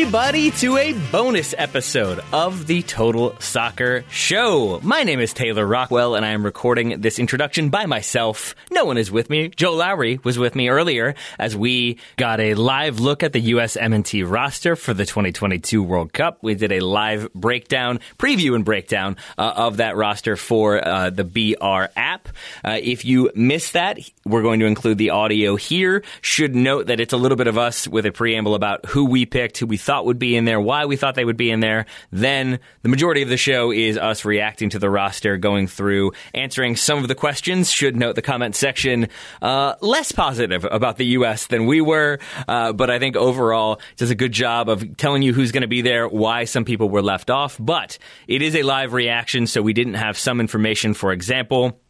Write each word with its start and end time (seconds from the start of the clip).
Everybody, 0.00 0.50
to 0.52 0.78
a 0.78 0.94
bonus 1.12 1.54
episode 1.58 2.20
of 2.32 2.66
the 2.66 2.80
Total 2.82 3.38
Soccer 3.38 4.02
Show. 4.08 4.80
My 4.82 5.02
name 5.02 5.20
is 5.20 5.34
Taylor 5.34 5.66
Rockwell, 5.66 6.14
and 6.14 6.24
I 6.24 6.30
am 6.30 6.42
recording 6.42 7.02
this 7.02 7.18
introduction 7.18 7.68
by 7.68 7.84
myself. 7.84 8.54
No 8.70 8.86
one 8.86 8.96
is 8.96 9.10
with 9.10 9.28
me. 9.28 9.50
Joe 9.50 9.74
Lowry 9.74 10.18
was 10.24 10.38
with 10.38 10.54
me 10.54 10.70
earlier 10.70 11.16
as 11.38 11.54
we 11.54 11.98
got 12.16 12.40
a 12.40 12.54
live 12.54 12.98
look 12.98 13.22
at 13.22 13.34
the 13.34 13.40
U.S. 13.40 13.76
MNT 13.76 14.28
roster 14.28 14.74
for 14.74 14.94
the 14.94 15.04
2022 15.04 15.82
World 15.82 16.14
Cup. 16.14 16.38
We 16.40 16.54
did 16.54 16.72
a 16.72 16.80
live 16.80 17.30
breakdown, 17.34 18.00
preview 18.18 18.54
and 18.54 18.64
breakdown 18.64 19.18
uh, 19.36 19.52
of 19.54 19.76
that 19.76 19.96
roster 19.96 20.34
for 20.34 20.82
uh, 20.82 21.10
the 21.10 21.24
BR 21.24 21.92
app. 21.94 22.30
Uh, 22.64 22.78
if 22.82 23.04
you 23.04 23.30
missed 23.34 23.74
that, 23.74 23.98
we're 24.24 24.42
going 24.42 24.60
to 24.60 24.66
include 24.66 24.96
the 24.96 25.10
audio 25.10 25.56
here. 25.56 26.02
Should 26.22 26.54
note 26.54 26.86
that 26.86 27.00
it's 27.00 27.12
a 27.12 27.18
little 27.18 27.36
bit 27.36 27.48
of 27.48 27.58
us 27.58 27.86
with 27.86 28.06
a 28.06 28.12
preamble 28.12 28.54
about 28.54 28.86
who 28.86 29.04
we 29.04 29.26
picked, 29.26 29.58
who 29.58 29.66
we 29.66 29.76
thought 29.76 29.89
would 30.04 30.18
be 30.18 30.36
in 30.36 30.44
there, 30.44 30.60
why 30.60 30.86
we 30.86 30.96
thought 30.96 31.14
they 31.14 31.24
would 31.24 31.36
be 31.36 31.50
in 31.50 31.60
there. 31.60 31.86
Then 32.10 32.60
the 32.82 32.88
majority 32.88 33.22
of 33.22 33.28
the 33.28 33.36
show 33.36 33.72
is 33.72 33.96
us 33.96 34.24
reacting 34.24 34.70
to 34.70 34.78
the 34.78 34.88
roster, 34.88 35.36
going 35.36 35.66
through, 35.66 36.12
answering 36.34 36.76
some 36.76 36.98
of 36.98 37.08
the 37.08 37.14
questions. 37.14 37.70
Should 37.70 37.96
note 37.96 38.14
the 38.14 38.22
comment 38.22 38.54
section 38.54 39.08
uh, 39.42 39.74
less 39.80 40.12
positive 40.12 40.64
about 40.70 40.96
the 40.96 41.06
U.S. 41.06 41.46
than 41.46 41.66
we 41.66 41.80
were, 41.80 42.18
uh, 42.46 42.72
but 42.72 42.90
I 42.90 42.98
think 42.98 43.16
overall 43.16 43.80
does 43.96 44.10
a 44.10 44.14
good 44.14 44.32
job 44.32 44.68
of 44.68 44.96
telling 44.96 45.22
you 45.22 45.32
who's 45.32 45.52
going 45.52 45.62
to 45.62 45.68
be 45.68 45.82
there, 45.82 46.08
why 46.08 46.44
some 46.44 46.64
people 46.64 46.88
were 46.88 47.02
left 47.02 47.30
off. 47.30 47.56
But 47.58 47.98
it 48.28 48.42
is 48.42 48.54
a 48.54 48.62
live 48.62 48.92
reaction, 48.92 49.46
so 49.46 49.62
we 49.62 49.72
didn't 49.72 49.94
have 49.94 50.16
some 50.16 50.40
information. 50.40 50.94
For 50.94 51.12
example. 51.12 51.80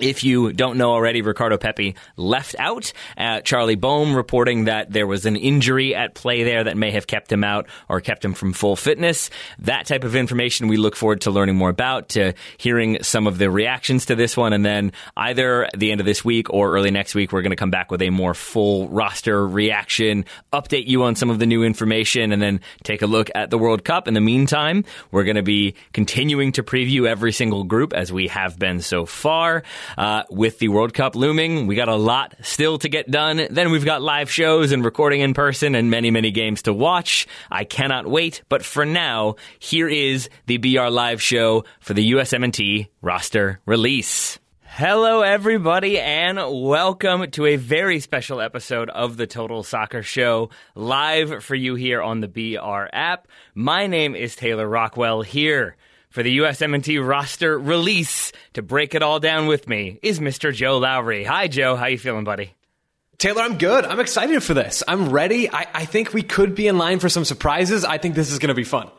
If 0.00 0.24
you 0.24 0.52
don't 0.52 0.76
know 0.76 0.90
already, 0.90 1.22
Ricardo 1.22 1.56
Pepi 1.56 1.94
left 2.16 2.56
out. 2.58 2.92
Uh, 3.16 3.42
Charlie 3.42 3.76
Boehm 3.76 4.16
reporting 4.16 4.64
that 4.64 4.90
there 4.90 5.06
was 5.06 5.24
an 5.24 5.36
injury 5.36 5.94
at 5.94 6.14
play 6.14 6.42
there 6.42 6.64
that 6.64 6.76
may 6.76 6.90
have 6.90 7.06
kept 7.06 7.30
him 7.30 7.44
out 7.44 7.68
or 7.88 8.00
kept 8.00 8.24
him 8.24 8.34
from 8.34 8.54
full 8.54 8.74
fitness. 8.74 9.30
That 9.60 9.86
type 9.86 10.02
of 10.02 10.16
information 10.16 10.66
we 10.66 10.78
look 10.78 10.96
forward 10.96 11.20
to 11.22 11.30
learning 11.30 11.54
more 11.54 11.68
about, 11.68 12.08
to 12.10 12.32
hearing 12.58 13.04
some 13.04 13.28
of 13.28 13.38
the 13.38 13.48
reactions 13.48 14.06
to 14.06 14.16
this 14.16 14.36
one. 14.36 14.52
And 14.52 14.64
then 14.64 14.90
either 15.16 15.68
the 15.76 15.92
end 15.92 16.00
of 16.00 16.06
this 16.06 16.24
week 16.24 16.50
or 16.50 16.74
early 16.74 16.90
next 16.90 17.14
week, 17.14 17.30
we're 17.30 17.42
going 17.42 17.50
to 17.50 17.56
come 17.56 17.70
back 17.70 17.92
with 17.92 18.02
a 18.02 18.10
more 18.10 18.34
full 18.34 18.88
roster 18.88 19.46
reaction, 19.46 20.24
update 20.52 20.88
you 20.88 21.04
on 21.04 21.14
some 21.14 21.30
of 21.30 21.38
the 21.38 21.46
new 21.46 21.62
information, 21.62 22.32
and 22.32 22.42
then 22.42 22.60
take 22.82 23.02
a 23.02 23.06
look 23.06 23.30
at 23.36 23.50
the 23.50 23.58
World 23.58 23.84
Cup. 23.84 24.08
In 24.08 24.14
the 24.14 24.20
meantime, 24.20 24.84
we're 25.12 25.24
going 25.24 25.36
to 25.36 25.42
be 25.42 25.76
continuing 25.92 26.50
to 26.52 26.64
preview 26.64 27.06
every 27.06 27.30
single 27.30 27.62
group 27.62 27.92
as 27.92 28.12
we 28.12 28.26
have 28.26 28.58
been 28.58 28.80
so 28.80 29.06
far. 29.06 29.62
Uh, 29.96 30.24
with 30.30 30.58
the 30.58 30.68
World 30.68 30.94
Cup 30.94 31.14
looming, 31.14 31.66
we 31.66 31.74
got 31.74 31.88
a 31.88 31.96
lot 31.96 32.34
still 32.42 32.78
to 32.78 32.88
get 32.88 33.10
done. 33.10 33.46
Then 33.50 33.70
we've 33.70 33.84
got 33.84 34.02
live 34.02 34.30
shows 34.30 34.72
and 34.72 34.84
recording 34.84 35.20
in 35.20 35.34
person 35.34 35.74
and 35.74 35.90
many, 35.90 36.10
many 36.10 36.30
games 36.30 36.62
to 36.62 36.72
watch. 36.72 37.26
I 37.50 37.64
cannot 37.64 38.06
wait. 38.06 38.42
But 38.48 38.64
for 38.64 38.84
now, 38.84 39.36
here 39.58 39.88
is 39.88 40.28
the 40.46 40.58
BR 40.58 40.88
Live 40.88 41.22
show 41.22 41.64
for 41.80 41.94
the 41.94 42.12
USMNT 42.12 42.88
roster 43.02 43.60
release. 43.66 44.38
Hello, 44.76 45.20
everybody, 45.20 46.00
and 46.00 46.36
welcome 46.36 47.30
to 47.30 47.46
a 47.46 47.54
very 47.54 48.00
special 48.00 48.40
episode 48.40 48.90
of 48.90 49.16
the 49.16 49.28
Total 49.28 49.62
Soccer 49.62 50.02
Show, 50.02 50.50
live 50.74 51.44
for 51.44 51.54
you 51.54 51.76
here 51.76 52.02
on 52.02 52.20
the 52.20 52.26
BR 52.26 52.88
app. 52.92 53.28
My 53.54 53.86
name 53.86 54.16
is 54.16 54.34
Taylor 54.34 54.66
Rockwell 54.66 55.22
here 55.22 55.76
for 56.14 56.22
the 56.22 56.38
USMNT 56.38 57.04
roster 57.04 57.58
release 57.58 58.30
to 58.52 58.62
break 58.62 58.94
it 58.94 59.02
all 59.02 59.18
down 59.18 59.48
with 59.48 59.68
me 59.68 59.98
is 60.00 60.20
Mr. 60.20 60.54
Joe 60.54 60.78
Lowry. 60.78 61.24
Hi, 61.24 61.48
Joe. 61.48 61.74
How 61.74 61.86
you 61.86 61.98
feeling, 61.98 62.22
buddy? 62.22 62.54
Taylor, 63.18 63.42
I'm 63.42 63.58
good. 63.58 63.84
I'm 63.84 63.98
excited 63.98 64.40
for 64.40 64.54
this. 64.54 64.84
I'm 64.86 65.10
ready. 65.10 65.50
I, 65.50 65.66
I 65.74 65.84
think 65.86 66.14
we 66.14 66.22
could 66.22 66.54
be 66.54 66.68
in 66.68 66.78
line 66.78 67.00
for 67.00 67.08
some 67.08 67.24
surprises. 67.24 67.84
I 67.84 67.98
think 67.98 68.14
this 68.14 68.30
is 68.30 68.38
going 68.38 68.50
to 68.50 68.54
be 68.54 68.62
fun. 68.62 68.92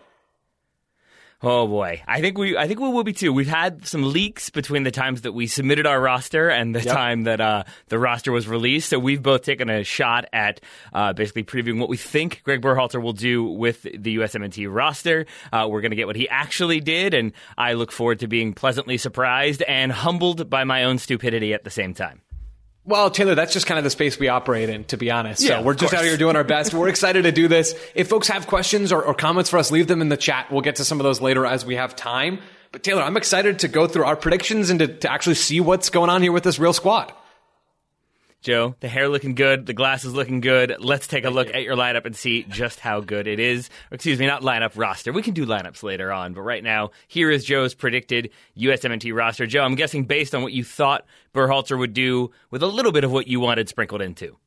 Oh 1.47 1.67
boy, 1.67 2.01
I 2.07 2.22
think 2.22 2.39
we 2.39 2.57
I 2.57 2.67
think 2.67 2.79
we 2.79 2.89
will 2.89 3.03
be 3.03 3.13
too. 3.13 3.31
We've 3.31 3.47
had 3.47 3.85
some 3.85 4.01
leaks 4.11 4.50
between 4.50 4.81
the 4.81 4.89
times 4.89 5.22
that 5.22 5.33
we 5.33 5.45
submitted 5.45 5.85
our 5.85 6.01
roster 6.01 6.50
and 6.50 6.73
the 6.73 6.81
yep. 6.81 6.91
time 6.91 7.23
that 7.25 7.39
uh, 7.39 7.66
the 7.89 8.00
roster 8.00 8.31
was 8.31 8.47
released. 8.47 8.89
So 8.89 8.97
we've 8.97 9.22
both 9.22 9.44
taken 9.44 9.69
a 9.69 9.84
shot 9.84 10.25
at 10.34 10.59
uh, 10.91 11.13
basically 11.13 11.44
previewing 11.44 11.79
what 11.79 11.88
we 11.88 11.97
think 11.97 12.41
Greg 12.44 12.63
Berhalter 12.63 13.00
will 13.00 13.13
do 13.13 13.44
with 13.44 13.84
the 13.84 14.17
USMNT 14.17 14.73
roster. 14.73 15.28
Uh, 15.53 15.67
we're 15.69 15.81
going 15.81 15.91
to 15.91 15.95
get 15.95 16.07
what 16.07 16.16
he 16.16 16.28
actually 16.29 16.79
did, 16.79 17.13
and 17.13 17.31
I 17.59 17.73
look 17.73 17.91
forward 17.91 18.22
to 18.22 18.28
being 18.28 18.53
pleasantly 18.53 18.97
surprised 18.97 19.61
and 19.61 19.91
humbled 19.91 20.50
by 20.50 20.63
my 20.63 20.84
own 20.84 20.97
stupidity 20.97 21.53
at 21.53 21.63
the 21.63 21.69
same 21.69 21.94
time. 21.94 22.22
Well, 22.88 23.09
Taylor, 23.09 23.34
that's 23.34 23.51
just 23.51 23.66
kind 23.66 23.79
of 23.79 23.84
the 23.84 23.90
space 23.90 24.19
we 24.19 24.28
operate 24.28 24.69
in, 24.69 24.84
to 24.85 24.97
be 24.97 25.09
honest. 25.09 25.41
Yeah, 25.41 25.57
so 25.59 25.63
we're 25.63 25.73
just 25.73 25.94
out 25.94 26.03
here 26.03 26.18
doing 26.18 26.35
our 26.35 26.44
best. 26.44 26.73
we're 26.73 26.88
excited 26.96 27.23
to 27.23 27.31
do 27.31 27.47
this. 27.47 27.73
If 27.96 28.09
folks 28.09 28.28
have 28.28 28.46
questions 28.46 28.91
or, 28.91 29.01
or, 29.01 29.16
comments 29.16 29.50
for 29.50 29.57
us, 29.57 29.72
leave 29.72 29.88
them 29.88 30.01
in 30.01 30.09
the 30.09 30.18
chat. 30.18 30.51
We'll 30.51 30.62
get 30.62 30.75
to 30.75 30.85
some 30.85 31.00
of 31.00 31.03
those 31.03 31.19
later 31.19 31.47
as 31.47 31.66
we 31.66 31.75
have 31.75 31.96
time. 31.96 32.40
But 32.72 32.84
Taylor, 32.84 33.01
I'm 33.01 33.18
excited 33.18 33.59
to 33.59 33.68
go 33.68 33.88
through 33.88 34.06
our 34.06 34.16
predictions 34.16 34.69
and 34.69 34.79
to, 34.79 34.88
to 34.88 35.12
actually 35.12 35.35
see 35.35 35.59
what's 35.62 35.90
going 35.90 36.12
on 36.12 36.22
here 36.22 36.31
with 36.31 36.44
this 36.44 36.59
real 36.59 36.73
squad. 36.73 37.12
Joe, 38.45 38.75
the 38.79 38.88
hair 38.88 39.09
looking 39.09 39.33
good, 39.33 39.66
the 39.66 39.73
glasses 39.73 40.13
looking 40.13 40.39
good. 40.39 40.75
Let's 40.78 41.07
take 41.07 41.25
a 41.25 41.31
look 41.31 41.47
at 41.47 41.63
your 41.63 41.75
lineup 41.75 42.06
and 42.06 42.16
see 42.16 42.44
just 42.44 42.79
how 42.79 43.00
good 43.00 43.25
it 43.25 43.39
is. 43.39 43.72
excuse 43.89 44.19
me, 44.19 44.28
not 44.28 44.44
lineup 44.44 44.73
roster. 44.75 45.11
We 45.11 45.23
can 45.23 45.33
do 45.33 45.47
lineups 45.47 45.81
later 45.81 46.11
on, 46.11 46.33
but 46.33 46.41
right 46.41 46.63
now, 46.63 46.91
here 47.07 47.31
is 47.31 47.44
Joe's 47.44 47.73
predicted 47.73 48.29
USMNT 48.55 49.16
roster. 49.16 49.47
Joe, 49.47 49.63
I'm 49.63 49.73
guessing 49.73 50.05
based 50.05 50.35
on 50.35 50.44
what 50.44 50.53
you 50.53 50.63
thought 50.63 51.07
Berhalter 51.34 51.75
would 51.75 51.94
do 51.94 52.29
with 52.51 52.61
a 52.61 52.67
little 52.67 52.91
bit 52.91 53.03
of 53.03 53.11
what 53.11 53.25
you 53.25 53.39
wanted 53.39 53.67
sprinkled 53.67 54.03
into. 54.03 54.38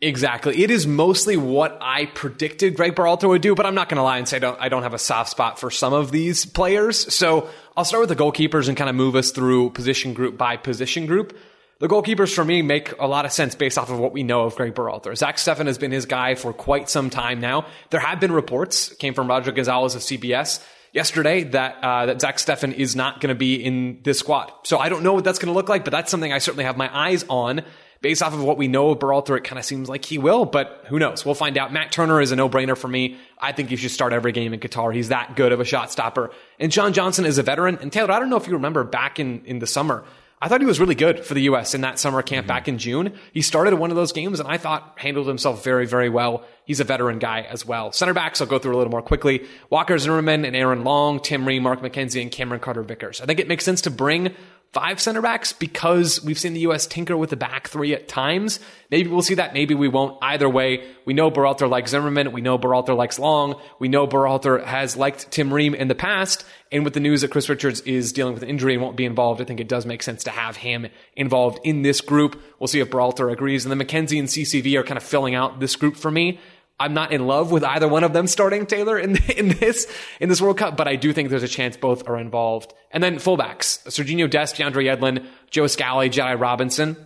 Exactly. 0.00 0.62
It 0.62 0.70
is 0.70 0.86
mostly 0.86 1.36
what 1.36 1.76
I 1.80 2.06
predicted 2.06 2.76
Greg 2.76 2.94
Berhalter 2.94 3.28
would 3.28 3.42
do, 3.42 3.56
but 3.56 3.66
I'm 3.66 3.74
not 3.74 3.88
going 3.88 3.96
to 3.96 4.02
lie 4.04 4.18
and 4.18 4.28
say 4.28 4.36
I 4.36 4.40
don't, 4.40 4.60
I 4.60 4.68
don't 4.68 4.84
have 4.84 4.94
a 4.94 4.98
soft 4.98 5.28
spot 5.28 5.58
for 5.58 5.72
some 5.72 5.92
of 5.92 6.12
these 6.12 6.46
players. 6.46 7.12
So 7.12 7.50
I'll 7.76 7.84
start 7.84 8.00
with 8.00 8.16
the 8.16 8.16
goalkeepers 8.16 8.68
and 8.68 8.76
kind 8.76 8.88
of 8.88 8.94
move 8.94 9.16
us 9.16 9.32
through 9.32 9.70
position 9.70 10.14
group 10.14 10.38
by 10.38 10.56
position 10.56 11.04
group. 11.04 11.36
The 11.80 11.88
goalkeepers 11.88 12.34
for 12.34 12.44
me 12.44 12.60
make 12.60 12.92
a 12.98 13.06
lot 13.06 13.24
of 13.24 13.32
sense 13.32 13.54
based 13.54 13.78
off 13.78 13.88
of 13.88 13.98
what 13.98 14.12
we 14.12 14.22
know 14.22 14.42
of 14.42 14.54
Greg 14.54 14.74
Berhalter. 14.74 15.16
Zach 15.16 15.36
Steffen 15.36 15.66
has 15.66 15.78
been 15.78 15.92
his 15.92 16.04
guy 16.04 16.34
for 16.34 16.52
quite 16.52 16.90
some 16.90 17.08
time 17.08 17.40
now. 17.40 17.64
There 17.88 18.00
have 18.00 18.20
been 18.20 18.32
reports, 18.32 18.92
came 18.96 19.14
from 19.14 19.28
Roger 19.28 19.50
Gonzalez 19.50 19.94
of 19.94 20.02
CBS 20.02 20.62
yesterday, 20.92 21.44
that 21.44 21.82
uh, 21.82 22.04
that 22.04 22.20
Zach 22.20 22.36
Steffen 22.36 22.74
is 22.74 22.94
not 22.94 23.22
going 23.22 23.30
to 23.30 23.34
be 23.34 23.54
in 23.54 24.00
this 24.02 24.18
squad. 24.18 24.52
So 24.64 24.76
I 24.76 24.90
don't 24.90 25.02
know 25.02 25.14
what 25.14 25.24
that's 25.24 25.38
going 25.38 25.46
to 25.46 25.54
look 25.54 25.70
like, 25.70 25.84
but 25.84 25.90
that's 25.90 26.10
something 26.10 26.30
I 26.30 26.36
certainly 26.36 26.64
have 26.64 26.76
my 26.76 26.94
eyes 26.94 27.24
on. 27.30 27.62
Based 28.02 28.22
off 28.22 28.34
of 28.34 28.42
what 28.42 28.58
we 28.58 28.68
know 28.68 28.90
of 28.90 28.98
Berhalter, 28.98 29.36
it 29.38 29.44
kind 29.44 29.58
of 29.58 29.64
seems 29.64 29.88
like 29.88 30.04
he 30.04 30.18
will, 30.18 30.44
but 30.46 30.84
who 30.88 30.98
knows? 30.98 31.24
We'll 31.24 31.34
find 31.34 31.56
out. 31.56 31.70
Matt 31.70 31.92
Turner 31.92 32.20
is 32.20 32.32
a 32.32 32.36
no-brainer 32.36 32.76
for 32.76 32.88
me. 32.88 33.18
I 33.38 33.52
think 33.52 33.68
he 33.68 33.76
should 33.76 33.90
start 33.90 34.14
every 34.14 34.32
game 34.32 34.54
in 34.54 34.60
Qatar. 34.60 34.94
He's 34.94 35.08
that 35.10 35.36
good 35.36 35.52
of 35.52 35.60
a 35.60 35.66
shot 35.66 35.92
stopper. 35.92 36.30
And 36.58 36.72
John 36.72 36.94
Johnson 36.94 37.26
is 37.26 37.36
a 37.36 37.42
veteran. 37.42 37.78
And 37.80 37.92
Taylor, 37.92 38.12
I 38.12 38.18
don't 38.18 38.30
know 38.30 38.38
if 38.38 38.46
you 38.46 38.54
remember 38.54 38.84
back 38.84 39.20
in, 39.20 39.44
in 39.44 39.58
the 39.58 39.66
summer, 39.66 40.04
I 40.42 40.48
thought 40.48 40.62
he 40.62 40.66
was 40.66 40.80
really 40.80 40.94
good 40.94 41.24
for 41.24 41.34
the 41.34 41.42
U.S. 41.42 41.74
in 41.74 41.82
that 41.82 41.98
summer 41.98 42.22
camp 42.22 42.44
mm-hmm. 42.44 42.48
back 42.48 42.66
in 42.66 42.78
June. 42.78 43.12
He 43.32 43.42
started 43.42 43.74
one 43.74 43.90
of 43.90 43.96
those 43.96 44.12
games 44.12 44.40
and 44.40 44.48
I 44.48 44.56
thought 44.56 44.94
handled 44.96 45.28
himself 45.28 45.62
very, 45.62 45.86
very 45.86 46.08
well. 46.08 46.44
He's 46.64 46.80
a 46.80 46.84
veteran 46.84 47.18
guy 47.18 47.42
as 47.42 47.66
well. 47.66 47.92
Center 47.92 48.14
backs, 48.14 48.40
I'll 48.40 48.46
go 48.46 48.58
through 48.58 48.74
a 48.74 48.78
little 48.78 48.90
more 48.90 49.02
quickly. 49.02 49.46
Walker 49.68 49.98
Zimmerman 49.98 50.46
and 50.46 50.56
Aaron 50.56 50.82
Long, 50.82 51.20
Tim 51.20 51.46
Ream, 51.46 51.62
Mark 51.62 51.80
McKenzie, 51.80 52.22
and 52.22 52.30
Cameron 52.30 52.60
Carter 52.60 52.82
Vickers. 52.82 53.20
I 53.20 53.26
think 53.26 53.38
it 53.38 53.48
makes 53.48 53.64
sense 53.64 53.82
to 53.82 53.90
bring 53.90 54.34
five 54.72 55.00
center 55.00 55.20
backs 55.20 55.52
because 55.52 56.22
we've 56.24 56.38
seen 56.38 56.54
the 56.54 56.60
U.S. 56.60 56.86
tinker 56.86 57.16
with 57.16 57.30
the 57.30 57.36
back 57.36 57.68
three 57.68 57.92
at 57.92 58.06
times. 58.06 58.60
Maybe 58.90 59.10
we'll 59.10 59.22
see 59.22 59.34
that. 59.34 59.52
Maybe 59.52 59.74
we 59.74 59.88
won't. 59.88 60.16
Either 60.22 60.48
way, 60.48 60.86
we 61.04 61.12
know 61.12 61.30
Berhalter 61.30 61.68
likes 61.68 61.90
Zimmerman. 61.90 62.30
We 62.30 62.40
know 62.40 62.56
Berhalter 62.56 62.96
likes 62.96 63.18
Long. 63.18 63.60
We 63.80 63.88
know 63.88 64.06
Berhalter 64.06 64.64
has 64.64 64.96
liked 64.96 65.30
Tim 65.32 65.52
Ream 65.52 65.74
in 65.74 65.88
the 65.88 65.96
past. 65.96 66.44
And 66.70 66.84
with 66.84 66.94
the 66.94 67.00
news 67.00 67.22
that 67.22 67.32
Chris 67.32 67.48
Richards 67.48 67.80
is 67.80 68.12
dealing 68.12 68.34
with 68.34 68.44
an 68.44 68.48
injury 68.48 68.74
and 68.74 68.82
won't 68.82 68.96
be 68.96 69.04
involved, 69.04 69.40
I 69.40 69.44
think 69.44 69.58
it 69.58 69.68
does 69.68 69.86
make 69.86 70.04
sense 70.04 70.22
to 70.24 70.30
have 70.30 70.56
him 70.56 70.86
involved 71.16 71.58
in 71.64 71.82
this 71.82 72.00
group. 72.00 72.40
We'll 72.60 72.68
see 72.68 72.80
if 72.80 72.90
Berhalter 72.90 73.32
agrees. 73.32 73.64
And 73.64 73.72
then 73.72 73.84
McKenzie 73.84 74.20
and 74.20 74.28
CCV 74.28 74.78
are 74.78 74.84
kind 74.84 74.98
of 74.98 75.02
filling 75.02 75.34
out 75.34 75.58
this 75.58 75.74
group 75.74 75.96
for 75.96 76.12
me. 76.12 76.38
I'm 76.80 76.94
not 76.94 77.12
in 77.12 77.26
love 77.26 77.52
with 77.52 77.62
either 77.62 77.86
one 77.86 78.02
of 78.02 78.14
them 78.14 78.26
starting 78.26 78.66
Taylor 78.66 78.98
in 78.98 79.16
in 79.36 79.48
this 79.48 79.86
in 80.18 80.28
this 80.28 80.40
World 80.40 80.58
Cup, 80.58 80.76
but 80.76 80.88
I 80.88 80.96
do 80.96 81.12
think 81.12 81.28
there's 81.28 81.42
a 81.42 81.48
chance 81.48 81.76
both 81.76 82.08
are 82.08 82.18
involved. 82.18 82.72
And 82.90 83.04
then 83.04 83.16
fullbacks: 83.16 83.86
Serginho 83.86 84.28
Dest, 84.28 84.56
DeAndre 84.56 84.86
Yedlin, 84.86 85.26
Joe 85.50 85.66
Scally, 85.66 86.10
Jedi 86.10 86.40
Robinson. 86.40 86.96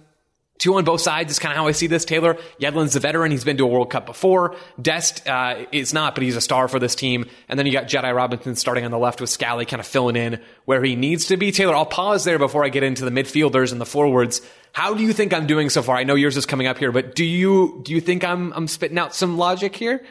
Two 0.59 0.75
on 0.75 0.85
both 0.85 1.01
sides 1.01 1.33
is 1.33 1.41
kind 1.41 1.53
of 1.53 1.57
how 1.57 1.67
I 1.67 1.73
see 1.73 1.89
this. 1.89 2.05
Taylor 2.05 2.39
Yedlin's 2.61 2.93
the 2.93 3.01
veteran; 3.01 3.33
he's 3.33 3.43
been 3.43 3.57
to 3.57 3.65
a 3.65 3.67
World 3.67 3.91
Cup 3.91 4.07
before. 4.07 4.55
Dest 4.81 5.27
uh, 5.29 5.67
is 5.73 5.93
not, 5.93 6.15
but 6.15 6.23
he's 6.23 6.37
a 6.37 6.41
star 6.41 6.69
for 6.69 6.79
this 6.79 6.95
team. 6.95 7.29
And 7.49 7.59
then 7.59 7.67
you 7.67 7.73
got 7.73 7.87
Jedi 7.87 8.15
Robinson 8.15 8.55
starting 8.55 8.85
on 8.85 8.93
the 8.93 8.99
left 8.99 9.21
with 9.21 9.31
Scally 9.31 9.67
kind 9.67 9.81
of 9.81 9.87
filling 9.87 10.15
in 10.15 10.41
where 10.65 10.83
he 10.83 10.95
needs 10.95 11.27
to 11.27 11.37
be. 11.37 11.51
Taylor, 11.51 11.75
I'll 11.75 11.85
pause 11.85 12.23
there 12.23 12.39
before 12.39 12.65
I 12.65 12.69
get 12.69 12.85
into 12.85 13.05
the 13.05 13.11
midfielders 13.11 13.73
and 13.73 13.81
the 13.81 13.87
forwards. 13.87 14.41
How 14.73 14.95
do 14.95 15.03
you 15.03 15.13
think 15.13 15.35
I'm 15.35 15.49
doing 15.49 15.71
so 15.71 15.83
far? 15.83 15.97
I 15.97 16.05
know 16.05 16.15
yours 16.15 16.37
is 16.37 16.47
coming 16.47 16.69
up 16.69 16.79
here, 16.79 16.93
but 16.93 17.17
do 17.17 17.25
you 17.25 17.81
do 17.85 17.93
you 17.93 18.01
think 18.01 18.23
I'm 18.23 18.53
I'm 18.53 18.69
spitting 18.69 18.99
out 18.99 19.13
some 19.13 19.37
logic 19.37 19.75
here? 19.75 20.05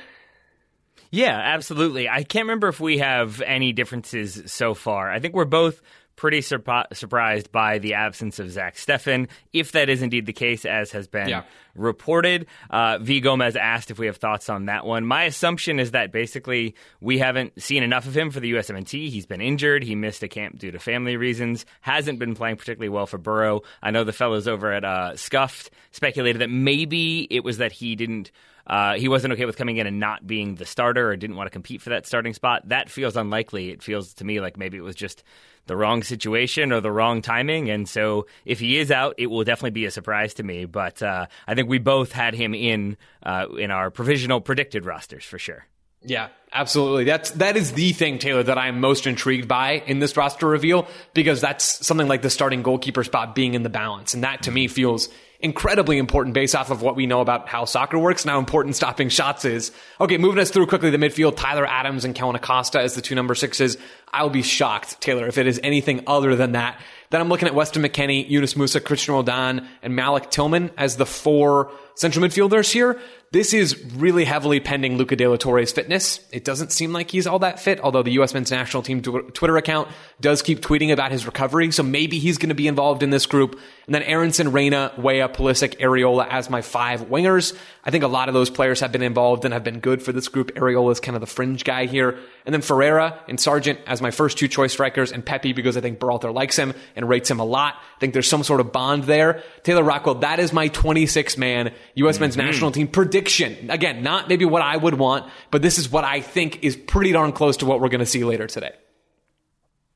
Yeah, 1.09 1.37
absolutely. 1.37 2.09
I 2.09 2.23
can't 2.23 2.47
remember 2.47 2.67
if 2.67 2.79
we 2.79 2.97
have 2.97 3.39
any 3.41 3.71
differences 3.71 4.51
so 4.51 4.73
far. 4.73 5.11
I 5.11 5.19
think 5.19 5.35
we're 5.35 5.45
both 5.45 5.79
pretty 6.15 6.39
surp- 6.39 6.95
surprised 6.95 7.51
by 7.51 7.79
the 7.79 7.95
absence 7.95 8.39
of 8.39 8.49
Zach 8.51 8.75
Steffen. 8.75 9.27
If 9.51 9.71
that 9.73 9.89
is 9.89 10.01
indeed 10.01 10.25
the 10.25 10.33
case, 10.33 10.63
as 10.65 10.91
has 10.91 11.07
been 11.07 11.27
Yeah. 11.27 11.43
reported, 11.75 12.45
uh, 12.69 12.99
V. 12.99 13.19
Gomez 13.19 13.55
asked 13.55 13.89
if 13.91 13.97
we 13.99 14.05
have 14.05 14.17
thoughts 14.17 14.47
on 14.49 14.65
that 14.65 14.85
one. 14.85 15.05
My 15.05 15.23
assumption 15.23 15.79
is 15.79 15.91
that 15.91 16.11
basically 16.11 16.75
we 17.01 17.17
haven't 17.17 17.59
seen 17.61 17.83
enough 17.83 18.05
of 18.05 18.15
him 18.15 18.29
for 18.31 18.39
the 18.39 18.49
USMNT. 18.51 19.09
He's 19.09 19.25
been 19.25 19.41
injured. 19.41 19.83
He 19.83 19.95
missed 19.95 20.23
a 20.23 20.27
camp 20.27 20.59
due 20.59 20.71
to 20.71 20.79
family 20.79 21.17
reasons. 21.17 21.65
Hasn't 21.81 22.19
been 22.19 22.35
playing 22.35 22.57
particularly 22.57 22.89
well 22.89 23.07
for 23.07 23.17
Boro. 23.17 23.61
I 23.81 23.91
know 23.91 24.03
the 24.03 24.13
fellows 24.13 24.47
over 24.47 24.71
at 24.71 24.85
uh, 24.85 25.15
Scuffed 25.17 25.71
speculated 25.91 26.39
that 26.41 26.49
maybe 26.49 27.27
it 27.31 27.43
was 27.43 27.57
that 27.57 27.71
he 27.71 27.95
didn't. 27.95 28.31
Uh, 28.65 28.95
he 28.95 29.07
wasn't 29.07 29.33
okay 29.33 29.45
with 29.45 29.57
coming 29.57 29.77
in 29.77 29.87
and 29.87 29.99
not 29.99 30.25
being 30.25 30.55
the 30.55 30.65
starter 30.65 31.09
or 31.09 31.15
didn't 31.15 31.35
want 31.35 31.47
to 31.47 31.51
compete 31.51 31.81
for 31.81 31.89
that 31.89 32.05
starting 32.05 32.33
spot. 32.33 32.67
That 32.69 32.89
feels 32.89 33.17
unlikely. 33.17 33.71
It 33.71 33.83
feels 33.83 34.13
to 34.15 34.23
me 34.23 34.39
like 34.39 34.57
maybe 34.57 34.77
it 34.77 34.81
was 34.81 34.95
just 34.95 35.23
the 35.65 35.75
wrong 35.75 36.03
situation 36.03 36.71
or 36.71 36.81
the 36.81 36.91
wrong 36.91 37.21
timing. 37.21 37.69
And 37.69 37.87
so 37.87 38.25
if 38.45 38.59
he 38.59 38.77
is 38.77 38.91
out, 38.91 39.15
it 39.17 39.27
will 39.27 39.43
definitely 39.43 39.71
be 39.71 39.85
a 39.85 39.91
surprise 39.91 40.33
to 40.35 40.43
me. 40.43 40.65
But 40.65 41.01
uh, 41.01 41.27
I 41.47 41.55
think 41.55 41.69
we 41.69 41.77
both 41.77 42.11
had 42.11 42.33
him 42.33 42.53
in 42.53 42.97
uh, 43.21 43.47
in 43.57 43.71
our 43.71 43.91
provisional 43.91 44.41
predicted 44.41 44.85
rosters 44.85 45.25
for 45.25 45.39
sure. 45.39 45.65
Yeah, 46.05 46.29
absolutely. 46.51 47.05
That's 47.05 47.31
that 47.31 47.55
is 47.55 47.71
the 47.71 47.93
thing, 47.93 48.19
Taylor, 48.19 48.43
that 48.43 48.57
I 48.57 48.67
am 48.67 48.81
most 48.81 49.07
intrigued 49.07 49.47
by 49.47 49.83
in 49.85 49.99
this 49.99 50.17
roster 50.17 50.47
reveal 50.47 50.87
because 51.13 51.39
that's 51.39 51.85
something 51.85 52.07
like 52.07 52.21
the 52.21 52.29
starting 52.29 52.61
goalkeeper 52.61 53.05
spot 53.05 53.35
being 53.35 53.53
in 53.53 53.63
the 53.63 53.69
balance, 53.69 54.13
and 54.13 54.23
that 54.23 54.43
to 54.43 54.51
me 54.51 54.67
feels 54.67 55.07
incredibly 55.43 55.97
important 55.97 56.33
based 56.33 56.55
off 56.55 56.71
of 56.71 56.81
what 56.81 56.95
we 56.95 57.05
know 57.05 57.19
about 57.19 57.49
how 57.49 57.65
soccer 57.65 57.99
works 57.99 58.23
and 58.23 58.31
how 58.31 58.39
important 58.39 58.75
stopping 58.75 59.09
shots 59.09 59.43
is. 59.43 59.73
Okay, 59.99 60.17
moving 60.17 60.39
us 60.39 60.49
through 60.49 60.65
quickly 60.67 60.89
the 60.89 60.97
midfield, 60.97 61.35
Tyler 61.35 61.67
Adams 61.67 62.05
and 62.05 62.15
Kellyn 62.15 62.35
Acosta 62.35 62.79
as 62.79 62.95
the 62.95 63.01
two 63.01 63.13
number 63.13 63.35
sixes. 63.35 63.77
I'll 64.13 64.29
be 64.29 64.41
shocked, 64.41 65.01
Taylor, 65.01 65.27
if 65.27 65.37
it 65.37 65.45
is 65.45 65.59
anything 65.61 66.05
other 66.07 66.37
than 66.37 66.53
that. 66.53 66.79
Then 67.09 67.19
I'm 67.19 67.27
looking 67.27 67.47
at 67.47 67.53
Weston 67.53 67.83
McKennie, 67.83 68.27
Yunus 68.27 68.53
Musah, 68.53 68.79
Cristian 68.79 69.09
Roldan, 69.09 69.67
and 69.83 69.95
Malik 69.95 70.31
Tillman 70.31 70.71
as 70.77 70.95
the 70.95 71.05
four 71.05 71.71
central 71.95 72.25
midfielders 72.25 72.71
here. 72.71 72.99
This 73.33 73.51
is 73.51 73.83
really 73.95 74.25
heavily 74.25 74.59
pending 74.59 74.99
Luca 74.99 75.15
De 75.15 75.25
La 75.25 75.37
Torre's 75.37 75.71
fitness. 75.71 76.19
It 76.31 76.45
doesn't 76.45 76.71
seem 76.71 76.93
like 76.93 77.09
he's 77.09 77.25
all 77.25 77.39
that 77.39 77.59
fit, 77.59 77.79
although 77.79 78.03
the 78.03 78.11
U.S. 78.11 78.31
men's 78.35 78.51
national 78.51 78.83
team 78.83 79.01
Twitter 79.01 79.57
account 79.57 79.89
does 80.21 80.43
keep 80.43 80.61
tweeting 80.61 80.93
about 80.93 81.11
his 81.11 81.25
recovery, 81.25 81.71
so 81.71 81.81
maybe 81.81 82.19
he's 82.19 82.37
going 82.37 82.49
to 82.49 82.55
be 82.55 82.67
involved 82.67 83.01
in 83.01 83.09
this 83.09 83.25
group. 83.25 83.59
And 83.87 83.95
then 83.95 84.03
Aaronson, 84.03 84.51
Reyna, 84.51 84.93
Weah, 84.99 85.29
Pulisic, 85.29 85.79
Arriola 85.79 86.27
as 86.29 86.51
my 86.51 86.61
five 86.61 87.09
wingers. 87.09 87.57
I 87.83 87.89
think 87.89 88.03
a 88.03 88.07
lot 88.07 88.27
of 88.27 88.35
those 88.35 88.51
players 88.51 88.79
have 88.81 88.91
been 88.91 89.01
involved 89.01 89.45
and 89.45 89.53
have 89.53 89.63
been 89.63 89.79
good 89.79 90.03
for 90.03 90.11
this 90.11 90.27
group. 90.27 90.53
Arriola 90.53 90.91
is 90.91 90.99
kind 90.99 91.15
of 91.15 91.19
the 91.19 91.27
fringe 91.27 91.63
guy 91.63 91.87
here. 91.87 92.19
And 92.45 92.53
then 92.53 92.61
Ferreira 92.61 93.19
and 93.27 93.39
Sargent 93.39 93.79
as 93.87 94.01
my 94.01 94.11
first 94.11 94.37
two 94.37 94.47
choice 94.47 94.73
strikers, 94.73 95.11
and 95.11 95.25
Pepi 95.25 95.53
because 95.53 95.75
I 95.75 95.81
think 95.81 95.97
Berhalter 95.97 96.33
likes 96.33 96.55
him 96.55 96.73
and 96.95 97.09
rates 97.09 97.31
him 97.31 97.39
a 97.39 97.45
lot. 97.45 97.75
I 97.75 97.99
think 97.99 98.13
there's 98.13 98.27
some 98.27 98.43
sort 98.43 98.59
of 98.59 98.71
bond 98.71 99.05
there. 99.05 99.41
Taylor 99.63 99.83
Rockwell, 99.83 100.15
that 100.15 100.39
is 100.39 100.53
my 100.53 100.67
26 100.67 101.37
man 101.37 101.73
U.S. 101.95 102.15
Mm-hmm. 102.15 102.21
men's 102.21 102.37
national 102.37 102.71
team 102.71 102.87
prediction. 103.23 103.71
Again, 103.71 104.03
not 104.03 104.27
maybe 104.27 104.45
what 104.45 104.61
I 104.61 104.75
would 104.75 104.95
want, 104.95 105.31
but 105.51 105.61
this 105.61 105.77
is 105.77 105.89
what 105.89 106.03
I 106.03 106.21
think 106.21 106.63
is 106.63 106.75
pretty 106.75 107.11
darn 107.11 107.31
close 107.31 107.57
to 107.57 107.65
what 107.65 107.79
we're 107.79 107.89
going 107.89 107.99
to 107.99 108.05
see 108.05 108.23
later 108.23 108.47
today. 108.47 108.73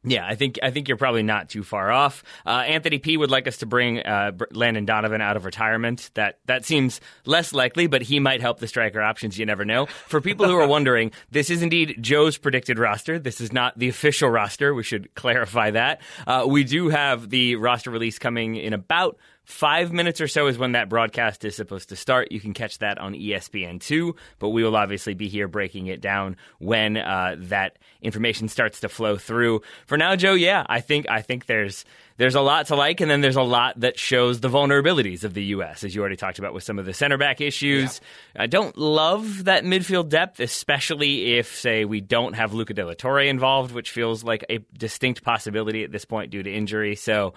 Yeah, 0.03 0.25
I 0.25 0.35
think 0.35 0.57
I 0.63 0.71
think 0.71 0.87
you're 0.87 0.95
probably 0.95 1.23
not 1.23 1.49
too 1.49 1.63
far 1.63 1.91
off. 1.91 2.23
Uh, 2.45 2.51
Anthony 2.51 2.97
P 2.97 3.17
would 3.17 3.31
like 3.31 3.45
us 3.45 3.57
to 3.57 3.65
bring 3.65 3.99
uh, 3.99 4.31
Landon 4.51 4.85
Donovan 4.85 5.19
out 5.19 5.35
of 5.35 5.43
retirement. 5.43 6.11
That 6.13 6.39
that 6.45 6.63
seems 6.63 7.01
less 7.25 7.51
likely, 7.51 7.87
but 7.87 8.03
he 8.03 8.21
might 8.21 8.39
help 8.39 8.59
the 8.59 8.67
striker 8.67 9.01
options. 9.01 9.37
You 9.37 9.45
never 9.45 9.65
know. 9.65 9.87
For 9.87 10.21
people 10.21 10.45
who 10.45 10.55
are 10.55 10.67
wondering, 10.77 11.11
this 11.31 11.49
is 11.49 11.61
indeed 11.61 11.97
Joe's 11.99 12.37
predicted 12.37 12.79
roster. 12.79 13.19
This 13.19 13.41
is 13.41 13.51
not 13.51 13.77
the 13.77 13.89
official 13.89 14.29
roster. 14.29 14.73
We 14.73 14.83
should 14.83 15.13
clarify 15.15 15.71
that. 15.71 15.99
Uh, 16.25 16.45
we 16.47 16.63
do 16.63 16.87
have 16.87 17.29
the 17.29 17.57
roster 17.57 17.91
release 17.91 18.17
coming 18.17 18.55
in 18.55 18.71
about 18.73 19.17
Five 19.47 19.93
minutes 19.93 20.19
or 20.19 20.27
so 20.27 20.47
is 20.47 20.57
when 20.57 20.73
that 20.73 20.89
broadcast 20.89 21.45
is 21.45 21.55
supposed 21.55 21.87
to 21.87 21.95
start. 21.95 22.33
You 22.33 22.41
can 22.41 22.53
catch 22.53 22.79
that 22.79 22.97
on 22.97 23.13
ESPN2, 23.13 24.13
but 24.39 24.49
we 24.49 24.61
will 24.61 24.75
obviously 24.75 25.13
be 25.13 25.29
here 25.29 25.47
breaking 25.47 25.87
it 25.87 26.01
down 26.01 26.35
when 26.59 26.97
uh, 26.97 27.37
that 27.39 27.79
information 28.01 28.49
starts 28.49 28.81
to 28.81 28.89
flow 28.89 29.15
through. 29.15 29.61
For 29.85 29.97
now, 29.97 30.17
Joe, 30.17 30.33
yeah, 30.33 30.65
I 30.67 30.81
think 30.81 31.09
I 31.09 31.21
think 31.21 31.45
there's 31.45 31.85
there's 32.17 32.35
a 32.35 32.41
lot 32.41 32.67
to 32.67 32.75
like, 32.75 32.99
and 32.99 33.09
then 33.09 33.21
there's 33.21 33.35
a 33.35 33.43
lot 33.43 33.79
that 33.79 33.97
shows 33.97 34.39
the 34.39 34.49
vulnerabilities 34.49 35.23
of 35.23 35.33
the 35.33 35.43
U.S., 35.45 35.83
as 35.83 35.93
you 35.93 36.01
already 36.01 36.15
talked 36.15 36.39
about 36.39 36.53
with 36.53 36.63
some 36.63 36.79
of 36.79 36.85
the 36.85 36.93
center 36.93 37.17
back 37.17 37.41
issues. 37.41 38.01
Yeah. 38.35 38.43
I 38.43 38.47
don't 38.47 38.77
love 38.77 39.45
that 39.45 39.63
midfield 39.63 40.09
depth, 40.09 40.39
especially 40.39 41.37
if, 41.37 41.55
say, 41.55 41.85
we 41.85 42.01
don't 42.01 42.33
have 42.33 42.53
Luca 42.53 42.73
De 42.73 42.85
La 42.85 42.93
Torre 42.93 43.21
involved, 43.21 43.71
which 43.71 43.91
feels 43.91 44.23
like 44.23 44.45
a 44.49 44.59
distinct 44.77 45.23
possibility 45.23 45.83
at 45.83 45.91
this 45.91 46.05
point 46.05 46.31
due 46.31 46.43
to 46.43 46.51
injury. 46.51 46.95
So 46.95 47.33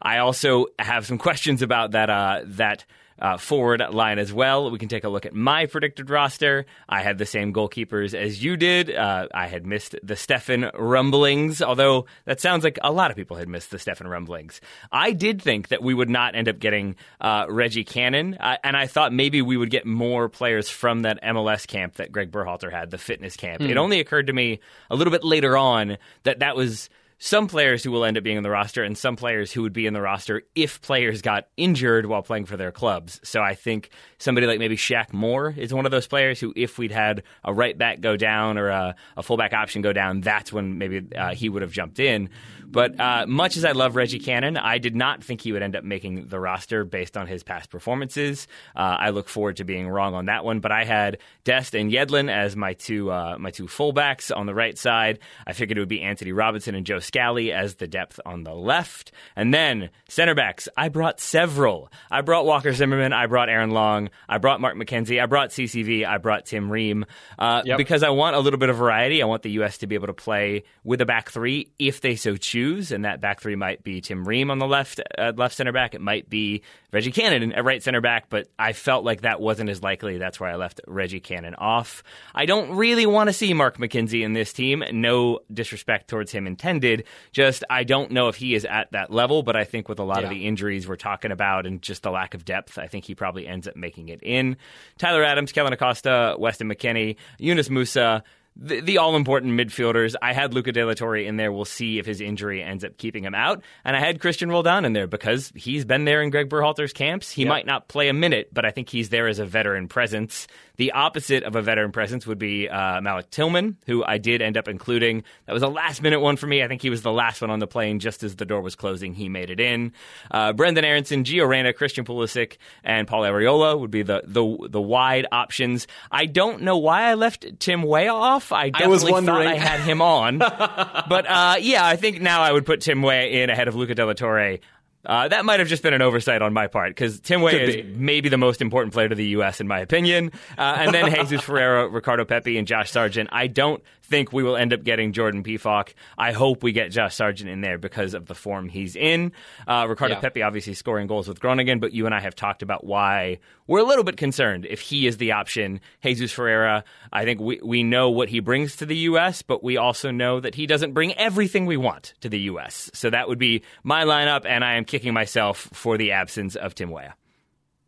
I 0.00 0.18
also 0.18 0.66
have 0.78 1.06
some 1.06 1.18
questions 1.18 1.62
about 1.62 1.92
that 1.92 2.08
uh, 2.10 2.40
that 2.44 2.84
uh, 3.22 3.36
forward 3.36 3.80
line 3.94 4.18
as 4.18 4.32
well. 4.32 4.70
We 4.70 4.78
can 4.78 4.88
take 4.88 5.04
a 5.04 5.08
look 5.08 5.24
at 5.24 5.32
my 5.32 5.66
predicted 5.66 6.10
roster. 6.10 6.66
I 6.88 7.02
had 7.02 7.18
the 7.18 7.24
same 7.24 7.54
goalkeepers 7.54 8.14
as 8.14 8.42
you 8.42 8.56
did. 8.56 8.94
Uh, 8.94 9.28
I 9.32 9.46
had 9.46 9.64
missed 9.64 9.94
the 10.02 10.14
Steffen 10.14 10.70
rumblings, 10.74 11.62
although 11.62 12.06
that 12.24 12.40
sounds 12.40 12.64
like 12.64 12.78
a 12.82 12.90
lot 12.90 13.12
of 13.12 13.16
people 13.16 13.36
had 13.36 13.48
missed 13.48 13.70
the 13.70 13.76
Steffen 13.76 14.10
rumblings. 14.10 14.60
I 14.90 15.12
did 15.12 15.40
think 15.40 15.68
that 15.68 15.82
we 15.82 15.94
would 15.94 16.10
not 16.10 16.34
end 16.34 16.48
up 16.48 16.58
getting 16.58 16.96
uh, 17.20 17.46
Reggie 17.48 17.84
Cannon, 17.84 18.34
uh, 18.34 18.56
and 18.64 18.76
I 18.76 18.88
thought 18.88 19.12
maybe 19.12 19.40
we 19.40 19.56
would 19.56 19.70
get 19.70 19.86
more 19.86 20.28
players 20.28 20.68
from 20.68 21.02
that 21.02 21.22
MLS 21.22 21.64
camp 21.66 21.94
that 21.94 22.10
Greg 22.10 22.32
Berhalter 22.32 22.72
had, 22.72 22.90
the 22.90 22.98
fitness 22.98 23.36
camp. 23.36 23.62
Mm. 23.62 23.70
It 23.70 23.76
only 23.76 24.00
occurred 24.00 24.26
to 24.26 24.32
me 24.32 24.58
a 24.90 24.96
little 24.96 25.12
bit 25.12 25.22
later 25.22 25.56
on 25.56 25.96
that 26.24 26.40
that 26.40 26.56
was 26.56 26.90
some 27.24 27.46
players 27.46 27.84
who 27.84 27.92
will 27.92 28.04
end 28.04 28.18
up 28.18 28.24
being 28.24 28.36
in 28.36 28.42
the 28.42 28.50
roster 28.50 28.82
and 28.82 28.98
some 28.98 29.14
players 29.14 29.52
who 29.52 29.62
would 29.62 29.72
be 29.72 29.86
in 29.86 29.94
the 29.94 30.00
roster 30.00 30.42
if 30.56 30.82
players 30.82 31.22
got 31.22 31.46
injured 31.56 32.06
while 32.06 32.20
playing 32.20 32.46
for 32.46 32.56
their 32.56 32.72
clubs. 32.72 33.20
So 33.22 33.40
I 33.40 33.54
think 33.54 33.90
somebody 34.18 34.48
like 34.48 34.58
maybe 34.58 34.76
Shaq 34.76 35.12
Moore 35.12 35.54
is 35.56 35.72
one 35.72 35.84
of 35.84 35.92
those 35.92 36.08
players 36.08 36.40
who, 36.40 36.52
if 36.56 36.78
we'd 36.78 36.90
had 36.90 37.22
a 37.44 37.54
right 37.54 37.78
back 37.78 38.00
go 38.00 38.16
down 38.16 38.58
or 38.58 38.70
a, 38.70 38.96
a 39.16 39.22
fullback 39.22 39.52
option 39.52 39.82
go 39.82 39.92
down, 39.92 40.20
that's 40.20 40.52
when 40.52 40.78
maybe 40.78 41.16
uh, 41.16 41.32
he 41.32 41.48
would 41.48 41.62
have 41.62 41.70
jumped 41.70 42.00
in. 42.00 42.28
But 42.72 42.98
uh, 42.98 43.26
much 43.28 43.58
as 43.58 43.66
I 43.66 43.72
love 43.72 43.96
Reggie 43.96 44.18
Cannon, 44.18 44.56
I 44.56 44.78
did 44.78 44.96
not 44.96 45.22
think 45.22 45.42
he 45.42 45.52
would 45.52 45.62
end 45.62 45.76
up 45.76 45.84
making 45.84 46.28
the 46.28 46.40
roster 46.40 46.84
based 46.84 47.18
on 47.18 47.26
his 47.26 47.42
past 47.42 47.68
performances. 47.68 48.48
Uh, 48.74 48.96
I 48.98 49.10
look 49.10 49.28
forward 49.28 49.58
to 49.58 49.64
being 49.64 49.88
wrong 49.88 50.14
on 50.14 50.26
that 50.26 50.42
one. 50.42 50.60
But 50.60 50.72
I 50.72 50.84
had 50.84 51.18
Dest 51.44 51.74
and 51.74 51.92
Yedlin 51.92 52.30
as 52.30 52.56
my 52.56 52.72
two 52.72 53.12
uh, 53.12 53.36
my 53.38 53.50
two 53.50 53.66
fullbacks 53.66 54.34
on 54.34 54.46
the 54.46 54.54
right 54.54 54.76
side. 54.78 55.18
I 55.46 55.52
figured 55.52 55.76
it 55.76 55.82
would 55.82 55.88
be 55.88 56.00
Antonee 56.00 56.32
Robinson 56.32 56.74
and 56.74 56.86
Joe 56.86 56.98
Scally 57.12 57.52
as 57.52 57.74
the 57.74 57.86
depth 57.86 58.18
on 58.24 58.42
the 58.42 58.54
left. 58.54 59.12
And 59.36 59.52
then 59.52 59.90
center 60.08 60.34
backs, 60.34 60.66
I 60.78 60.88
brought 60.88 61.20
several. 61.20 61.90
I 62.10 62.22
brought 62.22 62.46
Walker 62.46 62.72
Zimmerman. 62.72 63.12
I 63.12 63.26
brought 63.26 63.50
Aaron 63.50 63.70
Long. 63.70 64.08
I 64.28 64.38
brought 64.38 64.62
Mark 64.62 64.76
McKenzie. 64.76 65.22
I 65.22 65.26
brought 65.26 65.50
CCV. 65.50 66.06
I 66.06 66.16
brought 66.16 66.46
Tim 66.46 66.72
Ream. 66.72 67.04
Uh, 67.38 67.62
yep. 67.66 67.76
Because 67.76 68.02
I 68.02 68.08
want 68.08 68.34
a 68.34 68.40
little 68.40 68.58
bit 68.58 68.70
of 68.70 68.76
variety. 68.76 69.22
I 69.22 69.26
want 69.26 69.42
the 69.42 69.50
U.S. 69.52 69.78
to 69.78 69.86
be 69.86 69.94
able 69.94 70.06
to 70.06 70.14
play 70.14 70.64
with 70.84 71.02
a 71.02 71.06
back 71.06 71.30
three 71.30 71.70
if 71.78 72.00
they 72.00 72.16
so 72.16 72.36
choose 72.36 72.92
and 72.92 73.04
that 73.04 73.20
back 73.20 73.40
three 73.40 73.56
might 73.56 73.82
be 73.84 74.00
Tim 74.00 74.26
Ream 74.26 74.50
on 74.50 74.58
the 74.58 74.66
left 74.66 75.00
uh, 75.18 75.32
left 75.36 75.54
center 75.54 75.72
back. 75.72 75.94
It 75.94 76.00
might 76.00 76.30
be 76.30 76.62
Reggie 76.92 77.12
Cannon 77.12 77.52
at 77.52 77.64
right 77.64 77.82
center 77.82 78.00
back, 78.00 78.30
but 78.30 78.48
I 78.58 78.72
felt 78.72 79.04
like 79.04 79.22
that 79.22 79.40
wasn't 79.40 79.68
as 79.68 79.82
likely. 79.82 80.16
That's 80.16 80.40
why 80.40 80.50
I 80.50 80.56
left 80.56 80.80
Reggie 80.86 81.20
Cannon 81.20 81.54
off. 81.56 82.02
I 82.34 82.46
don't 82.46 82.76
really 82.76 83.06
want 83.06 83.28
to 83.28 83.34
see 83.34 83.52
Mark 83.52 83.76
McKenzie 83.78 84.22
in 84.22 84.32
this 84.32 84.52
team. 84.52 84.82
No 84.92 85.40
disrespect 85.52 86.08
towards 86.08 86.32
him 86.32 86.46
intended. 86.46 87.01
Just 87.32 87.64
I 87.68 87.84
don't 87.84 88.10
know 88.10 88.28
if 88.28 88.36
he 88.36 88.54
is 88.54 88.64
at 88.64 88.92
that 88.92 89.10
level, 89.10 89.42
but 89.42 89.56
I 89.56 89.64
think 89.64 89.88
with 89.88 89.98
a 89.98 90.04
lot 90.04 90.18
yeah. 90.18 90.24
of 90.24 90.30
the 90.30 90.46
injuries 90.46 90.86
we're 90.86 90.96
talking 90.96 91.32
about 91.32 91.66
and 91.66 91.80
just 91.82 92.02
the 92.02 92.10
lack 92.10 92.34
of 92.34 92.44
depth, 92.44 92.78
I 92.78 92.86
think 92.86 93.04
he 93.04 93.14
probably 93.14 93.46
ends 93.46 93.68
up 93.68 93.76
making 93.76 94.08
it 94.08 94.20
in. 94.22 94.56
Tyler 94.98 95.24
Adams, 95.24 95.52
Kellyn 95.52 95.72
Acosta, 95.72 96.36
Weston 96.38 96.68
McKennie, 96.68 97.16
Yunus 97.38 97.68
Musah 97.68 98.22
the, 98.56 98.80
the 98.80 98.98
all 98.98 99.16
important 99.16 99.58
midfielders. 99.58 100.14
I 100.20 100.32
had 100.32 100.54
Luca 100.54 100.72
De 100.72 100.84
La 100.84 100.94
Torre 100.94 101.16
in 101.16 101.36
there. 101.36 101.52
We'll 101.52 101.64
see 101.64 101.98
if 101.98 102.06
his 102.06 102.20
injury 102.20 102.62
ends 102.62 102.84
up 102.84 102.96
keeping 102.98 103.24
him 103.24 103.34
out. 103.34 103.62
And 103.84 103.96
I 103.96 104.00
had 104.00 104.18
Cristian 104.18 104.50
Roldan 104.50 104.84
in 104.84 104.92
there 104.92 105.06
because 105.06 105.52
he's 105.54 105.84
been 105.84 106.04
there 106.04 106.22
in 106.22 106.30
Greg 106.30 106.48
Berhalter's 106.48 106.92
camps. 106.92 107.30
He 107.30 107.42
yep. 107.42 107.48
might 107.48 107.66
not 107.66 107.88
play 107.88 108.08
a 108.08 108.12
minute, 108.12 108.50
but 108.52 108.64
I 108.64 108.70
think 108.70 108.88
he's 108.88 109.08
there 109.08 109.28
as 109.28 109.38
a 109.38 109.46
veteran 109.46 109.88
presence. 109.88 110.46
The 110.76 110.92
opposite 110.92 111.44
of 111.44 111.54
a 111.54 111.62
veteran 111.62 111.92
presence 111.92 112.26
would 112.26 112.38
be 112.38 112.68
uh, 112.68 113.00
Malik 113.00 113.30
Tillman, 113.30 113.76
who 113.86 114.02
I 114.04 114.18
did 114.18 114.42
end 114.42 114.56
up 114.56 114.68
including. 114.68 115.22
That 115.46 115.52
was 115.52 115.62
a 115.62 115.68
last 115.68 116.02
minute 116.02 116.20
one 116.20 116.36
for 116.36 116.46
me. 116.46 116.62
I 116.62 116.68
think 116.68 116.82
he 116.82 116.90
was 116.90 117.02
the 117.02 117.12
last 117.12 117.40
one 117.40 117.50
on 117.50 117.58
the 117.58 117.66
plane 117.66 118.00
just 118.00 118.22
as 118.22 118.36
the 118.36 118.44
door 118.44 118.62
was 118.62 118.74
closing. 118.74 119.14
He 119.14 119.28
made 119.28 119.50
it 119.50 119.60
in. 119.60 119.92
Uh, 120.30 120.52
Brenden 120.52 120.82
Aaronson, 120.82 121.24
Gio 121.24 121.46
Reyna, 121.46 121.72
Christian 121.72 122.04
Pulisic, 122.04 122.56
and 122.82 123.06
Paul 123.06 123.22
Arriola 123.22 123.78
would 123.78 123.90
be 123.90 124.02
the, 124.02 124.22
the, 124.24 124.68
the 124.70 124.80
wide 124.80 125.26
options. 125.30 125.86
I 126.10 126.26
don't 126.26 126.62
know 126.62 126.78
why 126.78 127.02
I 127.02 127.14
left 127.14 127.46
Tim 127.60 127.82
Weah 127.82 128.12
off. 128.12 128.41
I 128.50 128.70
definitely 128.70 129.12
I 129.12 129.20
thought 129.20 129.46
I 129.46 129.54
had 129.56 129.80
him 129.80 130.00
on. 130.00 130.38
but 130.38 131.26
uh, 131.28 131.56
yeah, 131.60 131.86
I 131.86 131.96
think 131.96 132.20
now 132.20 132.42
I 132.42 132.50
would 132.50 132.66
put 132.66 132.80
Tim 132.80 133.02
Weah 133.02 133.26
in 133.26 133.50
ahead 133.50 133.68
of 133.68 133.74
Luca 133.74 133.94
De 133.94 134.04
La 134.04 134.14
Torre 134.14 134.58
Uh, 135.04 135.28
that 135.28 135.44
might 135.44 135.58
have 135.60 135.68
just 135.68 135.82
been 135.82 135.94
an 135.94 136.02
oversight 136.02 136.42
on 136.42 136.52
my 136.52 136.66
part 136.66 136.90
because 136.90 137.20
Tim 137.20 137.42
Weah 137.42 137.60
is 137.60 137.96
maybe 137.96 138.28
the 138.28 138.38
most 138.38 138.60
important 138.60 138.92
player 138.94 139.08
to 139.08 139.14
the 139.14 139.26
U.S. 139.28 139.60
in 139.60 139.68
my 139.68 139.80
opinion. 139.80 140.32
Uh, 140.56 140.76
and 140.78 140.94
then 140.94 141.12
Jesus 141.14 141.42
Ferreira, 141.42 141.88
Ricardo 141.88 142.24
Pepi, 142.24 142.56
and 142.56 142.66
Josh 142.66 142.90
Sargent. 142.90 143.28
I 143.32 143.46
don't 143.48 143.82
think 144.02 144.32
we 144.32 144.42
will 144.42 144.56
end 144.56 144.72
up 144.72 144.82
getting 144.84 145.12
Jordan 145.12 145.42
Pefok. 145.42 145.94
I 146.18 146.32
hope 146.32 146.62
we 146.62 146.72
get 146.72 146.90
Josh 146.90 147.14
Sargent 147.14 147.48
in 147.48 147.60
there 147.60 147.78
because 147.78 148.14
of 148.14 148.26
the 148.26 148.34
form 148.34 148.68
he's 148.68 148.96
in. 148.96 149.32
Uh, 149.66 149.86
Ricardo 149.88 150.14
yeah. 150.14 150.20
Pepi 150.20 150.42
obviously 150.42 150.74
scoring 150.74 151.06
goals 151.06 151.28
with 151.28 151.40
Groningen, 151.40 151.80
but 151.80 151.92
you 151.92 152.06
and 152.06 152.14
I 152.14 152.20
have 152.20 152.34
talked 152.34 152.62
about 152.62 152.84
why 152.84 153.38
we're 153.66 153.80
a 153.80 153.84
little 153.84 154.04
bit 154.04 154.16
concerned 154.16 154.66
if 154.66 154.80
he 154.80 155.06
is 155.06 155.16
the 155.16 155.32
option. 155.32 155.80
Jesus 156.02 156.32
Ferreira, 156.32 156.84
I 157.12 157.24
think 157.24 157.40
we, 157.40 157.60
we 157.62 157.82
know 157.82 158.10
what 158.10 158.28
he 158.28 158.40
brings 158.40 158.76
to 158.76 158.86
the 158.86 158.96
U.S., 158.96 159.42
but 159.42 159.62
we 159.62 159.76
also 159.76 160.10
know 160.10 160.40
that 160.40 160.54
he 160.54 160.66
doesn't 160.66 160.92
bring 160.92 161.14
everything 161.14 161.66
we 161.66 161.76
want 161.76 162.14
to 162.20 162.28
the 162.28 162.40
U.S. 162.40 162.90
So 162.92 163.10
that 163.10 163.28
would 163.28 163.38
be 163.38 163.62
my 163.82 164.04
lineup, 164.04 164.44
and 164.44 164.64
I 164.64 164.74
am 164.74 164.84
kicking 164.84 165.14
myself 165.14 165.68
for 165.72 165.96
the 165.96 166.12
absence 166.12 166.56
of 166.56 166.74
Tim 166.74 166.90
Weah 166.90 167.14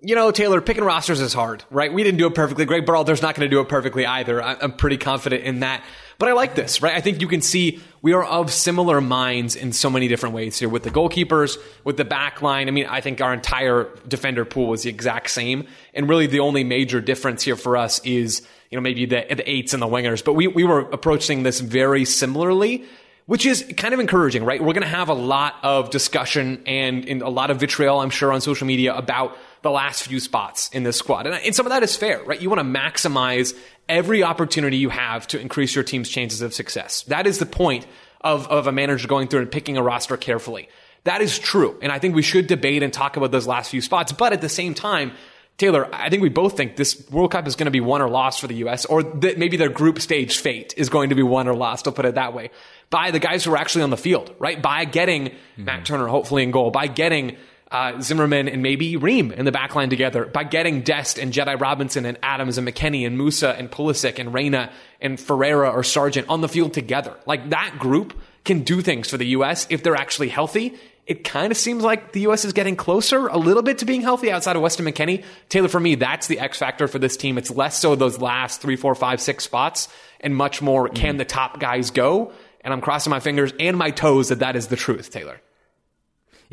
you 0.04 0.14
know, 0.14 0.30
Taylor, 0.30 0.60
picking 0.60 0.84
rosters 0.84 1.20
is 1.20 1.32
hard, 1.32 1.64
right? 1.70 1.92
We 1.92 2.02
didn't 2.02 2.18
do 2.18 2.26
it 2.26 2.34
perfectly. 2.34 2.66
Greg 2.66 2.84
Berhalter's 2.84 3.22
not 3.22 3.34
going 3.34 3.48
to 3.48 3.54
do 3.54 3.60
it 3.60 3.68
perfectly 3.68 4.04
either. 4.04 4.42
I'm 4.42 4.72
pretty 4.72 4.98
confident 4.98 5.44
in 5.44 5.60
that. 5.60 5.82
But 6.18 6.28
I 6.28 6.32
like 6.32 6.54
this, 6.54 6.80
right? 6.82 6.94
I 6.94 7.00
think 7.00 7.20
you 7.20 7.28
can 7.28 7.40
see 7.40 7.80
we 8.02 8.12
are 8.12 8.24
of 8.24 8.52
similar 8.52 9.00
minds 9.00 9.56
in 9.56 9.72
so 9.72 9.90
many 9.90 10.08
different 10.08 10.34
ways 10.34 10.58
here 10.58 10.68
with 10.68 10.82
the 10.82 10.90
goalkeepers, 10.90 11.58
with 11.84 11.96
the 11.96 12.04
back 12.04 12.42
line. 12.42 12.68
I 12.68 12.70
mean, 12.70 12.86
I 12.86 13.00
think 13.00 13.20
our 13.20 13.32
entire 13.32 13.88
defender 14.06 14.44
pool 14.44 14.68
was 14.68 14.82
the 14.82 14.90
exact 14.90 15.30
same. 15.30 15.66
And 15.92 16.08
really 16.08 16.26
the 16.26 16.40
only 16.40 16.64
major 16.64 17.00
difference 17.00 17.42
here 17.42 17.56
for 17.56 17.76
us 17.76 18.00
is, 18.04 18.42
you 18.70 18.76
know, 18.78 18.82
maybe 18.82 19.06
the, 19.06 19.26
the 19.28 19.50
eights 19.50 19.72
and 19.72 19.82
the 19.82 19.86
wingers. 19.86 20.24
But 20.24 20.34
we, 20.34 20.46
we 20.46 20.64
were 20.64 20.80
approaching 20.80 21.42
this 21.42 21.60
very 21.60 22.04
similarly 22.04 22.84
which 23.26 23.46
is 23.46 23.64
kind 23.76 23.94
of 23.94 24.00
encouraging, 24.00 24.44
right? 24.44 24.60
We're 24.60 24.74
going 24.74 24.82
to 24.82 24.88
have 24.88 25.08
a 25.08 25.14
lot 25.14 25.56
of 25.62 25.90
discussion 25.90 26.62
and, 26.66 27.08
and, 27.08 27.22
a 27.22 27.28
lot 27.28 27.50
of 27.50 27.58
vitriol, 27.58 28.00
I'm 28.00 28.10
sure, 28.10 28.30
on 28.32 28.42
social 28.42 28.66
media 28.66 28.94
about 28.94 29.38
the 29.62 29.70
last 29.70 30.02
few 30.02 30.20
spots 30.20 30.68
in 30.70 30.82
this 30.82 30.98
squad. 30.98 31.26
And, 31.26 31.34
and 31.34 31.54
some 31.54 31.64
of 31.64 31.70
that 31.70 31.82
is 31.82 31.96
fair, 31.96 32.22
right? 32.24 32.40
You 32.40 32.50
want 32.50 32.60
to 32.60 32.80
maximize 32.80 33.56
every 33.88 34.22
opportunity 34.22 34.76
you 34.76 34.88
have 34.88 35.26
to 35.28 35.40
increase 35.40 35.74
your 35.74 35.84
team's 35.84 36.08
chances 36.08 36.40
of 36.42 36.54
success. 36.54 37.02
That 37.04 37.26
is 37.26 37.38
the 37.38 37.46
point 37.46 37.86
of, 38.20 38.48
of 38.48 38.66
a 38.66 38.72
manager 38.72 39.06
going 39.08 39.28
through 39.28 39.42
and 39.42 39.52
picking 39.52 39.76
a 39.76 39.82
roster 39.82 40.16
carefully. 40.16 40.68
That 41.04 41.20
is 41.20 41.38
true. 41.38 41.78
And 41.82 41.92
I 41.92 41.98
think 41.98 42.14
we 42.14 42.22
should 42.22 42.46
debate 42.46 42.82
and 42.82 42.92
talk 42.92 43.16
about 43.16 43.30
those 43.30 43.46
last 43.46 43.70
few 43.70 43.82
spots. 43.82 44.12
But 44.12 44.32
at 44.32 44.40
the 44.40 44.48
same 44.48 44.72
time, 44.72 45.12
Taylor, 45.56 45.88
I 45.94 46.10
think 46.10 46.22
we 46.22 46.30
both 46.30 46.56
think 46.56 46.76
this 46.76 47.08
World 47.10 47.30
Cup 47.30 47.46
is 47.46 47.54
going 47.54 47.66
to 47.66 47.70
be 47.70 47.80
won 47.80 48.02
or 48.02 48.08
lost 48.08 48.40
for 48.40 48.48
the 48.48 48.56
U.S., 48.56 48.86
or 48.86 49.04
that 49.04 49.38
maybe 49.38 49.56
their 49.56 49.68
group 49.68 50.00
stage 50.00 50.38
fate 50.38 50.74
is 50.76 50.88
going 50.88 51.10
to 51.10 51.14
be 51.14 51.22
won 51.22 51.46
or 51.46 51.54
lost. 51.54 51.86
I'll 51.86 51.92
put 51.92 52.06
it 52.06 52.16
that 52.16 52.34
way 52.34 52.50
by 52.90 53.12
the 53.12 53.20
guys 53.20 53.44
who 53.44 53.52
are 53.52 53.56
actually 53.56 53.82
on 53.82 53.90
the 53.90 53.96
field, 53.96 54.34
right? 54.40 54.60
By 54.60 54.84
getting 54.84 55.26
mm-hmm. 55.26 55.64
Matt 55.64 55.84
Turner 55.84 56.08
hopefully 56.08 56.42
in 56.42 56.50
goal, 56.50 56.70
by 56.70 56.88
getting 56.88 57.36
uh, 57.74 58.00
Zimmerman 58.00 58.48
and 58.48 58.62
maybe 58.62 58.96
Ream 58.96 59.32
in 59.32 59.44
the 59.44 59.50
backline 59.50 59.90
together, 59.90 60.26
by 60.26 60.44
getting 60.44 60.82
Dest 60.82 61.18
and 61.18 61.32
Jedi 61.32 61.60
Robinson 61.60 62.06
and 62.06 62.16
Adams 62.22 62.56
and 62.56 62.68
McKennie 62.68 63.04
and 63.04 63.18
Musah 63.18 63.58
and 63.58 63.68
Pulisic 63.68 64.20
and 64.20 64.32
Reyna 64.32 64.70
and 65.00 65.18
Ferreira 65.18 65.68
or 65.70 65.82
Sargent 65.82 66.28
on 66.28 66.40
the 66.40 66.48
field 66.48 66.72
together. 66.72 67.16
Like 67.26 67.50
that 67.50 67.74
group 67.80 68.16
can 68.44 68.62
do 68.62 68.80
things 68.80 69.10
for 69.10 69.16
the 69.16 69.26
U.S. 69.26 69.66
if 69.70 69.82
they're 69.82 69.96
actually 69.96 70.28
healthy. 70.28 70.76
It 71.08 71.24
kind 71.24 71.50
of 71.50 71.58
seems 71.58 71.82
like 71.82 72.12
the 72.12 72.20
U.S. 72.20 72.44
is 72.44 72.52
getting 72.52 72.76
closer 72.76 73.26
a 73.26 73.38
little 73.38 73.64
bit 73.64 73.78
to 73.78 73.84
being 73.84 74.02
healthy 74.02 74.30
outside 74.30 74.54
of 74.54 74.62
Weston 74.62 74.86
McKennie. 74.86 75.24
Taylor, 75.48 75.68
for 75.68 75.80
me, 75.80 75.96
that's 75.96 76.28
the 76.28 76.38
X 76.38 76.56
factor 76.58 76.86
for 76.86 77.00
this 77.00 77.16
team. 77.16 77.38
It's 77.38 77.50
less 77.50 77.76
so 77.76 77.96
those 77.96 78.20
last 78.20 78.62
three, 78.62 78.76
four, 78.76 78.94
five, 78.94 79.20
six 79.20 79.42
spots 79.42 79.88
and 80.20 80.36
much 80.36 80.62
more 80.62 80.88
mm. 80.88 80.94
can 80.94 81.16
the 81.16 81.24
top 81.24 81.58
guys 81.58 81.90
go? 81.90 82.32
And 82.60 82.72
I'm 82.72 82.80
crossing 82.80 83.10
my 83.10 83.20
fingers 83.20 83.52
and 83.58 83.76
my 83.76 83.90
toes 83.90 84.28
that 84.28 84.38
that 84.38 84.54
is 84.54 84.68
the 84.68 84.76
truth, 84.76 85.10
Taylor. 85.10 85.40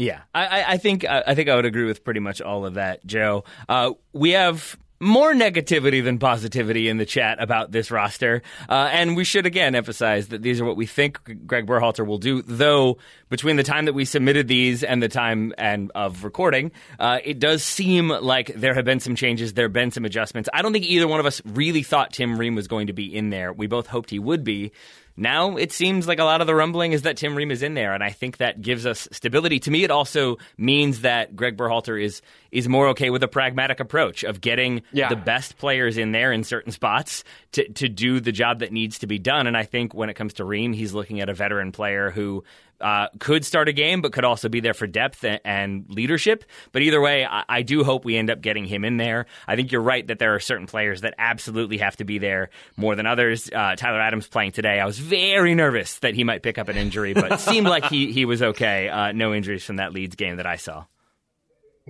Yeah, 0.02 0.22
I, 0.34 0.64
I 0.64 0.78
think 0.78 1.06
I 1.06 1.36
think 1.36 1.48
I 1.48 1.56
would 1.56 1.66
agree 1.66 1.86
with 1.86 2.04
pretty 2.04 2.22
much 2.22 2.42
all 2.42 2.66
of 2.66 2.74
that, 2.74 3.06
Joe. 3.06 3.44
Uh, 3.70 3.92
we 4.14 4.32
have 4.32 4.76
more 5.00 5.32
negativity 5.34 6.04
than 6.04 6.18
positivity 6.18 6.88
in 6.88 6.98
the 6.98 7.06
chat 7.06 7.40
about 7.40 7.72
this 7.72 7.92
roster. 7.92 8.42
Uh, 8.68 8.90
and 8.92 9.16
we 9.16 9.24
should 9.24 9.46
again 9.46 9.76
emphasize 9.76 10.30
that 10.30 10.42
these 10.42 10.60
are 10.60 10.66
what 10.66 10.76
we 10.76 10.88
think 10.88 11.20
Greg 11.46 11.68
Berhalter 11.68 12.04
will 12.06 12.18
do, 12.18 12.42
though 12.42 12.98
between 13.30 13.58
the 13.58 13.64
time 13.64 13.86
that 13.86 13.94
we 13.94 14.06
submitted 14.06 14.48
these 14.48 14.84
and 14.84 15.04
the 15.04 15.08
time 15.08 15.54
and 15.60 15.92
of 15.94 16.24
recording, 16.24 16.72
uh, 17.00 17.20
it 17.24 17.38
does 17.38 17.64
seem 17.64 18.10
like 18.10 18.54
there 18.56 18.74
have 18.74 18.86
been 18.86 19.00
some 19.00 19.16
changes, 19.16 19.54
there 19.54 19.66
have 19.66 19.74
been 19.74 19.92
some 19.92 20.06
adjustments. 20.06 20.50
I 20.52 20.64
don't 20.64 20.74
think 20.74 20.86
either 20.86 21.08
one 21.08 21.20
of 21.20 21.28
us 21.28 21.44
really 21.46 21.84
thought 21.84 22.12
Tim 22.12 22.40
Ream 22.40 22.56
was 22.56 22.68
going 22.68 22.88
to 22.88 22.94
be 22.94 23.16
in 23.16 23.30
there. 23.30 23.54
We 23.54 23.68
both 23.68 23.86
hoped 23.86 24.10
he 24.10 24.20
would 24.20 24.44
be. 24.44 24.72
Now 25.16 25.58
it 25.58 25.72
seems 25.72 26.08
like 26.08 26.20
a 26.20 26.24
lot 26.24 26.42
of 26.42 26.48
the 26.48 26.56
rumbling 26.56 26.94
is 26.94 27.04
that 27.04 27.18
Tim 27.18 27.36
Ream 27.36 27.52
is 27.52 27.64
in 27.64 27.74
there, 27.74 27.94
and 27.94 28.04
I 28.04 28.10
think 28.10 28.38
that 28.38 28.62
gives 28.62 28.86
us 28.86 29.08
stability. 29.12 29.60
To 29.62 29.72
me, 29.72 29.84
it 29.84 29.92
also 29.92 30.38
means 30.58 31.02
that 31.02 31.36
Greg 31.36 31.58
Berhalter 31.58 32.02
is 32.02 32.22
is 32.52 32.68
more 32.68 32.90
okay 32.90 33.10
with 33.10 33.24
a 33.24 33.28
pragmatic 33.28 33.80
approach 33.80 34.24
of 34.24 34.42
getting 34.42 34.82
yeah. 34.92 35.10
the 35.10 35.16
best 35.16 35.58
players 35.58 35.98
in 35.98 36.12
there 36.12 36.32
in 36.32 36.44
certain 36.44 36.72
spots 36.72 37.24
to 37.54 37.68
to 37.74 37.90
do 37.90 38.20
the 38.20 38.32
job 38.32 38.60
that 38.60 38.72
needs 38.72 39.00
to 39.00 39.08
be 39.08 39.20
done. 39.20 39.48
And 39.48 39.58
I 39.58 39.64
think 39.64 39.94
when 39.94 40.10
it 40.10 40.16
comes 40.16 40.34
to 40.36 40.46
Ream, 40.46 40.74
he's 40.74 40.94
looking 40.94 41.22
at 41.22 41.30
a 41.30 41.34
veteran 41.34 41.72
player 41.72 42.12
who 42.12 42.44
uh, 42.82 43.08
could 43.20 43.46
start 43.46 43.70
a 43.70 43.74
game, 43.74 44.02
but 44.02 44.12
could 44.12 44.26
also 44.26 44.50
be 44.50 44.60
there 44.60 44.74
for 44.74 44.88
depth 44.88 45.24
and, 45.24 45.40
and 45.46 45.86
leadership. 45.90 46.44
But 46.72 46.82
either 46.82 47.00
way, 47.00 47.26
I, 47.26 47.44
I, 47.48 47.62
do 47.62 47.84
hope 47.84 48.04
we 48.04 48.18
end 48.18 48.32
up 48.32 48.42
getting 48.42 48.66
him 48.66 48.84
in 48.84 48.98
there. 48.98 49.28
I 49.48 49.56
think 49.56 49.72
you're 49.72 49.82
right 49.82 50.06
that 50.08 50.20
there 50.20 50.34
are 50.34 50.40
certain 50.40 50.66
players 50.66 51.02
that 51.02 51.14
absolutely 51.18 51.78
have 51.78 51.96
to 51.98 52.04
be 52.04 52.18
there 52.18 52.50
more 52.78 52.96
than 52.96 53.06
others. 53.06 53.50
Uh, 53.54 53.76
Tyler 53.76 54.02
Adams 54.02 54.28
playing 54.28 54.54
today, 54.54 54.80
I 54.80 54.86
was 54.86 54.98
very 54.98 55.54
nervous 55.54 56.00
that 56.00 56.16
he 56.16 56.24
might 56.24 56.42
pick 56.42 56.58
up 56.58 56.70
an 56.70 56.78
injury, 56.78 57.14
but 57.14 57.40
seemed 57.40 57.68
like 57.68 57.86
he, 57.86 58.12
he 58.12 58.26
was 58.26 58.42
okay. 58.42 58.90
Uh, 58.90 59.12
no 59.12 59.34
injuries 59.34 59.64
from 59.64 59.76
that 59.76 59.94
Leeds 59.94 60.16
game 60.16 60.38
that 60.38 60.48
I 60.48 60.56
saw. 60.56 60.86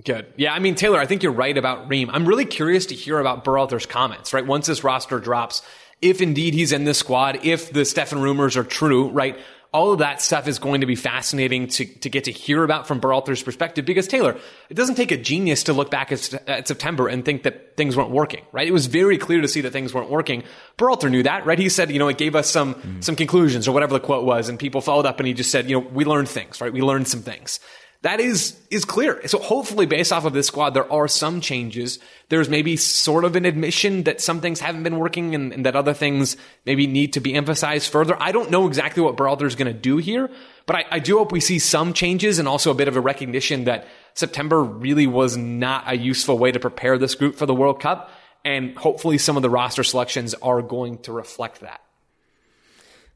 Good. 0.04 0.32
Yeah, 0.36 0.54
I 0.54 0.58
mean, 0.58 0.74
Taylor, 0.74 0.98
I 0.98 1.06
think 1.06 1.22
you're 1.22 1.32
right 1.32 1.56
about 1.56 1.88
Ream. 1.88 2.10
I'm 2.10 2.26
really 2.26 2.46
curious 2.46 2.86
to 2.86 2.94
hear 2.94 3.18
about 3.18 3.44
Berhalter's 3.44 3.86
comments, 3.86 4.32
right? 4.32 4.46
Once 4.46 4.66
this 4.66 4.82
roster 4.82 5.20
drops, 5.20 5.62
if 6.00 6.20
indeed 6.20 6.54
he's 6.54 6.72
in 6.72 6.84
this 6.84 6.98
squad, 6.98 7.40
if 7.44 7.72
the 7.72 7.80
Steffen 7.80 8.22
rumors 8.22 8.56
are 8.56 8.64
true, 8.64 9.10
right? 9.10 9.38
all 9.72 9.92
of 9.92 10.00
that 10.00 10.20
stuff 10.20 10.46
is 10.48 10.58
going 10.58 10.82
to 10.82 10.86
be 10.86 10.94
fascinating 10.94 11.66
to, 11.66 11.86
to 11.86 12.10
get 12.10 12.24
to 12.24 12.30
hear 12.30 12.62
about 12.62 12.86
from 12.86 13.00
Berhalter's 13.00 13.42
perspective 13.42 13.86
because 13.86 14.06
Taylor, 14.06 14.36
it 14.68 14.74
doesn't 14.74 14.96
take 14.96 15.10
a 15.10 15.16
genius 15.16 15.64
to 15.64 15.72
look 15.72 15.90
back 15.90 16.12
at, 16.12 16.34
at, 16.46 16.68
September 16.68 17.08
and 17.08 17.24
think 17.24 17.44
that 17.44 17.76
things 17.76 17.96
weren't 17.96 18.10
working, 18.10 18.44
right? 18.52 18.68
It 18.68 18.72
was 18.72 18.86
very 18.86 19.16
clear 19.16 19.40
to 19.40 19.48
see 19.48 19.62
that 19.62 19.72
things 19.72 19.94
weren't 19.94 20.10
working. 20.10 20.44
Berhalter 20.76 21.10
knew 21.10 21.22
that, 21.22 21.46
right? 21.46 21.58
He 21.58 21.70
said, 21.70 21.90
you 21.90 21.98
know, 21.98 22.08
it 22.08 22.18
gave 22.18 22.36
us 22.36 22.50
some, 22.50 22.74
mm. 22.74 23.02
some 23.02 23.16
conclusions 23.16 23.66
or 23.66 23.72
whatever 23.72 23.94
the 23.94 24.00
quote 24.00 24.26
was 24.26 24.50
and 24.50 24.58
people 24.58 24.82
followed 24.82 25.06
up 25.06 25.18
and 25.20 25.26
he 25.26 25.32
just 25.32 25.50
said, 25.50 25.70
you 25.70 25.80
know, 25.80 25.88
we 25.88 26.04
learned 26.04 26.28
things, 26.28 26.60
right? 26.60 26.72
We 26.72 26.82
learned 26.82 27.08
some 27.08 27.22
things 27.22 27.58
that 28.02 28.18
is 28.18 28.56
is 28.68 28.84
clear. 28.84 29.26
So 29.28 29.38
hopefully, 29.38 29.86
based 29.86 30.12
off 30.12 30.24
of 30.24 30.32
this 30.32 30.48
squad, 30.48 30.70
there 30.70 30.90
are 30.92 31.06
some 31.06 31.40
changes. 31.40 32.00
There's 32.30 32.48
maybe 32.48 32.76
sort 32.76 33.24
of 33.24 33.36
an 33.36 33.44
admission 33.44 34.02
that 34.04 34.20
some 34.20 34.40
things 34.40 34.58
haven't 34.58 34.82
been 34.82 34.98
working 34.98 35.36
and, 35.36 35.52
and 35.52 35.66
that 35.66 35.76
other 35.76 35.94
things 35.94 36.36
maybe 36.66 36.88
need 36.88 37.12
to 37.12 37.20
be 37.20 37.34
emphasized 37.34 37.92
further. 37.92 38.16
I 38.20 38.32
don't 38.32 38.50
know 38.50 38.66
exactly 38.66 39.04
what 39.04 39.16
Berhalter 39.16 39.46
is 39.46 39.54
going 39.54 39.72
to 39.72 39.78
do 39.78 39.98
here, 39.98 40.30
but 40.66 40.76
I, 40.76 40.84
I 40.90 40.98
do 40.98 41.18
hope 41.18 41.30
we 41.30 41.38
see 41.38 41.60
some 41.60 41.92
changes 41.92 42.40
and 42.40 42.48
also 42.48 42.72
a 42.72 42.74
bit 42.74 42.88
of 42.88 42.96
a 42.96 43.00
recognition 43.00 43.64
that 43.64 43.86
September 44.14 44.62
really 44.62 45.06
was 45.06 45.36
not 45.36 45.84
a 45.86 45.96
useful 45.96 46.38
way 46.38 46.50
to 46.50 46.58
prepare 46.58 46.98
this 46.98 47.14
group 47.14 47.36
for 47.36 47.46
the 47.46 47.54
World 47.54 47.80
Cup. 47.80 48.10
And 48.44 48.76
hopefully, 48.76 49.18
some 49.18 49.36
of 49.36 49.42
the 49.42 49.50
roster 49.50 49.84
selections 49.84 50.34
are 50.34 50.60
going 50.60 50.98
to 51.02 51.12
reflect 51.12 51.60
that. 51.60 51.81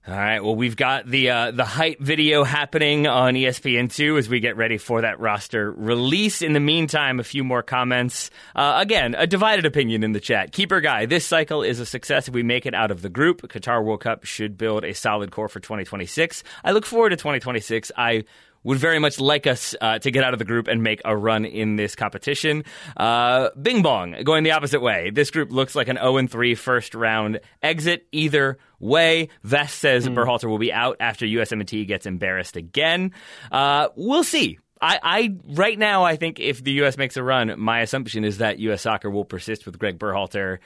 All 0.09 0.15
right. 0.15 0.39
Well, 0.39 0.55
we've 0.55 0.77
got 0.77 1.05
the 1.07 1.31
uh, 1.31 1.51
the 1.51 1.65
hype 1.65 1.99
video 1.99 2.45
happening 2.45 3.09
on 3.09 3.35
ESPN 3.35 3.93
two 3.93 4.19
as 4.19 4.29
we 4.29 4.39
get 4.39 4.57
ready 4.57 4.79
for 4.79 5.01
that 5.01 5.19
roster 5.19 5.73
release. 5.73 6.43
In 6.43 6.53
the 6.53 6.61
meantime, 6.61 7.19
a 7.19 7.25
few 7.25 7.43
more 7.43 7.61
comments. 7.61 8.31
Uh, 8.55 8.77
again, 8.77 9.17
a 9.19 9.27
divided 9.27 9.67
opinion 9.67 10.05
in 10.05 10.13
the 10.13 10.21
chat. 10.21 10.53
Keeper 10.53 10.81
guy, 10.81 11.07
this 11.07 11.27
cycle 11.27 11.65
is 11.65 11.81
a 11.81 11.87
success 11.87 12.29
if 12.29 12.35
we 12.35 12.45
make 12.45 12.67
it 12.67 12.75
out 12.75 12.93
of 12.93 13.03
the 13.03 13.09
group. 13.09 13.43
Qatar 13.43 13.85
World 13.85 14.01
Cup 14.01 14.25
should 14.25 14.57
build 14.57 14.85
a 14.85 14.95
solid 14.95 15.33
core 15.33 15.49
for 15.49 15.59
2026. 15.59 16.45
I 16.63 16.71
look 16.71 16.87
forward 16.87 17.11
to 17.11 17.17
2026. 17.17 17.91
I 17.97 18.23
would 18.63 18.79
very 18.79 18.99
much 18.99 19.21
like 19.21 19.47
us 19.47 19.75
uh, 19.81 19.99
to 20.01 20.11
get 20.11 20.25
out 20.25 20.33
of 20.33 20.39
the 20.39 20.45
group 20.45 20.69
and 20.69 20.83
make 20.83 21.01
a 21.05 21.17
run 21.17 21.45
in 21.45 21.77
this 21.77 21.95
competition. 21.95 22.65
Uh, 22.97 23.51
Bing 23.61 23.83
Bong 23.83 24.17
going 24.25 24.45
the 24.45 24.53
opposite 24.53 24.81
way. 24.81 25.11
This 25.11 25.31
group 25.31 25.53
looks 25.53 25.75
like 25.75 25.89
an 25.89 25.97
0 25.97 26.27
3 26.27 26.55
first 26.55 26.95
round 26.95 27.41
exit 27.63 28.07
either 28.13 28.59
way. 28.79 29.29
Vest 29.43 29.79
says 29.79 30.09
mm. 30.09 30.15
Berhalter 30.15 30.49
will 30.49 30.59
be 30.59 30.73
out 30.73 30.97
after 31.01 31.27
USMNT 31.27 31.87
gets 31.87 32.07
embarrassed 32.07 32.57
again. 32.57 33.13
Uh, 33.51 33.89
we'll 33.97 34.25
see. 34.25 34.59
I, 34.81 35.01
I, 35.03 35.37
right 35.49 35.79
now 35.79 36.05
I 36.05 36.17
think 36.17 36.39
if 36.39 36.63
the 36.63 36.73
U.S. 36.73 36.99
makes 36.99 37.17
a 37.17 37.23
run, 37.23 37.59
my 37.59 37.81
assumption 37.81 38.25
is 38.25 38.39
that 38.39 38.59
U.S. 38.59 38.83
soccer 38.83 39.09
will 39.11 39.25
persist 39.25 39.65
with 39.65 39.79
Greg 39.79 39.99
Berhalter, 39.99 40.59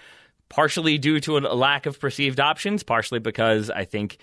partially 0.49 0.99
due 0.99 1.21
to 1.21 1.39
a 1.39 1.41
lack 1.41 1.87
of 1.87 2.01
perceived 2.01 2.41
options, 2.41 2.83
partially 2.83 3.21
because 3.21 3.71
I 3.71 3.85
think 3.85 4.19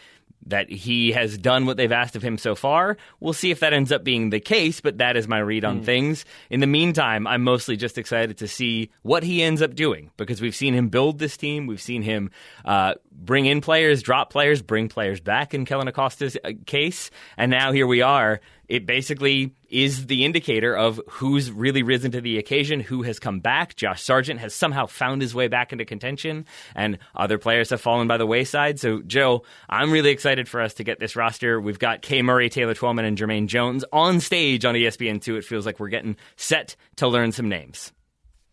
that 0.50 0.70
he 0.70 1.12
has 1.12 1.38
done 1.38 1.66
what 1.66 1.77
they've 1.77 1.92
asked 1.92 2.16
of 2.16 2.22
him 2.22 2.38
so 2.38 2.56
far. 2.56 2.98
We'll 3.20 3.34
see 3.34 3.51
if 3.51 3.60
that 3.60 3.74
ends 3.74 3.92
up 3.92 4.04
being 4.04 4.30
the 4.30 4.39
case, 4.39 4.82
but 4.82 4.98
that 4.98 5.18
is 5.18 5.27
my 5.27 5.39
read 5.39 5.66
on 5.66 5.82
mm. 5.82 5.86
things. 5.86 6.25
In 6.50 6.60
the 6.60 6.68
meantime, 6.68 7.27
I'm 7.27 7.44
mostly 7.44 7.77
just 7.77 7.98
excited 7.98 8.38
to 8.38 8.48
see 8.48 8.89
what 9.01 9.24
he 9.24 9.44
ends 9.44 9.62
up 9.62 9.75
doing 9.75 10.12
because 10.18 10.42
we've 10.42 10.56
seen 10.56 10.74
him 10.74 10.89
build 10.89 11.20
this 11.20 11.38
team. 11.38 11.68
We've 11.68 11.82
seen 11.82 12.01
him 12.01 12.32
uh, 12.66 12.96
bring 13.12 13.46
in 13.46 13.62
players, 13.62 14.01
drop 14.01 14.32
players, 14.32 14.62
bring 14.62 14.89
players 14.89 15.20
back 15.20 15.54
in 15.54 15.66
Kellyn 15.66 15.88
Acosta's 15.88 16.38
uh, 16.44 16.51
case. 16.66 17.12
And 17.38 17.51
now 17.51 17.72
here 17.72 17.88
we 17.88 18.01
are 18.01 18.39
it 18.68 18.86
basically 18.86 19.56
is 19.70 20.08
the 20.08 20.26
indicator 20.26 20.76
of 20.76 21.02
who's 21.10 21.52
really 21.52 21.84
risen 21.84 22.12
to 22.12 22.22
the 22.22 22.38
occasion, 22.38 22.80
who 22.80 23.04
has 23.04 23.20
come 23.20 23.40
back. 23.40 23.76
Josh 23.76 24.02
Sargent 24.02 24.40
has 24.40 24.54
somehow 24.54 24.86
found 24.86 25.22
his 25.22 25.34
way 25.34 25.48
back 25.48 25.72
into 25.72 25.86
contention, 25.86 26.46
and 26.76 26.98
other 27.16 27.38
players 27.38 27.70
have 27.70 27.82
fallen 27.82 28.08
by 28.08 28.18
the 28.18 28.26
wayside. 28.26 28.80
So, 28.80 29.02
Joe, 29.02 29.44
I'm 29.70 29.92
really 29.92 30.10
excited 30.10 30.48
for 30.48 30.62
us 30.62 30.74
to 30.76 30.84
get 30.84 31.00
this 31.00 31.16
roster. 31.16 31.60
We've 31.60 31.80
got 31.80 32.02
Kay 32.02 32.22
Murray, 32.22 32.50
Taylor 32.50 32.74
Twellman, 32.74 33.06
and 33.06 33.18
Jermaine 33.18 33.48
Jones 33.48 33.84
on 33.92 34.20
stage 34.20 34.66
on 34.66 34.76
ESPN2. 34.76 35.38
It 35.38 35.46
feels 35.46 35.66
like 35.66 35.80
we're 35.80 35.90
getting 35.90 36.18
set 36.36 36.76
to 36.98 37.08
learn 37.08 37.32
some 37.32 37.50
names. 37.50 37.92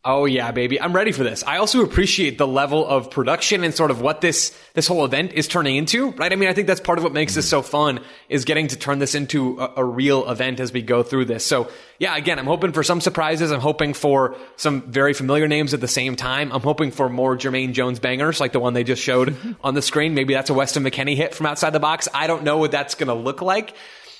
Oh 0.06 0.26
yeah, 0.26 0.52
baby. 0.52 0.78
I'm 0.78 0.92
ready 0.92 1.12
for 1.12 1.25
this. 1.25 1.42
I 1.44 1.56
also 1.56 1.82
appreciate 1.82 2.37
the 2.37 2.46
level 2.46 2.87
of 2.87 3.11
production 3.11 3.64
and 3.64 3.73
sort 3.73 3.90
of 3.90 4.02
what 4.02 4.20
this 4.20 4.54
this 4.75 4.87
whole 4.87 5.02
event 5.06 5.32
is 5.32 5.49
turning 5.49 5.76
into, 5.76 6.11
right? 6.11 6.30
I 6.30 6.37
mean, 6.37 6.50
I 6.50 6.52
think 6.52 6.66
that's 6.66 6.80
part 6.80 6.99
of 6.99 7.04
what 7.04 7.14
makes 7.14 7.34
this 7.34 7.49
so 7.49 7.62
fun 7.62 8.00
is 8.28 8.44
getting 8.44 8.68
to 8.68 8.76
turn 8.76 8.99
this 8.99 9.14
into 9.14 9.58
a, 9.58 9.73
a, 9.78 9.84
real 9.84 10.28
event 10.28 10.61
as 10.61 10.75
we 10.75 10.82
go 10.82 11.02
through 11.02 11.25
this. 11.25 11.46
So, 11.46 11.70
yeah, 11.99 12.14
again, 12.16 12.38
I'm 12.38 12.44
hoping 12.44 12.73
for 12.73 12.82
some 12.82 13.00
surprises. 13.00 13.50
I'm 13.50 13.61
hoping 13.61 13.94
for 13.94 14.37
some 14.56 14.82
very 14.82 15.14
familiar 15.14 15.49
names 15.49 15.73
at 15.73 15.80
the 15.80 15.88
same 15.88 16.16
time. 16.16 16.52
I'm 16.52 16.61
hoping 16.61 16.90
for 16.90 17.08
more 17.08 17.34
Jermaine 17.34 17.73
Jones 17.73 17.99
bangers 17.99 18.40
like 18.40 18.52
the 18.52 18.61
one 18.61 18.75
they 18.75 18.84
just 18.84 19.00
showed 19.00 19.56
on 19.64 19.73
the 19.73 19.82
screen. 19.82 20.12
Maybe 20.12 20.34
that's 20.34 20.50
a 20.50 20.54
Weston 20.54 20.84
McKennie 20.84 21.16
hit 21.16 21.34
from 21.34 21.46
outside 21.46 21.70
the 21.70 21.80
box. 21.80 22.08
I 22.12 22.26
don't 22.26 22.42
know 22.42 22.58
what 22.58 22.73
that's 22.73 22.94
going 22.94 23.08
to 23.08 23.14
look 23.14 23.40
like. 23.40 23.75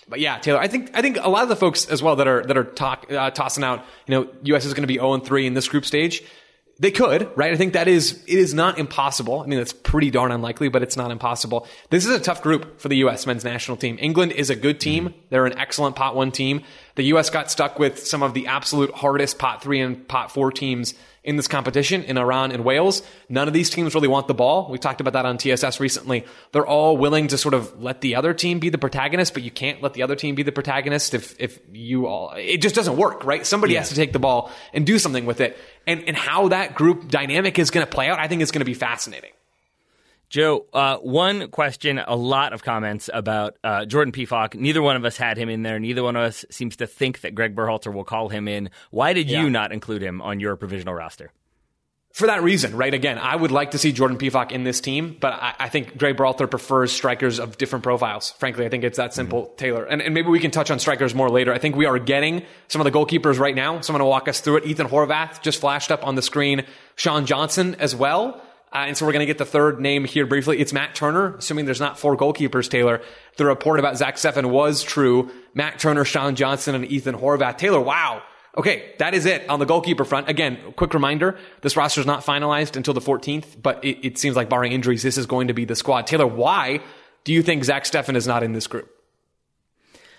But 0.09 0.21
yeah, 0.21 0.39
Taylor, 0.39 0.59
I 0.59 0.69
think 0.69 0.91
I 0.95 1.03
think 1.03 1.19
a 1.21 1.29
lot 1.29 1.43
of 1.43 1.49
the 1.49 1.57
folks 1.57 1.87
as 1.87 2.03
well 2.03 2.17
that 2.17 2.29
are 2.29 2.45
that 2.45 2.57
are 2.57 2.65
talk, 2.65 3.11
uh, 3.11 3.31
tossing 3.31 3.65
out, 3.65 3.85
you 4.07 4.15
know, 4.15 4.29
U.S. 4.45 4.65
is 4.65 4.75
going 4.75 4.83
to 4.83 4.89
be 4.89 4.95
0 4.95 5.15
and 5.15 5.25
3 5.25 5.47
in 5.47 5.55
this 5.55 5.69
group 5.69 5.85
stage. 5.85 6.23
They 6.81 6.91
could, 6.91 7.31
right? 7.37 7.53
I 7.53 7.57
think 7.57 7.75
that 7.75 7.87
is 7.87 8.25
it 8.27 8.39
is 8.39 8.53
not 8.53 8.79
impossible. 8.79 9.41
I 9.41 9.47
mean, 9.47 9.59
that's 9.59 9.73
pretty 9.73 10.11
darn 10.11 10.33
unlikely, 10.33 10.69
but 10.69 10.83
it's 10.83 10.97
not 10.97 11.13
impossible. 11.13 11.69
This 11.91 12.05
is 12.05 12.11
a 12.11 12.19
tough 12.19 12.43
group 12.43 12.81
for 12.81 12.89
the 12.89 12.97
U.S. 12.97 13.27
men's 13.27 13.45
national 13.45 13.77
team. 13.77 13.97
England 14.01 14.33
is 14.33 14.51
a 14.51 14.57
good 14.57 14.81
team; 14.81 15.15
they're 15.31 15.47
an 15.47 15.57
excellent 15.57 15.95
pot 15.95 16.17
one 16.17 16.33
team. 16.33 16.63
The 16.97 17.05
U.S. 17.05 17.31
got 17.31 17.51
stuck 17.51 17.79
with 17.79 18.05
some 18.05 18.23
of 18.23 18.35
the 18.35 18.49
absolute 18.49 18.93
hardest 18.93 19.39
pot 19.39 19.63
three 19.63 19.81
and 19.81 20.07
pot 20.09 20.33
four 20.33 20.51
teams 20.51 20.95
in 21.25 21.37
this 21.37 21.49
competition 21.49 22.05
in 22.05 22.19
Iran 22.19 22.53
and 22.53 22.65
Wales. 22.65 23.03
None 23.31 23.49
of 23.49 23.55
these 23.55 23.71
teams 23.71 23.95
really 23.95 24.09
want 24.09 24.29
the 24.29 24.35
ball. 24.35 24.69
We 24.71 24.79
talked 24.79 25.01
about 25.01 25.15
that 25.15 25.25
on 25.25 25.39
TSS 25.39 25.81
recently. 25.81 26.27
They're 26.53 26.67
all 26.67 26.99
willing 26.99 27.29
to 27.29 27.39
sort 27.39 27.55
of 27.55 27.83
let 27.83 28.03
the 28.03 28.15
other 28.15 28.35
team 28.35 28.59
be 28.59 28.69
the 28.69 28.79
protagonist, 28.79 29.33
but 29.33 29.43
you 29.43 29.51
can't 29.51 29.83
let 29.83 29.95
the 29.95 30.03
other 30.03 30.17
team 30.17 30.35
be 30.35 30.43
the 30.43 30.53
protagonist 30.53 31.15
if, 31.15 31.35
if 31.41 31.59
you 31.73 32.07
all, 32.07 32.33
it 32.37 32.59
just 32.59 32.75
doesn't 32.75 32.97
work, 32.97 33.25
right? 33.25 33.47
Somebody 33.47 33.73
yeah. 33.73 33.81
has 33.81 33.89
to 33.89 33.95
take 33.95 34.13
the 34.13 34.19
ball 34.19 34.53
and 34.75 34.87
do 34.87 34.99
something 34.99 35.25
with 35.25 35.41
it. 35.41 35.57
And, 35.87 36.05
and 36.07 36.17
how 36.17 36.49
that 36.49 36.75
group 36.75 37.09
dynamic 37.09 37.59
is 37.59 37.71
going 37.71 37.87
to 37.87 37.91
play 37.91 38.09
out, 38.09 38.19
I 38.19 38.29
think 38.29 38.43
is 38.43 38.51
going 38.51 38.61
to 38.61 38.67
be 38.67 38.75
fascinating. 38.75 39.31
Joe, 40.35 40.67
uh, 40.73 40.97
one 40.97 41.49
question, 41.53 42.01
a 42.01 42.17
lot 42.17 42.53
of 42.53 42.65
comments 42.65 43.09
about 43.15 43.57
uh, 43.63 43.85
Jordan 43.85 44.11
Pefok. 44.11 44.57
Neither 44.57 44.83
one 44.83 44.97
of 44.97 45.05
us 45.05 45.17
had 45.17 45.39
him 45.39 45.49
in 45.49 45.63
there. 45.63 45.79
Neither 45.79 46.03
one 46.03 46.17
of 46.17 46.25
us 46.25 46.45
seems 46.51 46.75
to 46.79 46.89
think 46.89 47.21
that 47.21 47.37
Greg 47.37 47.55
Berhalter 47.55 47.95
will 47.95 48.03
call 48.03 48.29
him 48.31 48.49
in. 48.49 48.71
Why 48.91 49.13
did 49.13 49.31
yeah. 49.31 49.43
you 49.43 49.49
not 49.49 49.71
include 49.71 50.03
him 50.03 50.21
on 50.21 50.41
your 50.41 50.57
provisional 50.57 50.93
roster? 50.93 51.31
For 52.13 52.27
that 52.27 52.43
reason, 52.43 52.77
right? 52.77 52.93
Again, 52.93 53.17
I 53.17 53.37
would 53.37 53.53
like 53.53 53.71
to 53.71 53.79
see 53.79 53.93
Jordan 53.93 54.19
Pefok 54.19 54.51
in 54.51 54.65
this 54.65 54.81
team, 54.81 55.17
but 55.21 55.35
I, 55.35 55.55
I 55.61 55.69
think 55.69 55.99
Greg 55.99 56.17
Berhalter 56.17 56.51
prefers 56.51 56.91
strikers 56.91 57.39
of 57.39 57.57
different 57.57 57.85
profiles. 57.85 58.33
Frankly, 58.33 58.67
I 58.67 58.69
think 58.69 58.83
it's 58.83 58.97
that 58.97 59.15
simple, 59.15 59.45
mm-hmm. 59.45 59.57
Taylor. 59.57 59.85
And, 59.85 60.03
and 60.03 60.15
maybe 60.15 60.31
we 60.31 60.41
can 60.41 60.51
touch 60.51 60.69
on 60.69 60.81
strikers 60.81 61.15
more 61.15 61.31
later. 61.31 61.55
I 61.55 61.59
think 61.59 61.77
we 61.77 61.87
are 61.87 62.01
getting 62.01 62.43
some 62.67 62.81
of 62.81 62.93
the 62.93 62.99
goalkeepers 62.99 63.39
right 63.39 63.55
now. 63.55 63.83
Someone 63.83 64.01
to 64.01 64.07
walk 64.07 64.27
us 64.27 64.41
through 64.41 64.57
it. 64.57 64.65
Ethan 64.65 64.89
Horvath 64.89 65.43
just 65.43 65.61
flashed 65.61 65.93
up 65.93 66.05
on 66.05 66.17
the 66.17 66.23
screen. 66.23 66.65
Sean 66.97 67.25
Johnson 67.25 67.77
as 67.77 67.95
well. 67.95 68.43
Uh, 68.75 68.87
and 68.89 68.97
so 68.97 69.07
we're 69.07 69.13
going 69.13 69.21
to 69.21 69.27
get 69.27 69.39
the 69.39 69.45
third 69.45 69.81
name 69.81 70.05
here 70.05 70.27
briefly. 70.27 70.59
It's 70.59 70.73
Matt 70.73 70.97
Turner, 70.97 71.37
assuming 71.37 71.65
there's 71.65 71.81
not 71.81 71.97
four 71.97 72.17
goalkeepers, 72.17 72.69
Taylor. 72.69 73.01
The 73.37 73.47
report 73.47 73.79
about 73.79 73.97
Zach 73.97 74.17
Steffen 74.17 74.51
was 74.51 74.83
true. 74.83 75.31
Matt 75.55 75.79
Turner, 75.79 76.05
Sean 76.05 76.35
Johnson, 76.35 76.75
and 76.75 76.85
Ethan 76.85 77.15
Horvath. 77.15 77.57
Taylor, 77.57 77.81
wow. 77.81 78.23
Okay, 78.57 78.93
that 78.99 79.15
is 79.15 79.27
it 79.27 79.49
on 79.49 79.61
the 79.61 79.65
goalkeeper 79.65 80.05
front. 80.05 80.29
Again, 80.29 80.59
quick 80.77 80.93
reminder, 80.93 81.39
this 81.63 81.77
roster 81.77 82.01
is 82.01 82.07
not 82.07 82.25
finalized 82.25 82.77
until 82.77 82.95
the 82.95 83.01
14th, 83.01 83.61
but 83.61 83.85
it, 83.85 84.05
it 84.05 84.19
seems 84.19 84.35
like 84.35 84.49
barring 84.49 84.73
injuries, 84.73 85.03
this 85.03 85.19
is 85.19 85.27
going 85.27 85.49
to 85.49 85.55
be 85.55 85.65
the 85.65 85.77
squad. 85.77 86.07
Taylor, 86.07 86.27
why 86.27 86.81
do 87.23 87.33
you 87.33 87.43
think 87.43 87.65
Zach 87.65 87.85
Steffen 87.85 88.17
is 88.17 88.27
not 88.27 88.43
in 88.43 88.53
this 88.53 88.67
group? 88.67 88.94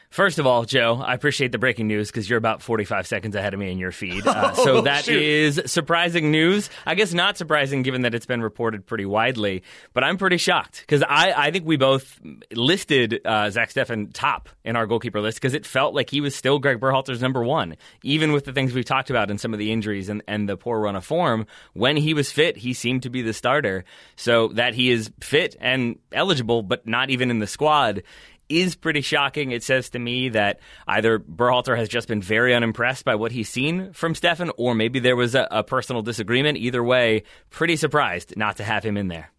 First 0.10 0.40
of 0.40 0.48
all, 0.48 0.66
Joe, 0.66 0.96
I 0.96 1.14
appreciate 1.14 1.52
the 1.52 1.58
breaking 1.58 1.88
news 1.88 2.10
because 2.10 2.30
you're 2.30 2.38
about 2.38 2.62
45 2.62 3.08
seconds 3.08 3.36
ahead 3.36 3.54
of 3.54 3.60
me 3.60 3.72
in 3.72 3.78
your 3.78 3.92
feed. 3.92 4.24
Uh, 4.36 4.54
so 4.54 4.78
oh, 4.78 4.82
that 4.82 5.06
shoot. 5.06 5.22
is 5.22 5.62
surprising 5.66 6.30
news. 6.30 6.70
I 6.86 6.96
guess 6.96 7.14
not 7.14 7.38
surprising 7.38 7.84
given 7.84 8.02
that 8.02 8.14
it's 8.14 8.26
been 8.26 8.42
reported 8.42 8.86
pretty 8.86 9.06
widely, 9.06 9.64
but 9.94 10.04
I'm 10.04 10.18
pretty 10.18 10.36
shocked 10.36 10.82
because 10.82 11.04
I, 11.04 11.32
I 11.32 11.52
think 11.52 11.66
we 11.66 11.78
both 11.78 12.20
listed 12.52 13.22
uh, 13.24 13.50
Zach 13.50 13.70
Steffen 13.70 14.12
top 14.14 14.50
in 14.66 14.76
our 14.76 14.88
goalkeeper 14.88 15.22
list 15.22 15.38
because 15.38 15.54
it 15.54 15.66
felt 15.66 15.94
like 15.96 16.10
he 16.10 16.20
was 16.20 16.36
still 16.36 16.60
Greg 16.60 16.82
Berhalter's 16.82 17.22
number 17.22 17.44
one, 17.46 17.78
even 18.04 18.34
with 18.34 18.44
the 18.44 18.52
things 18.52 18.74
we've 18.74 18.84
talked 18.84 19.10
about 19.10 19.30
and 19.30 19.40
some 19.40 19.54
of 19.54 19.60
the 19.60 19.72
injuries 19.72 20.10
and, 20.10 20.22
and 20.28 20.50
the 20.50 20.58
poor 20.58 20.82
run 20.82 20.98
of 20.98 21.06
form. 21.06 21.46
When 21.74 21.96
he 21.96 22.14
was 22.14 22.30
fit, 22.30 22.58
he 22.58 22.74
seemed 22.74 23.04
to 23.04 23.10
be 23.10 23.22
the 23.22 23.34
starter. 23.34 23.86
So 24.18 24.50
that 24.50 24.74
he 24.74 24.92
is 24.92 25.12
fit 25.22 25.56
and 25.62 25.98
eligible, 26.12 26.62
but 26.62 26.86
not 26.86 27.10
even 27.10 27.32
in 27.32 27.40
the 27.40 27.48
squad 27.48 28.04
is 28.50 28.76
pretty 28.76 29.02
shocking. 29.02 29.52
It 29.52 29.64
says 29.64 29.90
to 29.92 30.00
me 30.00 30.30
that 30.30 30.60
either 30.88 31.20
Berhalter 31.20 31.78
has 31.78 31.90
just 31.90 32.08
been 32.08 32.22
very 32.22 32.54
unimpressed 32.54 33.06
by 33.06 33.16
what 33.16 33.32
he's 33.32 33.50
seen 33.50 33.94
from 33.94 34.14
Steffen, 34.14 34.52
or 34.58 34.76
maybe 34.76 35.00
there 35.00 35.16
was 35.16 35.36
a, 35.36 35.48
a 35.52 35.64
personal 35.64 36.02
disagreement. 36.02 36.58
Either 36.58 36.84
way, 36.84 37.24
pretty 37.50 37.76
surprised 37.76 38.36
not 38.38 38.58
to 38.58 38.64
have 38.64 38.84
him 38.84 38.98
in 38.98 39.08
there. 39.08 39.32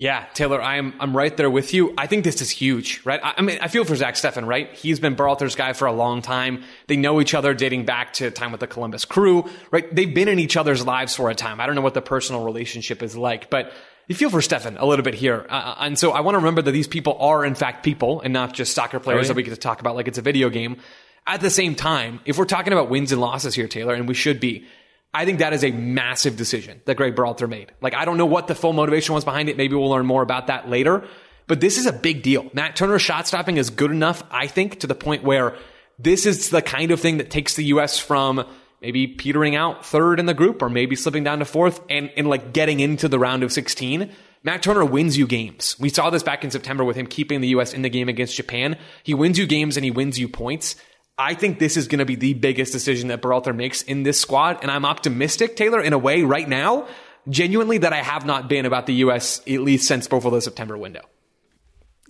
Yeah, 0.00 0.24
Taylor, 0.32 0.62
I'm 0.62 0.94
I'm 0.98 1.14
right 1.14 1.36
there 1.36 1.50
with 1.50 1.74
you. 1.74 1.92
I 1.98 2.06
think 2.06 2.24
this 2.24 2.40
is 2.40 2.48
huge, 2.48 3.02
right? 3.04 3.20
I, 3.22 3.34
I 3.36 3.42
mean, 3.42 3.58
I 3.60 3.68
feel 3.68 3.84
for 3.84 3.94
Zach 3.94 4.14
Steffen, 4.14 4.46
right? 4.46 4.74
He's 4.74 4.98
been 4.98 5.14
Berhalter's 5.14 5.54
guy 5.54 5.74
for 5.74 5.86
a 5.86 5.92
long 5.92 6.22
time. 6.22 6.64
They 6.86 6.96
know 6.96 7.20
each 7.20 7.34
other 7.34 7.52
dating 7.52 7.84
back 7.84 8.14
to 8.14 8.30
time 8.30 8.50
with 8.50 8.60
the 8.60 8.66
Columbus 8.66 9.04
Crew, 9.04 9.50
right? 9.70 9.94
They've 9.94 10.14
been 10.14 10.28
in 10.28 10.38
each 10.38 10.56
other's 10.56 10.86
lives 10.86 11.14
for 11.14 11.28
a 11.28 11.34
time. 11.34 11.60
I 11.60 11.66
don't 11.66 11.74
know 11.74 11.82
what 11.82 11.92
the 11.92 12.00
personal 12.00 12.44
relationship 12.44 13.02
is 13.02 13.14
like, 13.14 13.50
but 13.50 13.74
you 14.10 14.16
feel 14.16 14.28
for 14.28 14.40
Steffen 14.40 14.74
a 14.76 14.84
little 14.84 15.04
bit 15.04 15.14
here. 15.14 15.46
Uh, 15.48 15.52
uh, 15.52 15.74
and 15.78 15.96
so 15.96 16.10
I 16.10 16.20
want 16.22 16.34
to 16.34 16.40
remember 16.40 16.62
that 16.62 16.72
these 16.72 16.88
people 16.88 17.16
are 17.20 17.44
in 17.44 17.54
fact 17.54 17.84
people 17.84 18.20
and 18.22 18.32
not 18.32 18.52
just 18.52 18.74
soccer 18.74 18.98
players 18.98 19.18
oh, 19.18 19.20
yeah. 19.20 19.28
that 19.28 19.36
we 19.36 19.44
get 19.44 19.50
to 19.50 19.56
talk 19.56 19.78
about 19.78 19.94
like 19.94 20.08
it's 20.08 20.18
a 20.18 20.22
video 20.22 20.50
game. 20.50 20.78
At 21.28 21.40
the 21.40 21.48
same 21.48 21.76
time, 21.76 22.18
if 22.24 22.36
we're 22.36 22.44
talking 22.44 22.72
about 22.72 22.90
wins 22.90 23.12
and 23.12 23.20
losses 23.20 23.54
here, 23.54 23.68
Taylor, 23.68 23.94
and 23.94 24.08
we 24.08 24.14
should 24.14 24.40
be, 24.40 24.66
I 25.14 25.24
think 25.26 25.38
that 25.38 25.52
is 25.52 25.62
a 25.62 25.70
massive 25.70 26.36
decision 26.36 26.80
that 26.86 26.96
Greg 26.96 27.14
Berhalter 27.14 27.48
made. 27.48 27.70
Like, 27.80 27.94
I 27.94 28.04
don't 28.04 28.16
know 28.16 28.26
what 28.26 28.48
the 28.48 28.56
full 28.56 28.72
motivation 28.72 29.14
was 29.14 29.24
behind 29.24 29.48
it. 29.48 29.56
Maybe 29.56 29.76
we'll 29.76 29.90
learn 29.90 30.06
more 30.06 30.22
about 30.22 30.48
that 30.48 30.68
later. 30.68 31.06
But 31.46 31.60
this 31.60 31.78
is 31.78 31.86
a 31.86 31.92
big 31.92 32.24
deal. 32.24 32.50
Matt 32.52 32.74
Turner's 32.74 33.02
shot 33.02 33.28
stopping 33.28 33.58
is 33.58 33.70
good 33.70 33.92
enough, 33.92 34.24
I 34.28 34.48
think, 34.48 34.80
to 34.80 34.88
the 34.88 34.96
point 34.96 35.22
where 35.22 35.56
this 36.00 36.26
is 36.26 36.50
the 36.50 36.62
kind 36.62 36.90
of 36.90 36.98
thing 36.98 37.18
that 37.18 37.30
takes 37.30 37.54
the 37.54 37.64
U.S. 37.66 37.96
from 37.96 38.44
maybe 38.80 39.06
petering 39.06 39.54
out 39.54 39.84
third 39.84 40.18
in 40.18 40.26
the 40.26 40.34
group 40.34 40.62
or 40.62 40.68
maybe 40.68 40.96
slipping 40.96 41.24
down 41.24 41.38
to 41.40 41.44
fourth 41.44 41.80
and, 41.88 42.10
and 42.16 42.28
like 42.28 42.52
getting 42.52 42.80
into 42.80 43.08
the 43.08 43.18
round 43.18 43.42
of 43.42 43.52
16. 43.52 44.10
Matt 44.42 44.62
Turner 44.62 44.84
wins 44.84 45.18
you 45.18 45.26
games. 45.26 45.78
We 45.78 45.90
saw 45.90 46.08
this 46.08 46.22
back 46.22 46.44
in 46.44 46.50
September 46.50 46.82
with 46.82 46.96
him 46.96 47.06
keeping 47.06 47.42
the 47.42 47.48
U.S. 47.48 47.74
in 47.74 47.82
the 47.82 47.90
game 47.90 48.08
against 48.08 48.36
Japan. 48.36 48.78
He 49.02 49.12
wins 49.12 49.38
you 49.38 49.46
games 49.46 49.76
and 49.76 49.84
he 49.84 49.90
wins 49.90 50.18
you 50.18 50.28
points. 50.28 50.76
I 51.18 51.34
think 51.34 51.58
this 51.58 51.76
is 51.76 51.88
going 51.88 51.98
to 51.98 52.06
be 52.06 52.14
the 52.14 52.32
biggest 52.32 52.72
decision 52.72 53.08
that 53.08 53.20
Berhalter 53.20 53.54
makes 53.54 53.82
in 53.82 54.02
this 54.04 54.18
squad. 54.18 54.60
And 54.62 54.70
I'm 54.70 54.86
optimistic, 54.86 55.56
Taylor, 55.56 55.82
in 55.82 55.92
a 55.92 55.98
way 55.98 56.22
right 56.22 56.48
now, 56.48 56.88
genuinely 57.28 57.76
that 57.78 57.92
I 57.92 58.02
have 58.02 58.24
not 58.24 58.48
been 58.48 58.64
about 58.64 58.86
the 58.86 58.94
U.S. 58.94 59.40
at 59.40 59.60
least 59.60 59.86
since 59.86 60.08
before 60.08 60.30
the 60.30 60.40
September 60.40 60.78
window. 60.78 61.02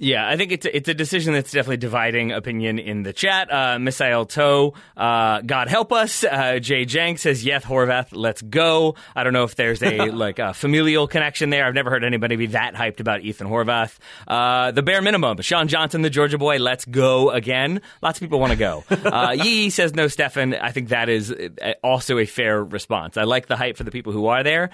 Yeah, 0.02 0.26
I 0.26 0.38
think 0.38 0.50
it's 0.50 0.64
a, 0.64 0.74
it's 0.74 0.88
a 0.88 0.94
decision 0.94 1.34
that's 1.34 1.52
definitely 1.52 1.76
dividing 1.76 2.32
opinion 2.32 2.78
in 2.78 3.02
the 3.02 3.12
chat. 3.12 3.52
Uh, 3.52 3.76
Misael 3.76 4.26
Toe, 4.26 4.72
uh, 4.96 5.42
God 5.42 5.68
help 5.68 5.92
us. 5.92 6.24
Uh, 6.24 6.58
Jay 6.58 6.86
Jank 6.86 7.18
says, 7.18 7.44
"Yes, 7.44 7.66
Horvath, 7.66 8.08
let's 8.12 8.40
go." 8.40 8.94
I 9.14 9.24
don't 9.24 9.34
know 9.34 9.44
if 9.44 9.56
there's 9.56 9.82
a 9.82 10.10
like 10.10 10.38
a 10.38 10.54
familial 10.54 11.06
connection 11.06 11.50
there. 11.50 11.66
I've 11.66 11.74
never 11.74 11.90
heard 11.90 12.02
anybody 12.02 12.36
be 12.36 12.46
that 12.46 12.74
hyped 12.74 13.00
about 13.00 13.20
Ethan 13.20 13.46
Horvath. 13.46 13.98
Uh, 14.26 14.70
the 14.70 14.82
bare 14.82 15.02
minimum, 15.02 15.38
Sean 15.42 15.68
Johnson, 15.68 16.00
the 16.00 16.08
Georgia 16.08 16.38
boy, 16.38 16.56
let's 16.56 16.86
go 16.86 17.28
again. 17.28 17.82
Lots 18.00 18.16
of 18.16 18.22
people 18.22 18.40
want 18.40 18.52
to 18.52 18.58
go. 18.58 18.84
Uh, 18.88 19.36
Yee 19.44 19.68
says 19.68 19.92
no, 19.94 20.06
Steffen." 20.06 20.58
I 20.58 20.72
think 20.72 20.88
that 20.88 21.10
is 21.10 21.30
uh, 21.30 21.74
also 21.84 22.16
a 22.16 22.24
fair 22.24 22.64
response. 22.64 23.18
I 23.18 23.24
like 23.24 23.48
the 23.48 23.56
hype 23.56 23.76
for 23.76 23.84
the 23.84 23.90
people 23.90 24.14
who 24.14 24.28
are 24.28 24.42
there. 24.42 24.70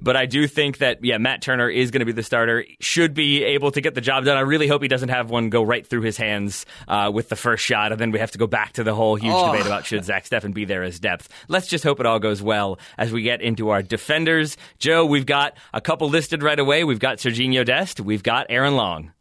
But 0.00 0.16
I 0.16 0.26
do 0.26 0.46
think 0.46 0.78
that, 0.78 1.04
yeah, 1.04 1.18
Matt 1.18 1.42
Turner 1.42 1.68
is 1.68 1.90
going 1.90 2.00
to 2.00 2.06
be 2.06 2.12
the 2.12 2.22
starter, 2.22 2.64
should 2.80 3.12
be 3.12 3.42
able 3.42 3.70
to 3.72 3.80
get 3.80 3.94
the 3.94 4.00
job 4.00 4.24
done. 4.24 4.36
I 4.36 4.40
really 4.40 4.68
hope 4.68 4.82
he 4.82 4.88
doesn't 4.88 5.08
have 5.08 5.30
one 5.30 5.50
go 5.50 5.62
right 5.62 5.86
through 5.86 6.02
his 6.02 6.16
hands 6.16 6.64
uh, 6.88 7.10
with 7.12 7.28
the 7.28 7.36
first 7.36 7.64
shot, 7.64 7.92
and 7.92 8.00
then 8.00 8.10
we 8.10 8.18
have 8.18 8.30
to 8.30 8.38
go 8.38 8.46
back 8.46 8.72
to 8.74 8.84
the 8.84 8.94
whole 8.94 9.16
huge 9.16 9.32
oh. 9.34 9.52
debate 9.52 9.66
about 9.66 9.84
should 9.84 10.04
Zach 10.04 10.24
Steffen 10.24 10.54
be 10.54 10.64
there 10.64 10.82
as 10.82 11.00
depth. 11.00 11.28
Let's 11.48 11.66
just 11.66 11.84
hope 11.84 12.00
it 12.00 12.06
all 12.06 12.18
goes 12.18 12.40
well 12.40 12.78
as 12.96 13.12
we 13.12 13.22
get 13.22 13.42
into 13.42 13.70
our 13.70 13.82
defenders. 13.82 14.56
Joe, 14.78 15.04
we've 15.04 15.26
got 15.26 15.56
a 15.74 15.80
couple 15.80 16.08
listed 16.08 16.42
right 16.42 16.58
away. 16.58 16.84
We've 16.84 16.98
got 16.98 17.18
Serginho 17.18 17.64
Dest, 17.64 18.00
we've 18.00 18.22
got 18.22 18.46
Aaron 18.48 18.76
Long. 18.76 19.12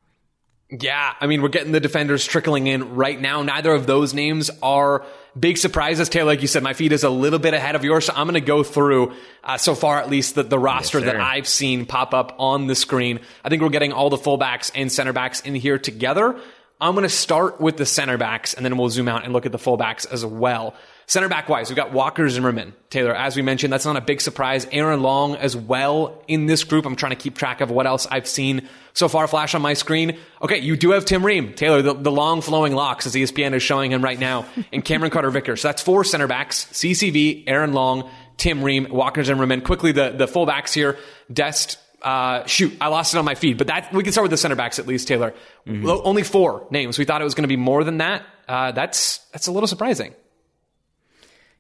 Yeah, 0.72 1.14
I 1.20 1.26
mean, 1.26 1.42
we're 1.42 1.50
getting 1.50 1.72
the 1.72 1.80
defenders 1.80 2.26
trickling 2.26 2.68
in 2.68 2.94
right 2.94 3.20
now. 3.20 3.42
Neither 3.42 3.74
of 3.74 3.88
those 3.88 4.14
names 4.14 4.52
are 4.62 5.04
big 5.38 5.58
surprises. 5.58 6.10
Taylor, 6.10 6.28
like 6.28 6.42
you 6.42 6.48
said, 6.48 6.64
my 6.64 6.74
feed 6.74 6.92
is 6.92 7.04
a 7.04 7.10
little 7.10 7.40
bit 7.40 7.54
ahead 7.54 7.76
of 7.76 7.84
yours. 7.84 8.06
So 8.06 8.14
I'm 8.16 8.28
going 8.28 8.34
to 8.36 8.42
go 8.42 8.64
through, 8.64 9.14
uh, 9.44 9.58
so 9.58 9.76
far 9.76 10.00
at 10.00 10.10
least, 10.10 10.36
the, 10.36 10.44
the 10.44 10.60
roster 10.60 11.00
yes, 11.00 11.06
that 11.06 11.16
I've 11.18 11.48
seen 11.48 11.86
pop 11.86 12.14
up 12.14 12.36
on 12.40 12.68
the 12.68 12.76
screen. 12.76 13.20
I 13.44 13.50
think 13.50 13.62
we're 13.62 13.70
getting 13.70 13.92
all 13.92 14.10
the 14.10 14.18
fullbacks 14.18 14.72
and 14.76 14.92
center 14.92 15.14
backs 15.14 15.42
in 15.42 15.56
here 15.56 15.78
together. 15.78 16.40
I'm 16.82 16.94
going 16.94 17.04
to 17.04 17.10
start 17.10 17.60
with 17.60 17.78
the 17.78 17.86
center 17.86 18.18
backs 18.18 18.54
and 18.54 18.66
then 18.66 18.78
we'll 18.78 18.90
zoom 18.90 19.10
out 19.10 19.26
and 19.26 19.34
look 19.34 19.46
at 19.46 19.52
the 19.52 19.58
fullbacks 19.58 20.10
as 20.12 20.26
well. 20.26 20.76
Center 21.10 21.28
back 21.28 21.50
wise, 21.50 21.72
we've 21.72 21.76
got 21.76 21.92
Walker 21.92 22.30
Zimmerman. 22.30 22.76
Taylor, 22.92 23.16
as 23.16 23.36
we 23.36 23.42
mentioned, 23.42 23.74
that's 23.74 23.84
not 23.84 23.98
a 23.98 24.02
big 24.02 24.22
surprise. 24.22 24.68
Aaron 24.72 25.02
Long 25.02 25.36
as 25.38 25.58
well 25.58 26.22
in 26.28 26.46
this 26.46 26.64
group. 26.64 26.86
I'm 26.86 26.96
trying 26.96 27.14
to 27.14 27.16
keep 27.16 27.36
track 27.36 27.62
of 27.62 27.72
what 27.72 27.88
else 27.88 28.06
I've 28.12 28.28
seen 28.28 28.70
so 28.94 29.08
far 29.08 29.26
flash 29.26 29.56
on 29.56 29.64
my 29.64 29.74
screen. 29.74 30.20
Okay, 30.40 30.60
you 30.60 30.78
do 30.78 30.92
have 30.92 31.06
Tim 31.06 31.26
Ream. 31.26 31.54
Taylor, 31.54 31.82
the, 31.82 31.96
the 31.96 32.12
long 32.12 32.42
flowing 32.42 32.76
locks 32.76 33.08
as 33.08 33.16
ESPN 33.16 33.56
is 33.56 33.64
showing 33.64 33.92
him 33.92 34.04
right 34.04 34.20
now, 34.20 34.46
and 34.72 34.86
Cameron 34.86 35.10
Carter 35.10 35.32
Vickers. 35.32 35.62
So 35.62 35.70
that's 35.70 35.82
four 35.82 36.04
center 36.04 36.28
backs. 36.28 36.66
CCV, 36.66 37.46
Aaron 37.48 37.74
Long, 37.74 38.08
Tim 38.38 38.64
Ream, 38.64 38.86
Walker 38.92 39.24
Zimmerman. 39.24 39.62
Quickly, 39.62 39.92
the, 39.92 40.12
the 40.12 40.28
fullbacks 40.28 40.76
here. 40.76 40.96
Dest, 41.34 41.80
uh, 42.04 42.46
shoot, 42.46 42.78
I 42.80 42.90
lost 42.90 43.16
it 43.16 43.18
on 43.18 43.26
my 43.26 43.34
feed, 43.34 43.58
but 43.58 43.66
that 43.66 43.92
we 43.92 44.04
can 44.04 44.12
start 44.12 44.26
with 44.26 44.32
the 44.32 44.38
center 44.38 44.56
backs 44.56 44.78
at 44.78 44.86
least, 44.86 45.08
Taylor. 45.08 45.34
Mm-hmm. 45.66 45.90
Only 45.90 46.22
four 46.22 46.68
names. 46.70 47.00
We 47.00 47.06
thought 47.06 47.20
it 47.20 47.24
was 47.24 47.34
going 47.34 47.46
to 47.46 47.48
be 47.48 47.58
more 47.58 47.84
than 47.84 47.98
that. 47.98 48.28
Uh, 48.48 48.74
that's 48.74 49.18
that's 49.32 49.48
a 49.48 49.52
little 49.52 49.66
surprising. 49.66 50.14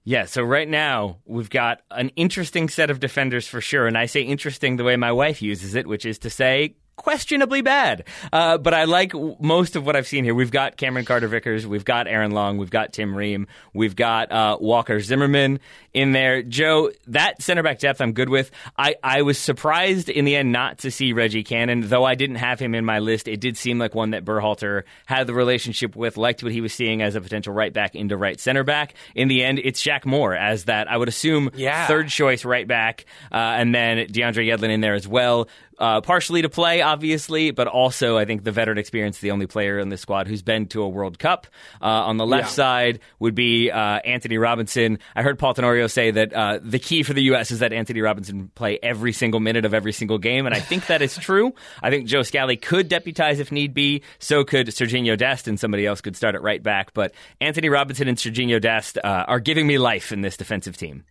Yeah, 0.03 0.25
so 0.25 0.41
right 0.41 0.67
now 0.67 1.17
we've 1.25 1.49
got 1.49 1.81
an 1.91 2.09
interesting 2.15 2.69
set 2.69 2.89
of 2.89 2.99
defenders 2.99 3.47
for 3.47 3.61
sure, 3.61 3.85
and 3.85 3.97
I 3.97 4.05
say 4.05 4.21
interesting 4.21 4.77
the 4.77 4.83
way 4.83 4.95
my 4.95 5.11
wife 5.11 5.41
uses 5.41 5.75
it, 5.75 5.87
which 5.87 6.05
is 6.05 6.19
to 6.19 6.29
say 6.29 6.75
questionably 6.99 7.61
bad. 7.61 8.03
Uh, 8.31 8.57
but 8.57 8.73
I 8.73 8.83
like 8.83 9.13
most 9.39 9.77
of 9.77 9.85
what 9.85 9.95
I've 9.95 10.05
seen 10.05 10.25
here. 10.25 10.35
We've 10.35 10.51
got 10.51 10.75
Cameron 10.75 11.05
Carter 11.05 11.29
Vickers, 11.29 11.65
we've 11.65 11.85
got 11.85 12.07
Aaron 12.07 12.31
Long, 12.31 12.57
we've 12.57 12.69
got 12.69 12.91
Tim 12.91 13.15
Ream, 13.15 13.47
we've 13.73 13.95
got 13.95 14.31
uh, 14.31 14.57
Walker 14.59 14.99
Zimmerman 14.99 15.61
in 15.93 16.11
there. 16.11 16.43
Joe, 16.43 16.91
that 17.07 17.41
center 17.41 17.63
back 17.63 17.79
depth 17.79 18.01
I'm 18.01 18.11
good 18.11 18.27
with. 18.27 18.51
I, 18.77 18.95
I 19.01 19.21
was 19.21 19.37
surprised 19.37 20.09
in 20.09 20.25
the 20.25 20.35
end 20.35 20.51
not 20.51 20.79
to 20.79 20.91
see 20.91 21.13
Reggie 21.13 21.43
Cannon, 21.43 21.87
though 21.87 22.03
I 22.03 22.15
didn't 22.15 22.35
have 22.35 22.59
him 22.59 22.75
in 22.75 22.83
my 22.83 22.99
list. 22.99 23.29
It 23.29 23.39
did 23.39 23.57
seem 23.57 23.79
like 23.79 23.95
one 23.95 24.11
that 24.11 24.25
Berhalter 24.25 24.83
had 25.05 25.25
the 25.25 25.33
relationship 25.33 25.95
with, 25.95 26.17
liked 26.17 26.43
what 26.43 26.51
he 26.51 26.59
was 26.59 26.73
seeing 26.73 27.01
as 27.01 27.15
a 27.15 27.21
potential 27.21 27.53
right 27.53 27.71
back 27.71 27.95
into 27.95 28.17
right 28.17 28.39
center 28.39 28.65
back. 28.65 28.93
In 29.15 29.29
the 29.29 29.43
end, 29.43 29.59
it's 29.63 29.81
Shaq 29.81 30.05
Moore 30.05 30.35
as 30.35 30.65
that, 30.65 30.91
I 30.91 30.97
would 30.97 31.07
assume, 31.07 31.49
yeah. 31.55 31.87
third 31.87 32.09
choice 32.09 32.43
right 32.43 32.67
back, 32.67 33.05
uh, 33.31 33.35
and 33.37 33.73
then 33.73 34.07
DeAndre 34.07 34.45
Yedlin 34.45 34.69
in 34.69 34.81
there 34.81 34.95
as 34.95 35.07
well 35.07 35.47
uh, 35.79 36.01
partially 36.01 36.41
to 36.41 36.49
play, 36.49 36.81
obviously, 36.89 37.51
but 37.51 37.67
also 37.67 38.17
I 38.17 38.25
think 38.25 38.43
the 38.43 38.51
veteran 38.51 38.77
experience, 38.77 39.19
the 39.19 39.31
only 39.31 39.45
player 39.45 39.77
in 39.77 39.89
the 39.89 39.97
squad 39.97 40.27
who's 40.27 40.41
been 40.41 40.65
to 40.67 40.81
a 40.81 40.89
World 40.89 41.19
Cup. 41.19 41.47
Uh, 41.81 41.85
on 41.85 42.17
the 42.17 42.25
left 42.25 42.49
yeah. 42.49 42.53
side 42.53 42.99
would 43.19 43.35
be 43.35 43.69
uh, 43.69 43.99
Antonee 44.03 44.37
Robinson. 44.37 44.99
I 45.15 45.21
heard 45.21 45.37
Paul 45.37 45.53
Tenorio 45.53 45.87
say 45.87 46.11
that 46.11 46.33
uh, 46.33 46.59
the 46.61 46.79
key 46.79 47.03
for 47.03 47.13
the 47.13 47.23
U.S. 47.23 47.51
is 47.51 47.59
that 47.59 47.71
Antonee 47.73 48.01
Robinson 48.01 48.49
play 48.55 48.79
every 48.81 49.13
single 49.13 49.39
minute 49.39 49.65
of 49.65 49.73
every 49.73 49.93
single 49.93 50.17
game, 50.17 50.45
and 50.45 50.55
I 50.55 50.59
think 50.59 50.87
that 50.87 51.01
is 51.01 51.15
true. 51.15 51.53
I 51.83 51.89
think 51.89 52.07
Joe 52.07 52.23
Scally 52.23 52.57
could 52.57 52.89
deputize 52.89 53.39
if 53.39 53.51
need 53.51 53.73
be. 53.73 54.01
So 54.17 54.43
could 54.43 54.67
Serginho 54.67 55.17
Dest, 55.17 55.47
and 55.47 55.59
somebody 55.59 55.85
else 55.85 56.01
could 56.01 56.15
start 56.15 56.35
at 56.35 56.41
right 56.41 56.61
back. 56.61 56.93
But 56.93 57.13
Antonee 57.39 57.69
Robinson 57.69 58.07
and 58.07 58.17
Serginho 58.17 58.59
Dest 58.59 58.97
uh, 58.97 59.25
are 59.27 59.39
giving 59.39 59.67
me 59.67 59.77
life 59.77 60.11
in 60.11 60.21
this 60.21 60.37
defensive 60.37 60.75
team. 60.75 61.03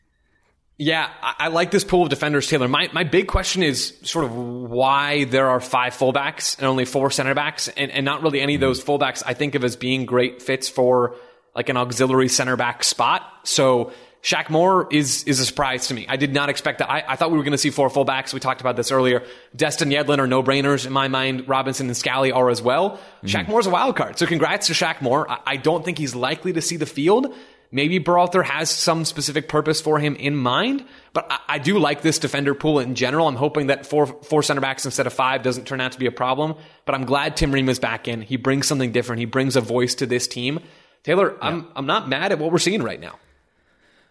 Yeah, 0.80 1.10
I, 1.20 1.34
I, 1.38 1.48
like 1.48 1.72
this 1.72 1.82
pool 1.82 2.04
of 2.04 2.08
defenders, 2.08 2.46
Taylor. 2.46 2.68
My 2.68 2.88
my 2.92 3.02
big 3.02 3.26
question 3.26 3.64
is 3.64 3.94
sort 4.02 4.24
of 4.24 4.32
why 4.34 5.24
there 5.24 5.48
are 5.48 5.58
five 5.58 5.92
fullbacks 5.94 6.56
and 6.56 6.68
only 6.68 6.84
four 6.84 7.10
center 7.10 7.34
backs, 7.34 7.66
and, 7.66 7.90
and 7.90 8.04
not 8.04 8.22
really 8.22 8.40
any 8.40 8.54
of 8.54 8.60
those 8.60 8.82
fullbacks 8.82 9.24
I 9.26 9.34
think 9.34 9.56
of 9.56 9.64
as 9.64 9.74
being 9.74 10.06
great 10.06 10.40
fits 10.40 10.68
for 10.68 11.16
like 11.54 11.68
an 11.68 11.76
auxiliary 11.76 12.28
center 12.28 12.56
back 12.56 12.84
spot. 12.84 13.24
So 13.42 13.92
Shaq 14.22 14.50
Moore 14.50 14.86
is 14.92 15.24
is 15.24 15.40
a 15.40 15.46
surprise 15.46 15.88
to 15.88 15.94
me. 15.94 16.06
I 16.08 16.16
did 16.16 16.32
not 16.32 16.48
expect 16.48 16.78
that. 16.78 16.88
I, 16.88 17.02
I 17.08 17.16
thought 17.16 17.32
we 17.32 17.38
were 17.38 17.44
going 17.44 17.52
to 17.52 17.58
see 17.58 17.70
four 17.70 17.88
fullbacks. 17.88 18.32
We 18.32 18.38
talked 18.38 18.60
about 18.60 18.76
this 18.76 18.92
earlier. 18.92 19.24
Destin 19.56 19.90
Yedlin 19.90 20.18
are 20.18 20.28
no 20.28 20.44
brainers 20.44 20.86
in 20.86 20.92
my 20.92 21.08
mind. 21.08 21.48
Robinson 21.48 21.88
and 21.88 21.96
Scally 21.96 22.30
are 22.30 22.50
as 22.50 22.62
well. 22.62 22.90
Mm-hmm. 22.90 23.26
Shaq 23.26 23.48
Moore's 23.48 23.66
a 23.66 23.70
wild 23.70 23.96
card. 23.96 24.16
So 24.16 24.26
congrats 24.26 24.68
to 24.68 24.74
Shaq 24.74 25.00
Moore. 25.00 25.28
I, 25.28 25.40
I 25.44 25.56
don't 25.56 25.84
think 25.84 25.98
he's 25.98 26.14
likely 26.14 26.52
to 26.52 26.60
see 26.60 26.76
the 26.76 26.86
field. 26.86 27.34
Maybe 27.70 28.00
Berhalter 28.00 28.42
has 28.42 28.70
some 28.70 29.04
specific 29.04 29.46
purpose 29.46 29.80
for 29.80 29.98
him 29.98 30.16
in 30.16 30.34
mind, 30.34 30.86
but 31.12 31.26
I, 31.30 31.38
I, 31.48 31.58
do 31.58 31.78
like 31.78 32.00
this 32.00 32.18
defender 32.18 32.54
pool 32.54 32.78
in 32.78 32.94
general. 32.94 33.28
I'm 33.28 33.36
hoping 33.36 33.66
that 33.66 33.84
four 33.84 34.06
four 34.06 34.42
center 34.42 34.62
backs 34.62 34.86
instead 34.86 35.06
of 35.06 35.12
five 35.12 35.42
doesn't 35.42 35.66
turn 35.66 35.78
out 35.78 35.92
to 35.92 35.98
be 35.98 36.06
a 36.06 36.10
problem. 36.12 36.54
But 36.86 36.94
I'm 36.94 37.04
glad 37.04 37.36
Tim 37.36 37.52
Ream 37.52 37.68
is 37.68 37.78
back 37.78 38.08
in. 38.08 38.22
He 38.22 38.36
brings 38.36 38.66
something 38.66 38.90
different. 38.90 39.20
He 39.20 39.26
brings 39.26 39.54
a 39.54 39.60
voice 39.60 39.94
to 39.96 40.06
this 40.06 40.26
team. 40.26 40.60
Taylor, 41.02 41.32
yeah. 41.32 41.38
I'm 41.42 41.66
I'm 41.76 41.86
not 41.86 42.08
mad 42.08 42.32
at 42.32 42.38
what 42.38 42.52
we're 42.52 42.58
seeing 42.58 42.82
right 42.82 43.00
now. 43.00 43.18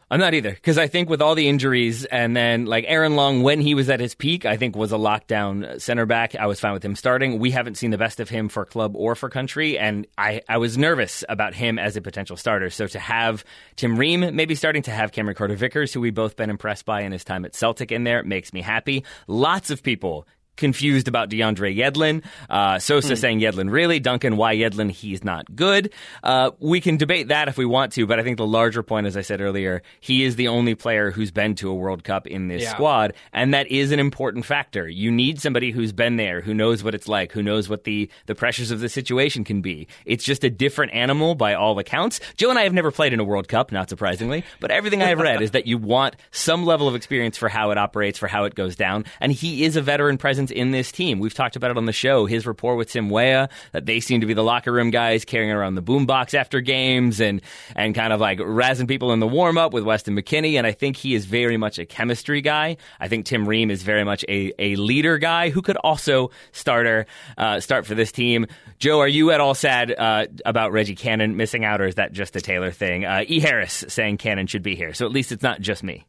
I'm 0.09 0.21
not 0.21 0.33
either 0.33 0.51
because 0.51 0.77
I 0.77 0.87
think 0.87 1.09
with 1.09 1.21
all 1.21 1.35
the 1.35 1.49
injuries 1.49 2.05
and 2.05 2.35
then 2.35 2.65
like 2.65 2.85
Aaron 2.87 3.17
Long 3.17 3.43
when 3.43 3.59
he 3.59 3.75
was 3.75 3.89
at 3.89 3.99
his 3.99 4.15
peak, 4.15 4.45
I 4.45 4.55
think 4.55 4.73
was 4.73 4.93
a 4.93 4.97
lockdown 4.97 5.81
center 5.81 6.05
back. 6.05 6.33
I 6.33 6.45
was 6.45 6.61
fine 6.61 6.71
with 6.71 6.85
him 6.85 6.95
starting. 6.95 7.39
We 7.39 7.51
haven't 7.51 7.75
seen 7.75 7.91
the 7.91 7.97
best 7.97 8.21
of 8.21 8.29
him 8.29 8.47
for 8.47 8.63
club 8.63 8.95
or 8.95 9.15
for 9.15 9.29
country, 9.29 9.77
and 9.77 10.07
I 10.17 10.41
I 10.47 10.59
was 10.59 10.77
nervous 10.77 11.25
about 11.27 11.55
him 11.55 11.77
as 11.77 11.97
a 11.97 12.01
potential 12.01 12.37
starter. 12.37 12.69
So 12.69 12.87
to 12.87 12.99
have 12.99 13.43
Tim 13.75 13.99
Ream 13.99 14.33
maybe 14.33 14.55
starting 14.55 14.83
to 14.83 14.91
have 14.91 15.11
Cameron 15.11 15.35
Carter 15.35 15.55
Vickers, 15.55 15.91
who 15.91 15.99
we've 15.99 16.15
both 16.15 16.37
been 16.37 16.49
impressed 16.49 16.85
by 16.85 17.01
in 17.01 17.11
his 17.11 17.25
time 17.25 17.43
at 17.43 17.53
Celtic, 17.53 17.91
in 17.91 18.05
there 18.05 18.23
makes 18.23 18.53
me 18.53 18.61
happy. 18.61 19.03
Lots 19.27 19.71
of 19.71 19.83
people 19.83 20.25
confused 20.57 21.07
about 21.07 21.29
DeAndre 21.29 21.75
Yedlin. 21.77 22.23
Uh, 22.49 22.79
Sosa 22.79 23.09
hmm. 23.09 23.15
saying 23.15 23.39
Yedlin 23.39 23.71
really. 23.71 23.99
Duncan, 23.99 24.37
why 24.37 24.55
Yedlin? 24.55 24.91
He's 24.91 25.23
not 25.23 25.55
good. 25.55 25.93
Uh, 26.23 26.51
we 26.59 26.81
can 26.81 26.97
debate 26.97 27.29
that 27.29 27.47
if 27.47 27.57
we 27.57 27.65
want 27.65 27.93
to, 27.93 28.05
but 28.05 28.19
I 28.19 28.23
think 28.23 28.37
the 28.37 28.47
larger 28.47 28.83
point, 28.83 29.07
as 29.07 29.15
I 29.15 29.21
said 29.21 29.41
earlier, 29.41 29.81
he 29.99 30.23
is 30.23 30.35
the 30.35 30.47
only 30.47 30.75
player 30.75 31.11
who's 31.11 31.31
been 31.31 31.55
to 31.55 31.69
a 31.69 31.75
World 31.75 32.03
Cup 32.03 32.27
in 32.27 32.47
this 32.47 32.63
yeah. 32.63 32.71
squad, 32.71 33.13
and 33.33 33.53
that 33.53 33.67
is 33.67 33.91
an 33.91 33.99
important 33.99 34.45
factor. 34.45 34.87
You 34.87 35.11
need 35.11 35.39
somebody 35.41 35.71
who's 35.71 35.91
been 35.91 36.17
there, 36.17 36.41
who 36.41 36.53
knows 36.53 36.83
what 36.83 36.95
it's 36.95 37.07
like, 37.07 37.31
who 37.31 37.43
knows 37.43 37.69
what 37.69 37.83
the, 37.83 38.09
the 38.25 38.35
pressures 38.35 38.71
of 38.71 38.79
the 38.79 38.89
situation 38.89 39.43
can 39.43 39.61
be. 39.61 39.87
It's 40.05 40.23
just 40.23 40.43
a 40.43 40.49
different 40.49 40.93
animal 40.93 41.35
by 41.35 41.53
all 41.53 41.77
accounts. 41.79 42.19
Joe 42.35 42.49
and 42.49 42.59
I 42.59 42.63
have 42.63 42.73
never 42.73 42.91
played 42.91 43.13
in 43.13 43.19
a 43.19 43.23
World 43.23 43.47
Cup, 43.47 43.71
not 43.71 43.89
surprisingly, 43.89 44.43
but 44.59 44.71
everything 44.71 45.01
I've 45.01 45.19
read 45.19 45.41
is 45.41 45.51
that 45.51 45.67
you 45.67 45.77
want 45.77 46.15
some 46.31 46.65
level 46.65 46.87
of 46.87 46.95
experience 46.95 47.37
for 47.37 47.49
how 47.49 47.71
it 47.71 47.77
operates, 47.77 48.17
for 48.17 48.27
how 48.27 48.45
it 48.45 48.55
goes 48.55 48.75
down, 48.75 49.05
and 49.19 49.31
he 49.31 49.63
is 49.63 49.75
a 49.75 49.81
veteran 49.81 50.17
presence 50.17 50.46
in 50.51 50.71
this 50.71 50.91
team. 50.91 51.19
We've 51.19 51.33
talked 51.33 51.55
about 51.55 51.71
it 51.71 51.77
on 51.77 51.86
the 51.86 51.93
show. 51.93 52.25
His 52.25 52.45
rapport 52.45 52.75
with 52.75 52.91
Tim 52.91 53.10
Weah, 53.10 53.49
that 53.71 53.86
they 53.86 53.99
seem 53.99 54.21
to 54.21 54.27
be 54.27 54.33
the 54.33 54.43
locker 54.43 54.71
room 54.71 54.89
guys 54.89 55.25
carrying 55.25 55.51
around 55.51 55.75
the 55.75 55.83
boombox 55.83 56.33
after 56.33 56.62
games 56.62 57.19
and 57.19 57.41
and 57.75 57.93
kind 57.95 58.13
of 58.13 58.19
like 58.19 58.39
razzing 58.39 58.88
people 58.88 59.12
in 59.12 59.19
the 59.19 59.27
warm 59.27 59.57
up 59.57 59.73
with 59.73 59.83
Weston 59.83 60.15
McKennie. 60.15 60.55
And 60.55 60.65
I 60.67 60.71
think 60.71 60.95
he 60.97 61.15
is 61.15 61.25
very 61.25 61.57
much 61.57 61.79
a 61.79 61.86
chemistry 61.86 62.41
guy. 62.41 62.77
I 62.99 63.07
think 63.07 63.25
Tim 63.25 63.47
Ream 63.47 63.71
is 63.71 63.83
very 63.83 64.03
much 64.03 64.23
a, 64.27 64.53
a 64.60 64.75
leader 64.75 65.17
guy 65.17 65.49
who 65.49 65.62
could 65.62 65.77
also 65.77 66.31
starter 66.51 67.05
uh, 67.38 67.60
start 67.60 67.86
for 67.86 67.95
this 67.95 68.12
team. 68.12 68.47
Joe, 68.79 68.99
are 68.99 69.07
you 69.07 69.31
at 69.31 69.39
all 69.39 69.55
sad 69.55 69.91
uh, 69.91 70.27
about 70.45 70.71
Reggie 70.71 70.95
Cannon 70.95 71.38
missing 71.38 71.65
out, 71.65 71.81
or 71.81 71.88
is 71.88 71.95
that 71.95 72.12
just 72.13 72.36
a 72.36 72.41
Taylor 72.41 72.71
thing? 72.71 73.05
Uh, 73.05 73.23
e. 73.27 73.39
Harris 73.39 73.86
saying 73.88 74.17
Cannon 74.17 74.47
should 74.47 74.63
be 74.63 74.75
here, 74.75 74.93
so 74.93 75.05
at 75.05 75.12
least 75.12 75.31
it's 75.31 75.43
not 75.43 75.62
just 75.62 75.83
me. 75.83 76.05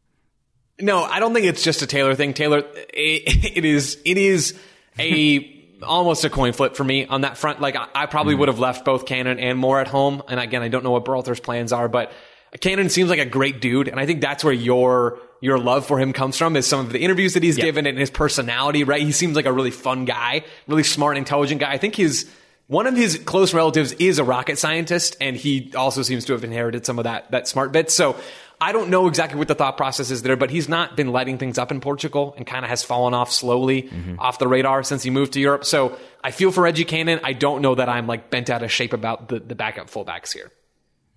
No, 0.81 1.03
I 1.03 1.21
don't 1.21 1.35
think 1.35 1.47
it's 1.47 1.63
just 1.63 1.83
a 1.83 1.87
Taylor 1.87 2.15
thing. 2.15 2.35
Taylor, 2.35 2.59
it, 2.59 3.57
it 3.57 3.65
is 3.65 3.99
it 4.05 4.17
is 4.17 4.59
a 4.99 5.55
almost 5.83 6.25
a 6.25 6.31
coin 6.31 6.53
flip 6.53 6.77
for 6.77 6.85
me 6.85 7.07
on 7.07 7.23
that 7.23 7.37
front. 7.37 7.61
Like 7.61 7.77
I, 7.77 7.89
I 7.95 8.07
probably 8.07 8.35
mm 8.35 8.39
would 8.39 8.49
have 8.49 8.59
left 8.59 8.85
both 8.85 9.07
Cannon 9.07 9.39
and 9.39 9.59
Moore 9.59 9.81
at 9.81 9.89
home. 9.89 10.23
And 10.29 10.39
again, 10.39 10.63
I 10.63 10.69
don't 10.69 10.85
know 10.85 10.91
what 10.91 11.05
Berhalter's 11.05 11.41
plans 11.41 11.73
are, 11.73 11.89
but 11.89 12.13
Cannon 12.61 12.89
seems 12.89 13.11
like 13.11 13.19
a 13.19 13.27
great 13.27 13.61
dude, 13.61 13.89
and 13.89 14.01
I 14.01 14.07
think 14.07 14.21
that's 14.21 14.43
where 14.43 14.53
your 14.53 15.19
your 15.41 15.59
love 15.59 15.87
for 15.87 15.99
him 15.99 16.13
comes 16.13 16.37
from 16.37 16.57
is 16.57 16.67
some 16.67 16.81
of 16.81 16.93
the 16.93 16.99
interviews 17.01 17.35
that 17.35 17.43
he's 17.43 17.57
given 17.57 17.87
and 17.87 17.99
his 17.99 18.11
personality. 18.11 18.85
Right, 18.85 19.03
he 19.03 19.13
seems 19.13 19.37
like 19.37 19.47
a 19.47 19.53
really 19.53 19.71
fun 19.71 20.05
guy, 20.05 20.45
really 20.67 20.83
smart, 20.83 21.17
intelligent 21.17 21.61
guy. 21.61 21.71
I 21.71 21.79
think 21.79 21.95
his 21.95 22.31
one 22.67 22.87
of 22.87 22.97
his 22.97 23.19
close 23.19 23.53
relatives 23.53 23.93
is 23.93 24.19
a 24.19 24.25
rocket 24.25 24.59
scientist, 24.59 25.17
and 25.21 25.37
he 25.37 25.73
also 25.75 26.03
seems 26.03 26.25
to 26.27 26.33
have 26.33 26.43
inherited 26.43 26.87
some 26.87 26.99
of 26.99 27.05
that 27.05 27.31
that 27.33 27.49
smart 27.49 27.73
bits. 27.73 27.95
So 27.95 28.17
I 28.61 28.73
don't 28.73 28.91
know 28.91 29.07
exactly 29.07 29.39
what 29.39 29.49
the 29.49 29.55
thought 29.55 29.77
process 29.77 30.11
is 30.11 30.23
there, 30.23 30.37
but 30.37 30.51
he's 30.51 30.69
not 30.69 30.97
been 30.97 31.13
lighting 31.13 31.39
things 31.39 31.59
up 31.59 31.71
in 31.71 31.81
Portugal 31.81 32.35
and 32.37 32.47
kind 32.47 32.65
of 32.65 32.71
has 32.71 32.83
fallen 32.83 33.15
off 33.15 33.31
slowly 33.31 33.83
mm-hmm. 33.83 34.19
off 34.19 34.39
the 34.39 34.49
radar 34.49 34.83
since 34.83 35.03
he 35.03 35.11
moved 35.11 35.35
to 35.35 35.41
Europe. 35.41 35.65
So 35.65 35.97
I 36.25 36.33
feel 36.33 36.51
for 36.51 36.63
Reggie 36.63 36.85
Cannon. 36.85 37.21
I 37.23 37.35
don't 37.35 37.63
know 37.63 37.77
that 37.77 37.89
I'm 37.89 38.07
like 38.07 38.31
bent 38.31 38.51
out 38.51 38.63
of 38.63 38.73
shape 38.73 38.93
about 38.93 39.29
the, 39.29 39.39
the 39.39 39.55
backup 39.55 39.89
fullbacks 39.89 40.33
here. 40.33 40.51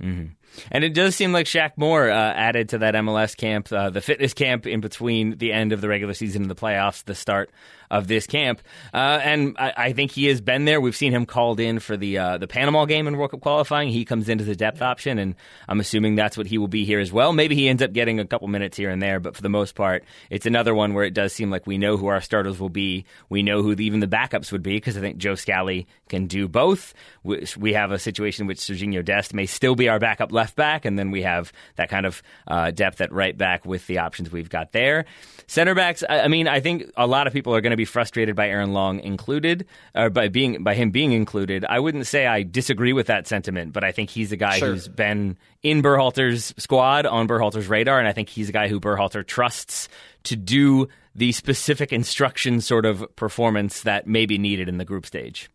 Mm-hmm. 0.01 0.33
And 0.71 0.83
it 0.83 0.93
does 0.93 1.15
seem 1.15 1.31
like 1.31 1.45
Shaq 1.45 1.71
Moore 1.77 2.09
uh, 2.09 2.15
added 2.15 2.69
to 2.69 2.79
that 2.79 2.95
MLS 2.95 3.35
camp, 3.35 3.71
uh, 3.71 3.89
the 3.89 4.01
fitness 4.01 4.33
camp 4.33 4.67
in 4.67 4.81
between 4.81 5.37
the 5.37 5.53
end 5.53 5.71
of 5.71 5.81
the 5.81 5.87
regular 5.87 6.13
season 6.13 6.43
and 6.43 6.51
the 6.51 6.55
playoffs, 6.55 7.03
the 7.05 7.15
start 7.15 7.49
of 7.91 8.07
this 8.07 8.25
camp. 8.25 8.61
Uh, 8.93 9.19
and 9.21 9.55
I, 9.59 9.73
I, 9.75 9.93
think 9.93 10.11
he 10.11 10.27
has 10.27 10.39
been 10.39 10.63
there. 10.63 10.79
We've 10.79 10.95
seen 10.95 11.11
him 11.11 11.25
called 11.25 11.59
in 11.59 11.79
for 11.79 11.97
the 11.97 12.17
uh, 12.17 12.37
the 12.37 12.47
Panama 12.47 12.85
game 12.85 13.05
in 13.05 13.17
World 13.17 13.31
Cup 13.31 13.41
qualifying. 13.41 13.89
He 13.89 14.05
comes 14.05 14.29
into 14.29 14.45
the 14.45 14.55
depth 14.55 14.81
option, 14.81 15.19
and 15.19 15.35
I'm 15.67 15.81
assuming 15.81 16.15
that's 16.15 16.37
what 16.37 16.47
he 16.47 16.57
will 16.57 16.69
be 16.69 16.85
here 16.85 17.01
as 17.01 17.11
well. 17.11 17.33
Maybe 17.33 17.53
he 17.53 17.67
ends 17.67 17.83
up 17.83 17.91
getting 17.91 18.19
a 18.19 18.25
couple 18.25 18.47
minutes 18.47 18.77
here 18.77 18.89
and 18.89 19.01
there, 19.01 19.19
but 19.19 19.35
for 19.35 19.41
the 19.41 19.49
most 19.49 19.75
part, 19.75 20.05
it's 20.29 20.45
another 20.45 20.73
one 20.73 20.93
where 20.93 21.03
it 21.03 21.13
does 21.13 21.33
seem 21.33 21.51
like 21.51 21.67
we 21.67 21.77
know 21.77 21.97
who 21.97 22.07
our 22.07 22.21
starters 22.21 22.59
will 22.59 22.69
be. 22.69 23.05
We 23.27 23.43
know 23.43 23.61
who 23.61 23.75
the, 23.75 23.85
even 23.85 23.99
the 23.99 24.07
backups 24.07 24.53
would 24.53 24.63
be 24.63 24.77
because 24.77 24.97
I 24.97 25.01
think 25.01 25.17
Joe 25.17 25.35
Scally 25.35 25.85
can 26.07 26.27
do 26.27 26.47
both. 26.47 26.93
We, 27.23 27.45
we 27.57 27.73
have 27.73 27.91
a 27.91 27.99
situation 27.99 28.43
in 28.43 28.47
which 28.47 28.59
Serginho 28.59 29.03
Dest 29.03 29.33
may 29.33 29.45
still 29.45 29.75
be 29.75 29.89
our 29.89 29.99
backup 29.99 30.31
left 30.31 30.40
left 30.41 30.55
back, 30.55 30.85
and 30.85 30.97
then 30.97 31.11
we 31.11 31.21
have 31.21 31.53
that 31.75 31.89
kind 31.89 32.05
of 32.05 32.23
uh, 32.47 32.71
depth 32.71 32.99
at 33.01 33.11
right 33.11 33.37
back 33.37 33.63
with 33.65 33.85
the 33.87 33.99
options 33.99 34.31
we've 34.31 34.49
got 34.49 34.71
there. 34.71 35.05
Center 35.47 35.75
backs, 35.75 36.03
I, 36.09 36.21
I 36.21 36.27
mean, 36.27 36.47
I 36.47 36.59
think 36.59 36.89
a 36.97 37.05
lot 37.05 37.27
of 37.27 37.33
people 37.33 37.53
are 37.53 37.61
going 37.61 37.71
to 37.71 37.77
be 37.77 37.85
frustrated 37.85 38.35
by 38.35 38.49
Aaron 38.49 38.73
Long 38.73 38.99
included, 39.01 39.67
or 39.93 40.09
by 40.09 40.29
being 40.29 40.63
by 40.63 40.73
him 40.73 40.89
being 40.91 41.11
included. 41.11 41.63
I 41.65 41.79
wouldn't 41.79 42.07
say 42.07 42.25
I 42.25 42.43
disagree 42.43 42.93
with 42.93 43.07
that 43.07 43.27
sentiment, 43.27 43.71
but 43.73 43.83
I 43.83 43.91
think 43.91 44.09
he's 44.09 44.31
a 44.31 44.37
guy 44.37 44.57
Sure. 44.57 44.69
who's 44.69 44.87
been 44.87 45.37
in 45.61 45.81
Berhalter's 45.83 46.53
squad 46.57 47.05
on 47.05 47.27
Berhalter's 47.27 47.67
radar, 47.67 47.99
and 47.99 48.07
I 48.07 48.13
think 48.13 48.29
he's 48.29 48.49
a 48.49 48.53
guy 48.53 48.67
who 48.67 48.79
Berhalter 48.79 49.25
trusts 49.25 49.89
to 50.23 50.35
do 50.35 50.87
the 51.13 51.31
specific 51.33 51.91
instruction 51.93 52.61
sort 52.61 52.85
of 52.85 53.05
performance 53.15 53.81
that 53.81 54.07
may 54.07 54.25
be 54.25 54.37
needed 54.37 54.69
in 54.69 54.77
the 54.77 54.85
group 54.85 55.05
stage. 55.05 55.49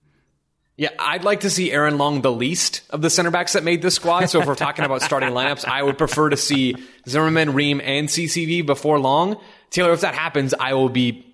Yeah, 0.79 0.91
I'd 0.99 1.25
like 1.25 1.41
to 1.41 1.51
see 1.51 1.73
Aaron 1.73 1.97
Long 1.97 2.21
the 2.21 2.31
least 2.33 2.83
of 2.91 3.01
the 3.01 3.09
center 3.09 3.31
backs 3.31 3.55
that 3.55 3.65
made 3.65 3.81
this 3.81 3.95
squad. 3.95 4.27
So 4.27 4.41
if 4.43 4.47
we're 4.47 4.55
talking 4.55 4.85
about 4.85 5.01
starting 5.01 5.31
lineups, 5.31 5.65
I 5.65 5.83
would 5.83 5.97
prefer 5.97 6.29
to 6.29 6.37
see 6.37 6.77
Zimmerman, 7.09 7.55
Ream, 7.55 7.81
and 7.83 8.09
CCV 8.09 8.67
before 8.67 8.99
Long. 8.99 9.41
Taylor, 9.71 9.93
if 9.93 10.03
that 10.03 10.15
happens, 10.15 10.53
I 10.53 10.75
will 10.75 10.91
be 10.91 11.25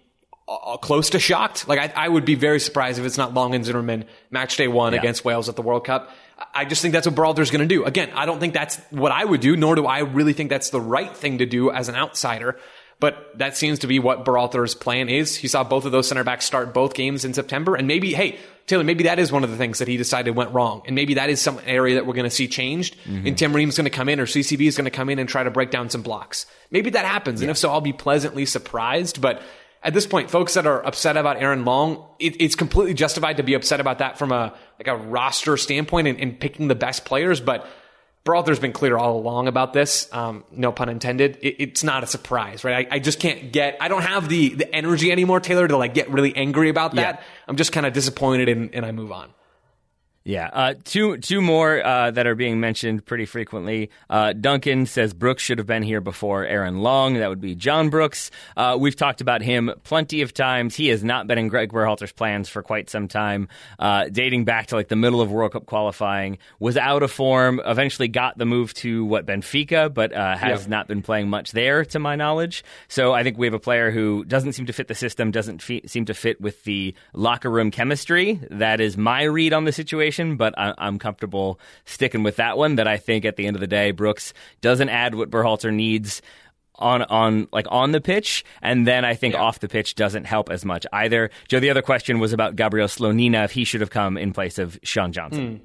uh, 0.48 0.76
close 0.76 1.11
to 1.11 1.18
shocked. 1.18 1.66
Like 1.66 1.81
I, 1.81 2.05
I 2.05 2.09
would 2.09 2.24
be 2.24 2.37
very 2.37 2.61
surprised 2.61 3.00
if 3.00 3.05
it's 3.05 3.18
not 3.18 3.35
Long 3.35 3.55
and 3.57 3.64
Zimmerman 3.64 4.05
match 4.31 4.57
day 4.57 4.68
one 4.68 4.92
Yeah. 4.92 5.00
against 5.00 5.24
Wales 5.24 5.48
at 5.48 5.57
the 5.57 5.62
World 5.62 5.85
Cup. 5.85 6.11
I 6.55 6.64
just 6.64 6.81
think 6.83 6.92
that's 6.92 7.07
what 7.07 7.14
Berhalter's 7.16 7.50
going 7.50 7.66
to 7.68 7.72
do. 7.72 7.85
Again, 7.85 8.11
I 8.14 8.26
don't 8.26 8.38
think 8.40 8.55
that's 8.55 8.76
what 8.90 9.11
I 9.12 9.24
would 9.24 9.40
do, 9.40 9.57
nor 9.57 9.74
do 9.74 9.87
I 9.87 10.00
really 10.00 10.33
think 10.35 10.50
that's 10.50 10.70
the 10.70 10.81
right 10.81 11.14
thing 11.16 11.38
to 11.38 11.46
do 11.46 11.70
as 11.72 11.88
an 11.88 11.94
outsider. 11.96 12.59
But 13.03 13.37
that 13.37 13.57
seems 13.57 13.81
to 13.81 13.88
be 13.88 13.99
what 13.99 14.25
Berhalter's 14.25 14.77
plan 14.77 15.09
is. 15.09 15.35
He 15.35 15.49
saw 15.49 15.65
both 15.65 15.87
of 15.87 15.91
those 15.91 16.07
center 16.07 16.23
backs 16.23 16.45
start 16.45 16.73
both 16.73 16.95
games 16.95 17.25
in 17.25 17.35
September, 17.35 17.75
and 17.75 17.88
maybe, 17.88 18.15
hey, 18.15 18.38
Taylor, 18.69 18.85
maybe 18.85 19.03
that 19.03 19.19
is 19.19 19.33
one 19.33 19.43
of 19.43 19.51
the 19.51 19.57
things 19.57 19.81
that 19.81 19.88
he 19.88 19.97
decided 19.97 20.37
went 20.37 20.53
wrong, 20.53 20.83
and 20.87 20.95
maybe 20.95 21.15
that 21.15 21.29
is 21.29 21.41
some 21.41 21.59
area 21.67 21.97
that 21.97 22.07
we're 22.07 22.15
going 22.15 22.31
to 22.31 22.31
see 22.31 22.47
changed. 22.47 22.97
Mm-hmm. 22.99 23.27
And 23.27 23.37
Tim 23.37 23.57
Ream's 23.57 23.77
going 23.77 23.87
to 23.87 23.91
come 23.91 24.09
in, 24.09 24.21
or 24.21 24.27
CCV 24.27 24.69
is 24.69 24.77
going 24.77 24.85
to 24.85 24.93
come 24.93 25.11
in 25.11 25.19
and 25.19 25.29
try 25.29 25.43
to 25.43 25.51
break 25.51 25.73
down 25.73 25.91
some 25.91 26.03
blocks. 26.03 26.47
Maybe 26.71 26.91
that 26.91 27.05
happens, 27.05 27.41
and 27.41 27.51
if 27.51 27.59
so, 27.59 27.73
I'll 27.73 27.81
be 27.81 27.93
pleasantly 27.93 28.47
surprised. 28.47 29.21
But 29.21 29.43
at 29.83 29.95
this 29.95 30.07
point, 30.07 30.31
folks 30.31 30.55
that 30.55 30.69
are 30.69 30.87
upset 30.87 31.17
about 31.17 31.38
Aaron 31.38 31.65
Long, 31.65 32.07
it, 32.21 32.41
it's 32.41 32.55
completely 32.55 32.95
justified 32.95 33.38
to 33.38 33.43
be 33.43 33.55
upset 33.55 33.81
about 33.81 33.99
that 33.99 34.17
from 34.17 34.31
a 34.31 34.55
like 34.79 34.87
a 34.87 34.95
roster 34.95 35.57
standpoint 35.57 36.07
and, 36.07 36.21
and 36.21 36.38
picking 36.38 36.69
the 36.69 36.77
best 36.77 37.05
players. 37.05 37.41
But 37.41 37.67
Berhalter's 38.25 38.61
been 38.61 38.73
clear 38.73 38.97
all 38.97 39.19
along 39.19 39.49
about 39.49 39.73
this. 39.73 40.09
Um, 40.13 40.45
no 40.53 40.71
pun 40.71 40.89
intended. 40.89 41.39
It, 41.43 41.57
it's 41.59 41.83
not 41.83 42.05
a 42.05 42.07
surprise, 42.07 42.63
right? 42.63 42.87
I, 42.91 42.97
I 42.97 42.99
just 43.01 43.19
can't 43.19 43.53
get. 43.53 43.77
I 43.81 43.89
don't 43.89 44.05
have 44.05 44.29
the 44.29 44.55
the 44.55 44.73
energy 44.75 45.11
anymore, 45.11 45.41
Taylor, 45.41 45.67
to 45.67 45.77
like 45.77 45.93
get 45.95 46.11
really 46.11 46.35
angry 46.37 46.69
about 46.69 46.95
that. 46.95 47.17
Yeah. 47.17 47.25
I'm 47.49 47.57
just 47.57 47.73
kind 47.73 47.85
of 47.85 47.93
disappointed, 47.93 48.49
and, 48.49 48.75
and 48.75 48.87
I 48.87 48.93
move 48.93 49.11
on. 49.11 49.31
Yeah, 50.25 50.49
uh, 50.53 50.75
two 50.85 51.17
two 51.19 51.41
more 51.43 51.85
uh, 51.85 52.13
that 52.13 52.29
are 52.29 52.37
being 52.37 52.61
mentioned 52.61 53.05
pretty 53.05 53.25
frequently. 53.27 53.91
Uh, 54.09 54.33
Duncan 54.33 54.87
says 54.87 55.13
Brooks 55.13 55.43
should 55.43 55.59
have 55.59 55.67
been 55.67 55.83
here 55.83 56.01
before 56.01 56.45
Aaron 56.47 56.79
Long. 56.79 57.15
That 57.15 57.29
would 57.29 57.41
be 57.41 57.57
John 57.57 57.91
Brooks. 57.91 58.31
Uh, 58.57 58.77
we've 58.79 58.95
talked 58.95 59.21
about 59.21 59.43
him 59.43 59.73
plenty 59.83 60.23
of 60.23 60.33
times. 60.33 60.77
He 60.77 60.89
has 60.89 61.03
not 61.03 61.27
been 61.27 61.39
in 61.39 61.49
Greg 61.49 61.73
Berhalter's 61.73 62.13
plans 62.13 62.49
for 62.49 62.63
quite 62.63 62.89
some 62.89 63.09
time, 63.09 63.49
uh, 63.81 64.05
dating 64.13 64.45
back 64.45 64.69
to 64.69 64.77
like 64.77 64.87
the 64.87 64.95
middle 64.95 65.21
of 65.21 65.33
World 65.33 65.53
Cup 65.55 65.67
qualifying. 65.67 66.39
Was 66.61 66.77
out 66.77 67.03
of 67.03 67.11
form. 67.11 67.61
Eventually 67.65 68.07
got 68.07 68.39
the 68.39 68.47
move 68.47 68.73
to 68.75 69.05
what 69.05 69.27
Benfica, 69.27 69.93
but 69.93 70.13
uh, 70.13 70.37
has 70.37 70.63
Yeah. 70.63 70.69
not 70.69 70.87
been 70.87 71.03
playing 71.03 71.31
much 71.31 71.51
there, 71.51 71.85
to 71.87 71.99
my 71.99 72.15
knowledge. 72.15 72.63
So 72.87 73.13
I 73.13 73.25
think 73.25 73.39
we 73.39 73.49
have 73.49 73.55
a 73.55 73.59
player 73.59 73.91
who 73.91 74.25
doesn't 74.25 74.53
seem 74.53 74.67
to 74.67 74.73
fit 74.73 74.87
the 74.87 74.95
system, 74.95 75.33
doesn't 75.33 75.63
fe- 75.63 75.83
seem 75.87 76.05
to 76.05 76.15
fit 76.15 76.41
with 76.41 76.63
the 76.63 76.95
locker 77.13 77.51
room 77.51 77.73
chemistry. 77.73 78.39
That 78.53 78.81
is 78.81 78.97
my 78.97 79.25
read 79.25 79.53
on 79.53 79.65
the 79.65 79.73
situation, 79.73 80.12
but 80.37 80.59
I- 80.59 80.75
I'm 80.79 80.98
comfortable 80.98 81.59
sticking 81.85 82.22
with 82.22 82.37
that 82.37 82.59
one. 82.59 82.77
That 82.77 82.87
I 82.88 82.96
think 82.96 83.25
at 83.25 83.37
the 83.37 83.46
end 83.46 83.57
of 83.57 83.61
the 83.61 83.66
day, 83.66 83.90
Brooks 83.90 84.33
doesn't 84.61 84.88
add 84.88 85.14
what 85.14 85.31
Berhalter 85.31 85.72
needs. 85.72 86.22
On 86.77 87.03
on 87.03 87.48
like 87.53 87.66
on 87.70 87.92
the 87.92 88.01
pitch, 88.01 88.44
and 88.62 88.87
then 88.87 89.05
I 89.05 89.14
think 89.14 89.35
Yeah. 89.35 89.42
off 89.42 89.61
the 89.61 89.68
pitch 89.68 89.94
doesn't 89.94 90.25
help 90.25 90.51
as 90.51 90.64
much 90.64 90.87
either. 90.92 91.31
Joe, 91.46 91.61
the 91.61 91.70
other 91.70 91.83
question 91.83 92.18
was 92.18 92.33
about 92.33 92.57
Gabriel 92.57 92.88
Slonina 92.88 93.44
if 93.44 93.53
he 93.53 93.64
should 93.64 93.83
have 93.83 93.90
come 93.90 94.16
in 94.16 94.33
place 94.33 94.59
of 94.59 94.81
Sean 94.83 95.12
Johnson. 95.12 95.59
Hmm. 95.59 95.64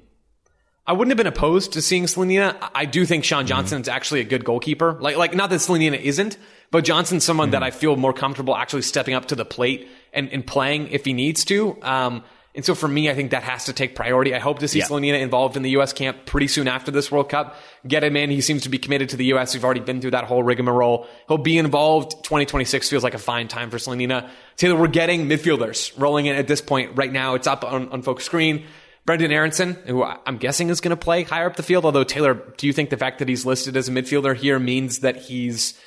I 0.88 0.92
wouldn't 0.92 1.10
have 1.10 1.18
been 1.18 1.26
opposed 1.26 1.74
to 1.74 1.82
seeing 1.82 2.04
Slonina. 2.04 2.56
I 2.74 2.86
do 2.86 3.04
think 3.04 3.22
Sean 3.22 3.40
mm-hmm. 3.40 3.48
Johnson's 3.48 3.88
actually 3.88 4.20
a 4.20 4.24
good 4.24 4.42
goalkeeper. 4.42 4.96
Like, 4.98 5.18
like 5.18 5.34
not 5.34 5.50
that 5.50 5.56
Slonina 5.56 6.00
isn't, 6.00 6.38
but 6.70 6.82
Johnson's 6.82 7.24
someone 7.24 7.50
that 7.50 7.58
mm-hmm. 7.58 7.64
I 7.64 7.70
feel 7.72 7.96
more 7.96 8.14
comfortable 8.14 8.56
actually 8.56 8.82
stepping 8.82 9.12
up 9.12 9.26
to 9.26 9.34
the 9.34 9.44
plate 9.44 9.86
and, 10.14 10.30
and 10.30 10.46
playing 10.46 10.88
if 10.88 11.04
he 11.04 11.12
needs 11.12 11.44
to. 11.46 11.76
Um, 11.82 12.24
and 12.54 12.64
so 12.64 12.74
for 12.74 12.88
me, 12.88 13.08
I 13.08 13.14
think 13.14 13.30
that 13.30 13.44
has 13.44 13.66
to 13.66 13.72
take 13.72 13.94
priority. 13.94 14.34
I 14.34 14.38
hope 14.40 14.58
to 14.60 14.68
see 14.68 14.78
Yeah. 14.80 14.86
Slonina 14.86 15.20
involved 15.20 15.56
in 15.56 15.62
the 15.62 15.70
U.S. 15.70 15.92
camp 15.92 16.26
pretty 16.26 16.48
soon 16.48 16.66
after 16.66 16.90
this 16.90 17.10
World 17.12 17.28
Cup. 17.28 17.56
Get 17.86 18.02
him 18.02 18.16
in. 18.16 18.30
He 18.30 18.40
seems 18.40 18.62
to 18.62 18.68
be 18.68 18.78
committed 18.78 19.10
to 19.10 19.16
the 19.16 19.26
U.S. 19.26 19.54
We've 19.54 19.64
already 19.64 19.80
been 19.80 20.00
through 20.00 20.12
that 20.12 20.24
whole 20.24 20.42
rigmarole. 20.42 21.06
He'll 21.28 21.38
be 21.38 21.58
involved. 21.58 22.24
2026 22.24 22.88
feels 22.88 23.04
like 23.04 23.14
a 23.14 23.18
fine 23.18 23.46
time 23.48 23.70
for 23.70 23.76
Slonina. 23.76 24.28
Taylor, 24.56 24.76
we're 24.78 24.88
getting 24.88 25.28
midfielders 25.28 25.92
rolling 26.00 26.26
in 26.26 26.34
at 26.36 26.48
this 26.48 26.60
point. 26.60 26.96
Right 26.96 27.12
now, 27.12 27.34
it's 27.34 27.46
up 27.46 27.64
on, 27.64 27.90
on 27.90 28.02
folks' 28.02 28.24
screen. 28.24 28.64
Brenden 29.06 29.30
Aaronson, 29.30 29.74
who 29.86 30.02
I'm 30.02 30.36
guessing 30.36 30.68
is 30.68 30.80
going 30.80 30.90
to 30.90 30.96
play 31.02 31.22
higher 31.22 31.46
up 31.46 31.56
the 31.56 31.62
field. 31.62 31.84
Although 31.86 32.04
Taylor, 32.04 32.34
do 32.56 32.66
you 32.66 32.72
think 32.72 32.90
the 32.90 32.96
fact 32.98 33.20
that 33.20 33.28
he's 33.28 33.46
listed 33.46 33.76
as 33.76 33.88
a 33.88 33.92
midfielder 33.92 34.36
here 34.36 34.58
means 34.58 34.98
that 34.98 35.16
he's 35.16 35.78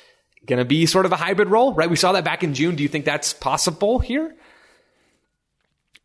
going 0.46 0.58
to 0.58 0.64
be 0.64 0.86
sort 0.86 1.06
of 1.06 1.12
a 1.12 1.16
hybrid 1.16 1.48
role? 1.48 1.72
Right? 1.72 1.88
We 1.88 1.94
saw 1.96 2.12
that 2.12 2.24
back 2.24 2.42
in 2.42 2.54
June. 2.54 2.74
Do 2.74 2.82
you 2.82 2.88
think 2.88 3.04
that's 3.04 3.32
possible 3.32 3.98
here? 4.00 4.34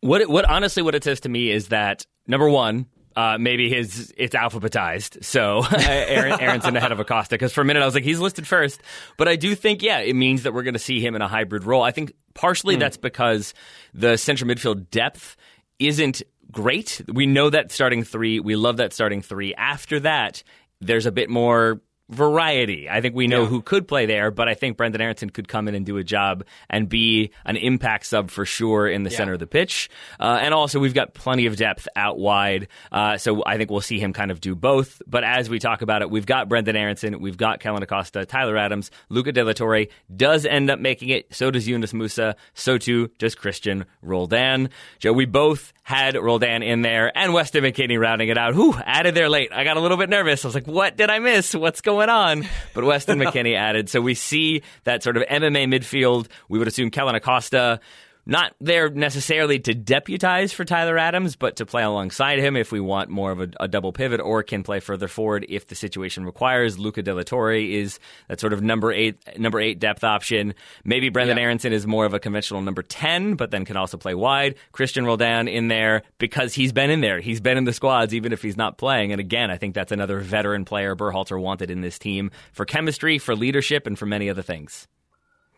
What 0.00 0.28
what 0.28 0.44
honestly 0.48 0.82
what 0.82 0.94
it 0.94 1.04
says 1.04 1.20
to 1.20 1.28
me 1.28 1.50
is 1.50 1.68
that 1.68 2.06
number 2.26 2.48
one, 2.48 2.86
uh, 3.16 3.36
maybe 3.38 3.68
his 3.68 4.12
it's 4.16 4.34
alphabetized, 4.34 5.24
so 5.24 5.64
Aaron, 5.78 6.40
Aaronson 6.40 6.76
ahead 6.76 6.92
of 6.92 7.00
Acosta. 7.00 7.34
Because 7.34 7.52
for 7.52 7.62
a 7.62 7.64
minute 7.64 7.82
I 7.82 7.86
was 7.86 7.94
like 7.94 8.04
he's 8.04 8.20
listed 8.20 8.46
first, 8.46 8.80
but 9.16 9.28
I 9.28 9.36
do 9.36 9.54
think 9.54 9.82
yeah 9.82 9.98
it 9.98 10.14
means 10.14 10.44
that 10.44 10.54
we're 10.54 10.62
going 10.62 10.74
to 10.74 10.80
see 10.80 11.00
him 11.00 11.16
in 11.16 11.22
a 11.22 11.28
hybrid 11.28 11.64
role. 11.64 11.82
I 11.82 11.90
think 11.90 12.12
partially 12.34 12.76
that's 12.76 12.96
because 12.96 13.54
the 13.92 14.16
central 14.16 14.48
midfield 14.48 14.90
depth 14.90 15.36
isn't 15.78 16.22
great. 16.50 17.02
We 17.12 17.26
know 17.26 17.50
that 17.50 17.72
starting 17.72 18.04
three, 18.04 18.40
we 18.40 18.56
love 18.56 18.78
that 18.78 18.92
starting 18.92 19.22
three. 19.22 19.54
After 19.54 20.00
that, 20.00 20.42
there's 20.80 21.06
a 21.06 21.12
bit 21.12 21.28
more 21.28 21.80
variety. 22.10 22.88
I 22.88 23.00
think 23.00 23.14
we 23.14 23.26
know 23.26 23.42
Yeah. 23.42 23.48
who 23.48 23.62
could 23.62 23.86
play 23.86 24.06
there, 24.06 24.30
but 24.30 24.48
I 24.48 24.54
think 24.54 24.76
Brenden 24.78 25.00
Aaronson 25.00 25.30
could 25.30 25.46
come 25.48 25.68
in 25.68 25.74
and 25.74 25.84
do 25.84 25.96
a 25.98 26.04
job 26.04 26.44
and 26.70 26.88
be 26.88 27.30
an 27.44 27.56
impact 27.56 28.06
sub 28.06 28.30
for 28.30 28.44
sure 28.44 28.88
in 28.88 29.02
the 29.02 29.10
center 29.10 29.34
of 29.34 29.38
the 29.40 29.46
pitch. 29.46 29.90
Uh, 30.18 30.38
and 30.40 30.54
also, 30.54 30.78
we've 30.78 30.94
got 30.94 31.14
plenty 31.14 31.46
of 31.46 31.56
depth 31.56 31.86
out 31.96 32.18
wide, 32.18 32.68
uh, 32.92 33.16
so 33.18 33.42
I 33.46 33.56
think 33.56 33.70
we'll 33.70 33.80
see 33.80 33.98
him 33.98 34.12
kind 34.12 34.30
of 34.30 34.40
do 34.40 34.54
both. 34.54 35.02
But 35.06 35.22
as 35.24 35.50
we 35.50 35.58
talk 35.58 35.82
about 35.82 36.02
it, 36.02 36.10
we've 36.10 36.26
got 36.26 36.48
Brenden 36.48 36.76
Aaronson, 36.76 37.20
we've 37.20 37.36
got 37.36 37.60
Kellyn 37.60 37.82
Acosta, 37.82 38.24
Tyler 38.24 38.56
Adams, 38.56 38.90
Luca 39.08 39.32
De 39.32 39.44
La 39.44 39.52
Torre 39.52 39.86
does 40.14 40.46
end 40.46 40.70
up 40.70 40.78
making 40.80 41.10
it. 41.10 41.34
So 41.34 41.50
does 41.50 41.68
Yunus 41.68 41.92
Musah. 41.92 42.34
So 42.54 42.78
too 42.78 43.08
does 43.18 43.34
Cristian 43.34 43.84
Roldan. 44.02 44.70
Joe, 44.98 45.12
we 45.12 45.26
both 45.26 45.72
had 45.88 46.16
Roldan 46.16 46.62
in 46.62 46.82
there 46.82 47.10
and 47.16 47.32
Weston 47.32 47.64
McKennie 47.64 47.98
rounding 47.98 48.28
it 48.28 48.36
out. 48.36 48.54
Whew, 48.54 48.74
added 48.84 49.14
there 49.14 49.30
late. 49.30 49.54
I 49.54 49.64
got 49.64 49.78
a 49.78 49.80
little 49.80 49.96
bit 49.96 50.10
nervous. 50.10 50.44
I 50.44 50.48
was 50.48 50.54
like, 50.54 50.66
what 50.66 50.98
did 50.98 51.08
I 51.08 51.18
miss? 51.18 51.54
What's 51.54 51.80
going 51.80 52.10
on? 52.10 52.46
But 52.74 52.84
Weston 52.84 53.18
McKennie 53.18 53.56
added. 53.56 53.88
So 53.88 54.02
we 54.02 54.12
see 54.12 54.60
that 54.84 55.02
sort 55.02 55.16
of 55.16 55.22
MMA 55.22 55.64
midfield. 55.66 56.28
We 56.46 56.58
would 56.58 56.68
assume 56.68 56.90
Kellyn 56.90 57.14
Acosta 57.14 57.80
not 58.28 58.54
there 58.60 58.90
necessarily 58.90 59.58
to 59.58 59.74
deputize 59.74 60.52
for 60.52 60.64
Tyler 60.64 60.98
Adams, 60.98 61.34
but 61.34 61.56
to 61.56 61.66
play 61.66 61.82
alongside 61.82 62.38
him 62.38 62.56
if 62.56 62.70
we 62.70 62.78
want 62.78 63.08
more 63.08 63.32
of 63.32 63.40
a, 63.40 63.48
a 63.58 63.66
double 63.66 63.92
pivot, 63.92 64.20
or 64.20 64.42
can 64.42 64.62
play 64.62 64.78
further 64.80 65.08
forward 65.08 65.46
if 65.48 65.66
the 65.66 65.74
situation 65.74 66.26
requires. 66.26 66.78
Luca 66.78 67.02
De 67.02 67.14
La 67.14 67.22
Torre 67.22 67.54
is 67.54 67.98
that 68.28 68.38
sort 68.38 68.52
of 68.52 68.62
number 68.62 68.92
eight, 68.92 69.16
number 69.38 69.58
eight 69.58 69.78
depth 69.78 70.04
option. 70.04 70.54
Maybe 70.84 71.10
Brenden 71.10 71.36
Yeah. 71.36 71.42
Aaronson 71.42 71.72
is 71.72 71.86
more 71.86 72.04
of 72.04 72.12
a 72.12 72.20
conventional 72.20 72.60
number 72.60 72.82
ten, 72.82 73.34
but 73.34 73.50
then 73.50 73.64
can 73.64 73.78
also 73.78 73.96
play 73.96 74.14
wide. 74.14 74.56
Cristian 74.74 75.06
Roldan 75.06 75.48
in 75.48 75.68
there 75.68 76.02
because 76.18 76.52
he's 76.52 76.72
been 76.72 76.90
in 76.90 77.00
there. 77.00 77.20
He's 77.20 77.40
been 77.40 77.56
in 77.56 77.64
the 77.64 77.72
squads, 77.72 78.12
even 78.12 78.34
if 78.34 78.42
he's 78.42 78.58
not 78.58 78.76
playing. 78.76 79.10
And 79.10 79.20
again, 79.20 79.50
I 79.50 79.56
think 79.56 79.74
that's 79.74 79.90
another 79.90 80.20
veteran 80.20 80.66
player 80.66 80.94
Berhalter 80.94 81.40
wanted 81.40 81.70
in 81.70 81.80
this 81.80 81.98
team 81.98 82.30
for 82.52 82.66
chemistry, 82.66 83.18
for 83.18 83.34
leadership, 83.34 83.86
and 83.86 83.98
for 83.98 84.04
many 84.04 84.28
other 84.28 84.42
things. 84.42 84.86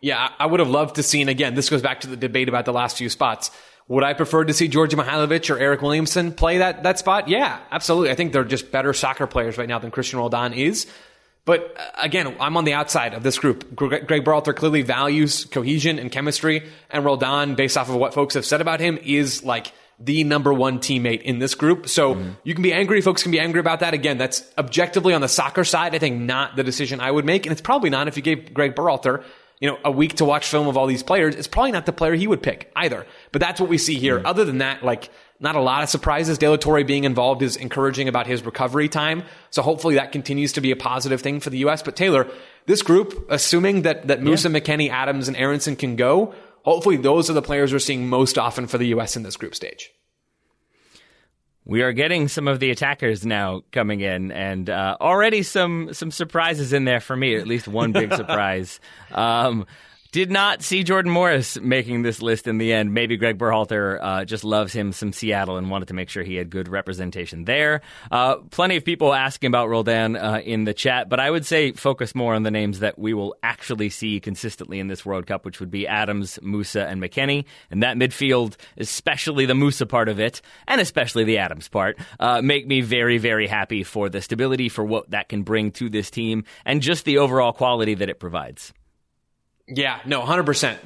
Yeah, 0.00 0.30
I 0.38 0.46
would 0.46 0.60
have 0.60 0.70
loved 0.70 0.96
to 0.96 1.02
seen 1.02 1.28
again. 1.28 1.54
This 1.54 1.68
goes 1.68 1.82
back 1.82 2.00
to 2.00 2.06
the 2.06 2.16
debate 2.16 2.48
about 2.48 2.64
the 2.64 2.72
last 2.72 2.96
few 2.96 3.08
spots. 3.08 3.50
Would 3.88 4.04
I 4.04 4.14
prefer 4.14 4.44
to 4.44 4.52
see 4.54 4.68
Djordje 4.68 4.92
Mihailovic 4.92 5.50
or 5.50 5.58
Eryk 5.58 5.82
Williamson 5.82 6.32
play 6.32 6.58
that 6.58 6.84
that 6.84 6.98
spot? 6.98 7.28
Yeah, 7.28 7.58
absolutely. 7.70 8.10
I 8.10 8.14
think 8.14 8.32
they're 8.32 8.44
just 8.44 8.70
better 8.70 8.92
soccer 8.92 9.26
players 9.26 9.58
right 9.58 9.68
now 9.68 9.78
than 9.78 9.90
Christian 9.90 10.20
Roldan 10.20 10.52
is. 10.54 10.86
But 11.44 11.74
uh, 11.76 11.90
again, 12.00 12.36
I'm 12.38 12.56
on 12.56 12.64
the 12.64 12.74
outside 12.74 13.14
of 13.14 13.22
this 13.22 13.38
group. 13.38 13.74
Greg 13.74 14.06
Greg 14.06 14.24
Berhalter 14.24 14.54
clearly 14.54 14.82
values 14.82 15.44
cohesion 15.46 15.98
and 15.98 16.10
chemistry, 16.10 16.62
and 16.88 17.04
Roldan, 17.04 17.56
based 17.56 17.76
off 17.76 17.88
of 17.88 17.96
what 17.96 18.14
folks 18.14 18.34
have 18.34 18.44
said 18.46 18.60
about 18.60 18.80
him, 18.80 18.96
is 19.02 19.42
like 19.42 19.72
the 19.98 20.24
number 20.24 20.54
one 20.54 20.78
teammate 20.78 21.22
in 21.22 21.40
this 21.40 21.54
group. 21.54 21.88
So 21.88 22.16
you 22.44 22.54
can 22.54 22.62
be 22.62 22.72
angry. 22.72 23.00
Folks 23.02 23.22
can 23.22 23.32
be 23.32 23.40
angry 23.40 23.60
about 23.60 23.80
that. 23.80 23.92
Again, 23.92 24.16
that's 24.16 24.42
objectively 24.56 25.12
on 25.12 25.20
the 25.20 25.28
soccer 25.28 25.64
side. 25.64 25.94
I 25.94 25.98
think 25.98 26.20
not 26.20 26.56
the 26.56 26.62
decision 26.64 27.00
I 27.00 27.10
would 27.10 27.24
make, 27.24 27.44
and 27.44 27.52
it's 27.52 27.60
probably 27.60 27.90
not 27.90 28.08
if 28.08 28.16
you 28.16 28.22
gave 28.22 28.54
Greg 28.54 28.74
Berhalter 28.74 29.24
you 29.60 29.68
know, 29.68 29.78
a 29.84 29.90
week 29.90 30.14
to 30.16 30.24
watch 30.24 30.48
film 30.48 30.66
of 30.68 30.76
all 30.76 30.86
these 30.86 31.02
players, 31.02 31.34
it's 31.34 31.46
probably 31.46 31.70
not 31.70 31.86
the 31.86 31.92
player 31.92 32.14
he 32.14 32.26
would 32.26 32.42
pick 32.42 32.72
either. 32.74 33.06
But 33.30 33.40
that's 33.40 33.60
what 33.60 33.68
we 33.68 33.78
see 33.78 33.96
here. 33.96 34.18
Hmm. 34.18 34.26
Other 34.26 34.44
than 34.44 34.58
that, 34.58 34.82
like 34.82 35.10
Not 35.38 35.56
a 35.56 35.60
lot 35.60 35.82
of 35.82 35.88
surprises. 35.88 36.36
De 36.36 36.48
La 36.48 36.56
Torre 36.56 36.84
being 36.84 37.04
involved 37.04 37.42
is 37.42 37.56
encouraging 37.56 38.08
about 38.08 38.26
his 38.26 38.44
recovery 38.44 38.88
time. 38.88 39.22
So 39.50 39.62
hopefully 39.62 39.94
that 39.94 40.12
continues 40.12 40.52
to 40.52 40.60
be 40.60 40.70
a 40.70 40.76
positive 40.76 41.22
thing 41.22 41.40
for 41.40 41.48
the 41.48 41.58
U.S. 41.58 41.82
But 41.82 41.96
Taylor, 41.96 42.26
this 42.66 42.82
group, 42.82 43.26
assuming 43.30 43.82
that, 43.82 44.08
that 44.08 44.20
Musah, 44.20 44.52
yeah. 44.52 44.60
McKennie, 44.60 44.90
Adams, 44.90 45.28
and 45.28 45.36
Aaronson 45.36 45.76
can 45.76 45.96
go, 45.96 46.34
hopefully 46.62 46.98
those 46.98 47.30
are 47.30 47.32
the 47.32 47.42
players 47.42 47.72
we're 47.72 47.78
seeing 47.78 48.08
most 48.08 48.36
often 48.36 48.66
for 48.66 48.76
the 48.76 48.88
U.S. 48.88 49.16
in 49.16 49.22
this 49.22 49.36
group 49.36 49.54
stage. 49.54 49.90
We 51.64 51.82
are 51.82 51.92
getting 51.92 52.28
some 52.28 52.48
of 52.48 52.58
the 52.58 52.70
attackers 52.70 53.24
now 53.24 53.62
coming 53.70 54.00
in, 54.00 54.32
and 54.32 54.68
uh, 54.68 54.96
already 55.00 55.42
some 55.42 55.92
some 55.92 56.10
surprises 56.10 56.72
in 56.72 56.84
there 56.84 57.00
for 57.00 57.16
me. 57.16 57.36
At 57.36 57.46
least 57.46 57.68
one 57.68 57.92
big 57.92 58.12
surprise. 58.16 58.80
Um, 59.12 59.66
did 60.12 60.30
not 60.30 60.62
see 60.62 60.82
Jordan 60.82 61.12
Morris 61.12 61.58
making 61.60 62.02
this 62.02 62.20
list 62.20 62.46
in 62.46 62.58
the 62.58 62.72
end. 62.72 62.92
Maybe 62.92 63.16
Greg 63.16 63.38
Berhalter 63.38 63.98
uh, 64.00 64.24
just 64.24 64.44
loves 64.44 64.72
him 64.72 64.92
some 64.92 65.12
Seattle 65.12 65.56
and 65.56 65.70
wanted 65.70 65.88
to 65.88 65.94
make 65.94 66.08
sure 66.08 66.22
he 66.22 66.34
had 66.34 66.50
good 66.50 66.68
representation 66.68 67.44
there. 67.44 67.82
Uh, 68.10 68.36
plenty 68.50 68.76
of 68.76 68.84
people 68.84 69.14
asking 69.14 69.48
about 69.48 69.68
Roldan 69.68 70.16
uh, 70.16 70.40
in 70.44 70.64
the 70.64 70.74
chat, 70.74 71.08
but 71.08 71.20
I 71.20 71.30
would 71.30 71.46
say 71.46 71.72
focus 71.72 72.14
more 72.14 72.34
on 72.34 72.42
the 72.42 72.50
names 72.50 72.80
that 72.80 72.98
we 72.98 73.14
will 73.14 73.36
actually 73.42 73.90
see 73.90 74.20
consistently 74.20 74.80
in 74.80 74.88
this 74.88 75.04
World 75.04 75.26
Cup, 75.26 75.44
which 75.44 75.60
would 75.60 75.70
be 75.70 75.86
Adams, 75.86 76.38
Musah, 76.42 76.88
and 76.88 77.00
McKennie. 77.00 77.44
And 77.70 77.82
that 77.82 77.96
midfield, 77.96 78.56
especially 78.76 79.46
the 79.46 79.54
Musah 79.54 79.88
part 79.88 80.08
of 80.08 80.18
it, 80.18 80.42
and 80.66 80.80
especially 80.80 81.24
the 81.24 81.38
Adams 81.38 81.68
part, 81.68 81.98
uh, 82.18 82.42
make 82.42 82.66
me 82.66 82.80
very, 82.80 83.18
very 83.18 83.46
happy 83.46 83.84
for 83.84 84.08
the 84.08 84.20
stability, 84.20 84.68
for 84.68 84.84
what 84.84 85.10
that 85.10 85.28
can 85.28 85.42
bring 85.42 85.70
to 85.72 85.88
this 85.88 86.10
team, 86.10 86.44
and 86.64 86.82
just 86.82 87.04
the 87.04 87.18
overall 87.18 87.52
quality 87.52 87.94
that 87.94 88.08
it 88.08 88.18
provides. 88.18 88.72
Yeah, 89.70 90.00
no, 90.04 90.22
100%. 90.22 90.76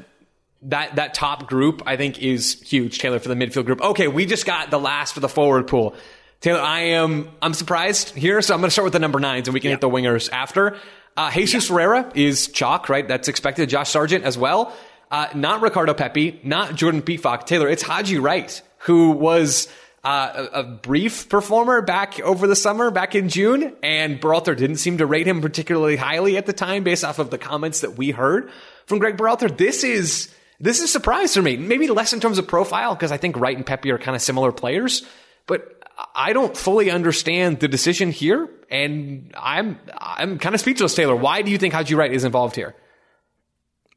That 0.69 0.97
that 0.97 1.13
top 1.13 1.47
group 1.47 1.83
I 1.85 1.99
think 1.99 2.23
is 2.23 2.59
huge, 2.63 2.99
Taylor, 2.99 3.19
for 3.19 3.29
the 3.29 3.35
midfield 3.35 3.67
group. 3.67 3.83
Okay, 3.83 4.09
we 4.09 4.25
just 4.25 4.47
got 4.47 4.71
the 4.71 4.81
last 4.81 5.13
for 5.13 5.21
the 5.21 5.29
forward 5.29 5.67
pool. 5.67 5.95
Taylor, 6.41 6.61
I 6.61 6.81
am 6.81 7.29
I'm 7.43 7.53
surprised 7.53 8.15
here, 8.15 8.41
so 8.41 8.55
I'm 8.55 8.61
going 8.61 8.69
to 8.69 8.73
start 8.73 8.85
with 8.85 8.95
the 8.95 8.99
number 8.99 9.21
nines, 9.21 9.47
and 9.47 9.53
we 9.53 9.61
can 9.61 9.69
yeah. 9.69 9.75
hit 9.75 9.83
the 9.83 9.91
wingers 9.91 10.33
after. 10.33 10.79
Uh, 11.17 11.31
Jesus 11.31 11.65
yeah. 11.65 11.69
Ferreira 11.69 12.13
is 12.15 12.49
chalk, 12.49 12.89
right? 12.89 13.07
That's 13.07 13.29
expected. 13.29 13.69
Josh 13.69 13.91
Sargent 13.91 14.25
as 14.25 14.39
well. 14.39 14.75
Uh, 15.11 15.29
not 15.35 15.61
Ricardo 15.61 15.93
Pepi, 15.93 16.41
not 16.43 16.75
Jordan 16.75 17.03
Pefok. 17.03 17.47
Taylor, 17.47 17.69
it's 17.69 17.83
Haji 17.83 18.19
Wright, 18.19 18.63
who 18.79 19.11
was 19.11 19.69
uh, 20.03 20.49
a, 20.53 20.61
a, 20.61 20.63
brief 20.65 21.29
performer 21.29 21.81
back 21.81 22.21
over 22.21 22.47
the 22.47 22.57
summer, 22.57 22.91
back 22.91 23.15
in 23.15 23.29
June, 23.29 23.75
and 23.83 24.21
Berhalter 24.21 24.57
didn't 24.57 24.77
seem 24.77 24.99
to 24.99 25.07
rate 25.07 25.27
him 25.27 25.41
particularly 25.41 25.97
highly 25.97 26.37
at 26.37 26.47
the 26.47 26.53
time 26.53 26.85
based 26.85 27.05
off 27.05 27.19
of 27.19 27.31
the 27.31 27.39
comments 27.39 27.81
that 27.81 27.97
we 27.97 28.11
heard 28.11 28.51
from 28.87 28.99
Greg 28.99 29.17
Berhalter. 29.17 29.55
This 29.57 29.85
is 29.85 30.35
this 30.61 30.79
is 30.79 30.85
a 30.85 30.89
surprise 30.89 31.35
for 31.35 31.43
me. 31.43 31.57
Maybe 31.57 31.89
less 31.89 32.13
in 32.13 32.21
terms 32.21 32.39
of 32.39 32.47
profile 32.47 32.95
because 32.95 33.13
I 33.13 33.17
think 33.17 33.37
Wright 33.37 33.57
and 33.57 33.67
Pepi 33.67 33.91
are 33.91 33.99
kind 33.99 34.15
of 34.15 34.23
similar 34.23 34.53
players, 34.53 35.05
but 35.47 35.83
I 36.15 36.33
don't 36.33 36.57
fully 36.57 36.91
understand 36.91 37.61
the 37.61 37.69
decision 37.69 38.11
here, 38.11 38.49
and 38.71 39.33
I'm 39.37 39.79
I'm 39.97 40.39
kind 40.39 40.55
of 40.55 40.61
speechless. 40.61 40.95
Taylor, 40.95 41.17
why 41.17 41.43
do 41.43 41.51
you 41.51 41.59
think 41.59 41.75
Haji 41.75 41.95
Wright 41.95 42.13
is 42.13 42.25
involved 42.25 42.57
here? 42.57 42.75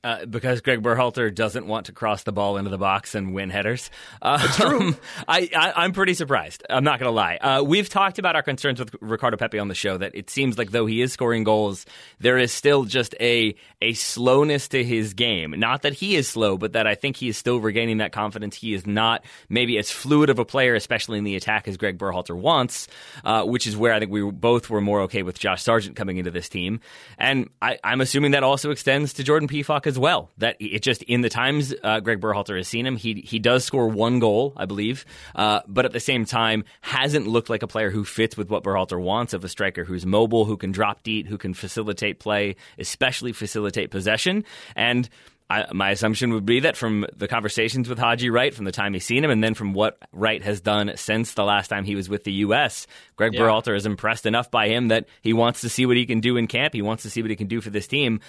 Uh, 0.03 0.25
because 0.25 0.62
Greg 0.62 0.83
Berhalter 0.83 1.33
doesn't 1.33 1.65
want 1.65 1.88
to 1.88 1.91
cross 1.91 2.21
the 2.21 2.31
ball 2.31 2.57
into 2.57 2.69
the 2.69 2.77
box 2.77 3.15
and 3.15 3.33
win 3.33 3.49
headers. 3.49 3.89
Uh, 4.21 4.38
That's 4.38 4.55
true. 4.55 4.79
Um, 4.79 4.97
I, 5.27 5.49
I, 5.53 5.86
am 5.86 5.91
pretty 5.91 6.13
surprised. 6.13 6.63
I'm 6.69 6.83
not 6.83 6.99
going 6.99 7.10
to 7.10 7.15
lie. 7.15 7.38
Uh, 7.38 7.63
we've 7.63 7.89
talked 7.89 8.19
about 8.19 8.36
our 8.36 8.43
concerns 8.43 8.79
with 8.79 8.95
Ricardo 9.01 9.38
Pepi 9.38 9.57
on 9.57 9.69
the 9.69 9.75
show. 9.75 9.97
That 9.97 10.13
it 10.13 10.29
seems 10.29 10.55
like 10.55 10.69
though 10.69 10.86
he 10.86 11.01
is 11.01 11.12
scoring 11.13 11.43
goals, 11.43 11.88
there 12.19 12.38
is 12.38 12.51
still 12.51 12.86
just 12.86 13.15
a 13.19 13.55
a 13.81 13.93
slowness 13.93 14.67
to 14.69 14.83
his 14.83 15.15
game. 15.15 15.55
Not 15.57 15.81
that 15.81 15.93
he 15.93 16.15
is 16.15 16.27
slow, 16.27 16.60
but 16.60 16.73
that 16.73 16.86
I 16.86 16.93
think 16.93 17.17
he 17.17 17.27
is 17.27 17.36
still 17.36 17.60
regaining 17.60 17.97
that 17.97 18.12
confidence. 18.12 18.55
He 18.55 18.75
is 18.75 18.86
not 18.86 19.25
maybe 19.49 19.79
as 19.79 19.89
fluid 19.89 20.29
of 20.29 20.38
a 20.38 20.45
player, 20.45 20.75
especially 20.75 21.17
in 21.17 21.23
the 21.23 21.36
attack, 21.36 21.67
as 21.67 21.75
Greg 21.75 21.97
Berhalter 21.97 22.38
wants. 22.38 22.88
Uh, 23.25 23.43
which 23.45 23.65
is 23.65 23.75
where 23.75 23.93
I 23.93 23.99
think 23.99 24.12
we 24.12 24.29
both 24.29 24.69
were 24.69 24.79
more 24.79 25.01
okay 25.01 25.23
with 25.23 25.39
Josh 25.39 25.63
Sargent 25.63 25.95
coming 25.95 26.17
into 26.17 26.29
this 26.29 26.49
team, 26.49 26.81
and 27.17 27.49
I, 27.63 27.79
I'm 27.83 27.99
assuming 27.99 28.31
that 28.31 28.43
also 28.43 28.69
extends 28.69 29.13
to 29.13 29.23
Jordan 29.23 29.49
Pefok 29.49 29.87
as 29.88 29.97
well. 29.97 30.30
That 30.38 30.58
it 30.60 30.82
just 30.82 31.02
in 31.04 31.21
the 31.21 31.30
times 31.30 31.73
uh, 31.84 32.00
Greg 32.00 32.21
Berhalter 32.21 32.58
has 32.58 32.67
seen 32.67 32.86
him, 32.86 32.97
he 32.97 33.21
he 33.21 33.39
does 33.39 33.63
score 33.63 33.88
one 33.88 34.19
goal, 34.19 34.54
I 34.56 34.65
believe, 34.65 35.06
uh, 35.36 35.62
but 35.67 35.86
at 35.86 35.93
the 35.93 36.00
same 36.00 36.26
time 36.26 36.63
hasn't 36.82 37.28
looked 37.28 37.50
like 37.50 37.63
a 37.63 37.67
player 37.67 37.89
who 37.89 38.06
fits 38.06 38.38
with 38.38 38.50
what 38.50 38.63
Berhalter 38.63 39.02
wants 39.02 39.34
of 39.34 39.43
a 39.43 39.50
striker 39.50 39.84
who's 39.86 40.06
mobile, 40.06 40.45
who 40.45 40.58
can 40.58 40.71
drop 40.71 41.04
deep, 41.04 41.28
who 41.28 41.38
can 41.38 41.54
facilitate 41.54 42.19
play, 42.19 42.56
especially 42.78 43.32
facilitate 43.32 43.89
possession, 43.89 44.43
and 44.76 45.10
I, 45.49 45.65
my 45.73 45.91
assumption 45.91 46.33
would 46.33 46.45
be 46.45 46.62
that 46.62 46.75
from 46.75 47.05
the 47.15 47.27
conversations 47.27 47.88
with 47.88 47.97
Haji 47.97 48.29
Wright, 48.29 48.53
from 48.53 48.65
the 48.65 48.71
time 48.71 48.93
he's 48.93 49.05
seen 49.05 49.23
him, 49.23 49.31
and 49.31 49.41
then 49.41 49.53
from 49.53 49.73
what 49.73 49.97
Wright 50.12 50.43
has 50.43 50.60
done 50.60 50.91
since 50.95 51.33
the 51.33 51.45
last 51.45 51.69
time 51.69 51.86
he 51.86 51.95
was 51.95 52.10
with 52.10 52.25
the 52.25 52.33
U.S., 52.33 52.86
Greg 53.15 53.33
yeah. 53.33 53.41
Berhalter 53.41 53.75
is 53.75 53.86
impressed 53.86 54.25
enough 54.25 54.51
by 54.51 54.67
him 54.67 54.89
that 54.89 55.05
he 55.21 55.31
wants 55.31 55.62
to 55.62 55.69
see 55.69 55.86
what 55.86 55.95
he 55.95 56.05
can 56.05 56.19
do 56.19 56.36
in 56.36 56.47
camp. 56.47 56.73
He 56.73 56.81
wants 56.81 57.03
to 57.03 57.10
see 57.10 57.21
what 57.21 57.29
he 57.29 57.38
can 57.38 57.47
do 57.47 57.62
for 57.62 57.69
this 57.69 57.88
team. 57.88 58.19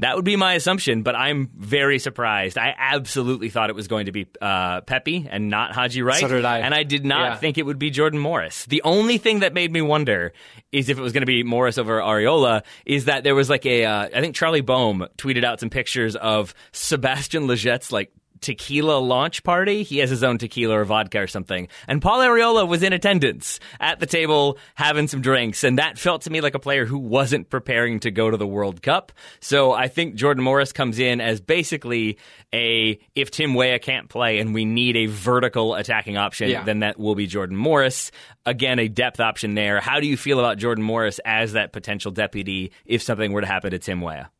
That 0.00 0.16
would 0.16 0.24
be 0.24 0.36
my 0.36 0.54
assumption, 0.54 1.02
but 1.02 1.16
I'm 1.16 1.50
very 1.56 1.98
surprised. 1.98 2.58
I 2.58 2.74
absolutely 2.76 3.48
thought 3.48 3.70
it 3.70 3.76
was 3.76 3.88
going 3.88 4.06
to 4.06 4.12
be 4.12 4.26
uh, 4.42 4.82
Pepi 4.82 5.26
and 5.30 5.48
not 5.48 5.72
Haji 5.72 6.02
Wright. 6.02 6.20
So 6.20 6.28
did 6.28 6.44
I. 6.44 6.58
And 6.58 6.74
I 6.74 6.82
did 6.82 7.06
not 7.06 7.32
yeah. 7.32 7.36
think 7.36 7.56
it 7.56 7.64
would 7.64 7.78
be 7.78 7.90
Jordan 7.90 8.20
Morris. 8.20 8.66
The 8.66 8.82
only 8.82 9.16
thing 9.16 9.40
that 9.40 9.54
made 9.54 9.72
me 9.72 9.80
wonder 9.80 10.34
is 10.72 10.90
if 10.90 10.98
it 10.98 11.02
was 11.02 11.14
going 11.14 11.22
to 11.22 11.26
be 11.26 11.42
Morris 11.42 11.78
over 11.78 12.00
Arriola 12.00 12.62
is 12.84 13.06
that 13.06 13.24
there 13.24 13.34
was 13.34 13.48
like 13.48 13.64
a 13.64 13.86
uh, 13.86 14.08
I 14.14 14.20
think 14.20 14.36
Charlie 14.36 14.60
Boehm 14.60 15.06
tweeted 15.16 15.44
out 15.44 15.58
some 15.60 15.70
pictures 15.70 16.14
of 16.16 16.54
Sebastian 16.72 17.46
Lletget's 17.46 17.92
like 17.92 18.12
tequila 18.40 18.98
launch 18.98 19.42
party. 19.42 19.82
He 19.82 19.98
has 19.98 20.10
his 20.10 20.22
own 20.22 20.38
tequila 20.38 20.80
or 20.80 20.84
vodka 20.84 21.20
or 21.20 21.26
something. 21.26 21.68
And 21.88 22.00
Paul 22.00 22.20
Arriola 22.20 22.66
was 22.66 22.82
in 22.82 22.92
attendance 22.92 23.60
at 23.80 24.00
the 24.00 24.06
table 24.06 24.58
having 24.74 25.08
some 25.08 25.20
drinks. 25.20 25.64
And 25.64 25.78
that 25.78 25.98
felt 25.98 26.22
to 26.22 26.30
me 26.30 26.40
like 26.40 26.54
a 26.54 26.58
player 26.58 26.84
who 26.84 26.98
wasn't 26.98 27.50
preparing 27.50 28.00
to 28.00 28.10
go 28.10 28.30
to 28.30 28.36
the 28.36 28.46
World 28.46 28.82
Cup. 28.82 29.12
So 29.40 29.72
I 29.72 29.88
think 29.88 30.14
Jordan 30.14 30.44
Morris 30.44 30.72
comes 30.72 30.98
in 30.98 31.20
as 31.20 31.40
basically 31.40 32.18
a 32.52 32.98
if 33.14 33.30
Tim 33.30 33.54
Weah 33.54 33.78
can't 33.78 34.08
play 34.08 34.38
and 34.38 34.54
we 34.54 34.64
need 34.64 34.96
a 34.96 35.06
vertical 35.06 35.74
attacking 35.74 36.16
option, 36.16 36.50
yeah. 36.50 36.64
then 36.64 36.80
that 36.80 36.98
will 36.98 37.14
be 37.14 37.26
Jordan 37.26 37.56
Morris. 37.56 38.10
Again, 38.44 38.78
a 38.78 38.88
depth 38.88 39.18
option 39.18 39.54
there. 39.54 39.80
How 39.80 40.00
do 40.00 40.06
you 40.06 40.16
feel 40.16 40.38
about 40.38 40.58
Jordan 40.58 40.84
Morris 40.84 41.18
as 41.24 41.52
that 41.52 41.72
potential 41.72 42.12
deputy 42.12 42.72
if 42.84 43.02
something 43.02 43.32
were 43.32 43.40
to 43.40 43.46
happen 43.46 43.72
to 43.72 43.78
Tim 43.78 44.00
Weah? 44.00 44.30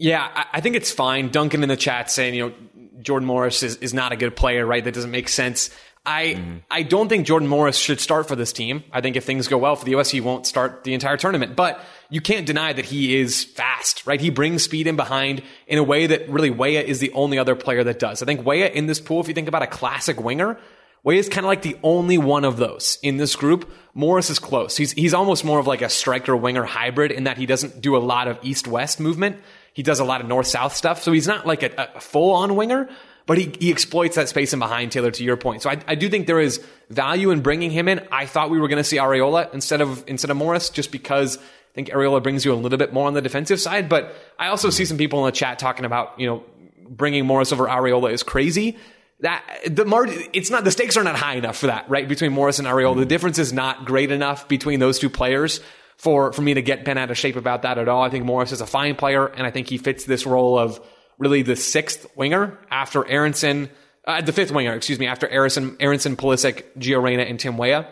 Yeah, 0.00 0.46
I 0.50 0.62
think 0.62 0.76
it's 0.76 0.90
fine. 0.90 1.28
Duncan 1.28 1.62
in 1.62 1.68
the 1.68 1.76
chat 1.76 2.10
saying, 2.10 2.34
you 2.34 2.48
know, 2.48 2.54
Jordan 3.02 3.26
Morris 3.26 3.62
is, 3.62 3.76
is 3.76 3.92
not 3.92 4.12
a 4.12 4.16
good 4.16 4.34
player, 4.34 4.64
right? 4.64 4.82
That 4.82 4.94
doesn't 4.94 5.10
make 5.10 5.28
sense. 5.28 5.68
I 6.06 6.36
mm-hmm. 6.38 6.56
I 6.70 6.82
don't 6.82 7.10
think 7.10 7.26
Jordan 7.26 7.46
Morris 7.46 7.76
should 7.76 8.00
start 8.00 8.26
for 8.26 8.34
this 8.34 8.50
team. 8.50 8.82
I 8.92 9.02
think 9.02 9.16
if 9.16 9.24
things 9.24 9.46
go 9.46 9.58
well 9.58 9.76
for 9.76 9.84
the 9.84 9.94
US, 9.96 10.08
he 10.08 10.22
won't 10.22 10.46
start 10.46 10.84
the 10.84 10.94
entire 10.94 11.18
tournament. 11.18 11.54
But 11.54 11.84
you 12.08 12.22
can't 12.22 12.46
deny 12.46 12.72
that 12.72 12.86
he 12.86 13.16
is 13.20 13.44
fast, 13.44 14.06
right? 14.06 14.18
He 14.18 14.30
brings 14.30 14.62
speed 14.62 14.86
in 14.86 14.96
behind 14.96 15.42
in 15.66 15.76
a 15.76 15.82
way 15.82 16.06
that 16.06 16.30
really 16.30 16.48
Weah 16.48 16.80
is 16.80 17.00
the 17.00 17.12
only 17.12 17.38
other 17.38 17.54
player 17.54 17.84
that 17.84 17.98
does. 17.98 18.22
I 18.22 18.24
think 18.24 18.46
Weah 18.46 18.70
in 18.70 18.86
this 18.86 19.00
pool, 19.00 19.20
if 19.20 19.28
you 19.28 19.34
think 19.34 19.48
about 19.48 19.62
a 19.62 19.66
classic 19.66 20.18
winger, 20.18 20.58
Weah 21.04 21.18
is 21.18 21.28
kind 21.28 21.44
of 21.44 21.48
like 21.48 21.60
the 21.60 21.76
only 21.82 22.16
one 22.16 22.46
of 22.46 22.56
those 22.56 22.98
in 23.02 23.18
this 23.18 23.36
group. 23.36 23.70
Morris 23.92 24.30
is 24.30 24.38
close. 24.38 24.78
He's 24.78 24.92
he's 24.92 25.12
almost 25.12 25.44
more 25.44 25.58
of 25.58 25.66
like 25.66 25.82
a 25.82 25.90
striker 25.90 26.34
winger 26.34 26.64
hybrid 26.64 27.10
in 27.12 27.24
that 27.24 27.36
he 27.36 27.44
doesn't 27.44 27.82
do 27.82 27.96
a 27.96 27.98
lot 27.98 28.28
of 28.28 28.38
east 28.42 28.66
west 28.66 28.98
movement. 28.98 29.36
He 29.72 29.82
does 29.82 30.00
a 30.00 30.04
lot 30.04 30.20
of 30.20 30.26
north 30.26 30.46
south 30.46 30.74
stuff. 30.74 31.02
So 31.02 31.12
he's 31.12 31.26
not 31.26 31.46
like 31.46 31.62
a, 31.62 31.90
a 31.94 32.00
full 32.00 32.34
on 32.34 32.56
winger, 32.56 32.88
but 33.26 33.38
he, 33.38 33.52
he 33.60 33.70
exploits 33.70 34.16
that 34.16 34.28
space 34.28 34.52
in 34.52 34.58
behind 34.58 34.92
Taylor 34.92 35.10
to 35.10 35.24
your 35.24 35.36
point. 35.36 35.62
So 35.62 35.70
I, 35.70 35.78
I 35.86 35.94
do 35.94 36.08
think 36.08 36.26
there 36.26 36.40
is 36.40 36.64
value 36.88 37.30
in 37.30 37.40
bringing 37.40 37.70
him 37.70 37.88
in. 37.88 38.06
I 38.10 38.26
thought 38.26 38.50
we 38.50 38.58
were 38.58 38.68
going 38.68 38.82
to 38.82 38.84
see 38.84 38.96
Arriola 38.96 39.52
instead 39.54 39.80
of, 39.80 40.04
instead 40.06 40.30
of 40.30 40.36
Morris 40.36 40.70
just 40.70 40.90
because 40.90 41.38
I 41.38 41.74
think 41.74 41.88
Arriola 41.90 42.22
brings 42.22 42.44
you 42.44 42.52
a 42.52 42.54
little 42.54 42.78
bit 42.78 42.92
more 42.92 43.06
on 43.06 43.14
the 43.14 43.22
defensive 43.22 43.60
side. 43.60 43.88
But 43.88 44.14
I 44.38 44.48
also 44.48 44.70
see 44.70 44.84
some 44.84 44.98
people 44.98 45.20
in 45.20 45.26
the 45.26 45.32
chat 45.32 45.58
talking 45.58 45.84
about, 45.84 46.18
you 46.18 46.26
know, 46.26 46.44
bringing 46.88 47.24
Morris 47.24 47.52
over 47.52 47.66
Arriola 47.66 48.12
is 48.12 48.24
crazy 48.24 48.76
that 49.20 49.44
the 49.66 49.84
mar- 49.84 50.06
it's 50.32 50.50
not 50.50 50.64
the 50.64 50.70
stakes 50.70 50.96
are 50.96 51.04
not 51.04 51.16
high 51.16 51.34
enough 51.34 51.56
for 51.58 51.66
that 51.68 51.88
right 51.88 52.08
between 52.08 52.32
Morris 52.32 52.58
and 52.58 52.66
Arriola. 52.66 52.96
The 52.96 53.04
mm. 53.04 53.08
difference 53.08 53.38
is 53.38 53.52
not 53.52 53.84
great 53.84 54.10
enough 54.10 54.48
between 54.48 54.80
those 54.80 54.98
two 54.98 55.10
players 55.10 55.60
for, 56.00 56.32
for 56.32 56.40
me 56.40 56.54
to 56.54 56.62
get 56.62 56.82
Ben 56.82 56.96
out 56.96 57.10
of 57.10 57.18
shape 57.18 57.36
about 57.36 57.60
that 57.62 57.76
at 57.76 57.86
all. 57.86 58.02
I 58.02 58.08
think 58.08 58.24
Morris 58.24 58.52
is 58.52 58.62
a 58.62 58.66
fine 58.66 58.96
player, 58.96 59.26
and 59.26 59.46
I 59.46 59.50
think 59.50 59.68
he 59.68 59.76
fits 59.76 60.06
this 60.06 60.24
role 60.24 60.58
of 60.58 60.80
really 61.18 61.42
the 61.42 61.56
sixth 61.56 62.06
winger 62.16 62.58
after 62.70 63.06
Aaronson, 63.06 63.68
uh, 64.06 64.22
the 64.22 64.32
fifth 64.32 64.50
winger, 64.50 64.72
excuse 64.72 64.98
me, 64.98 65.06
after 65.06 65.28
Aaronson, 65.28 65.76
Aaronson, 65.78 66.16
Pulisic, 66.16 66.64
Gio 66.78 67.02
Reyna, 67.02 67.24
and 67.24 67.38
Tim 67.38 67.58
Weah. 67.58 67.86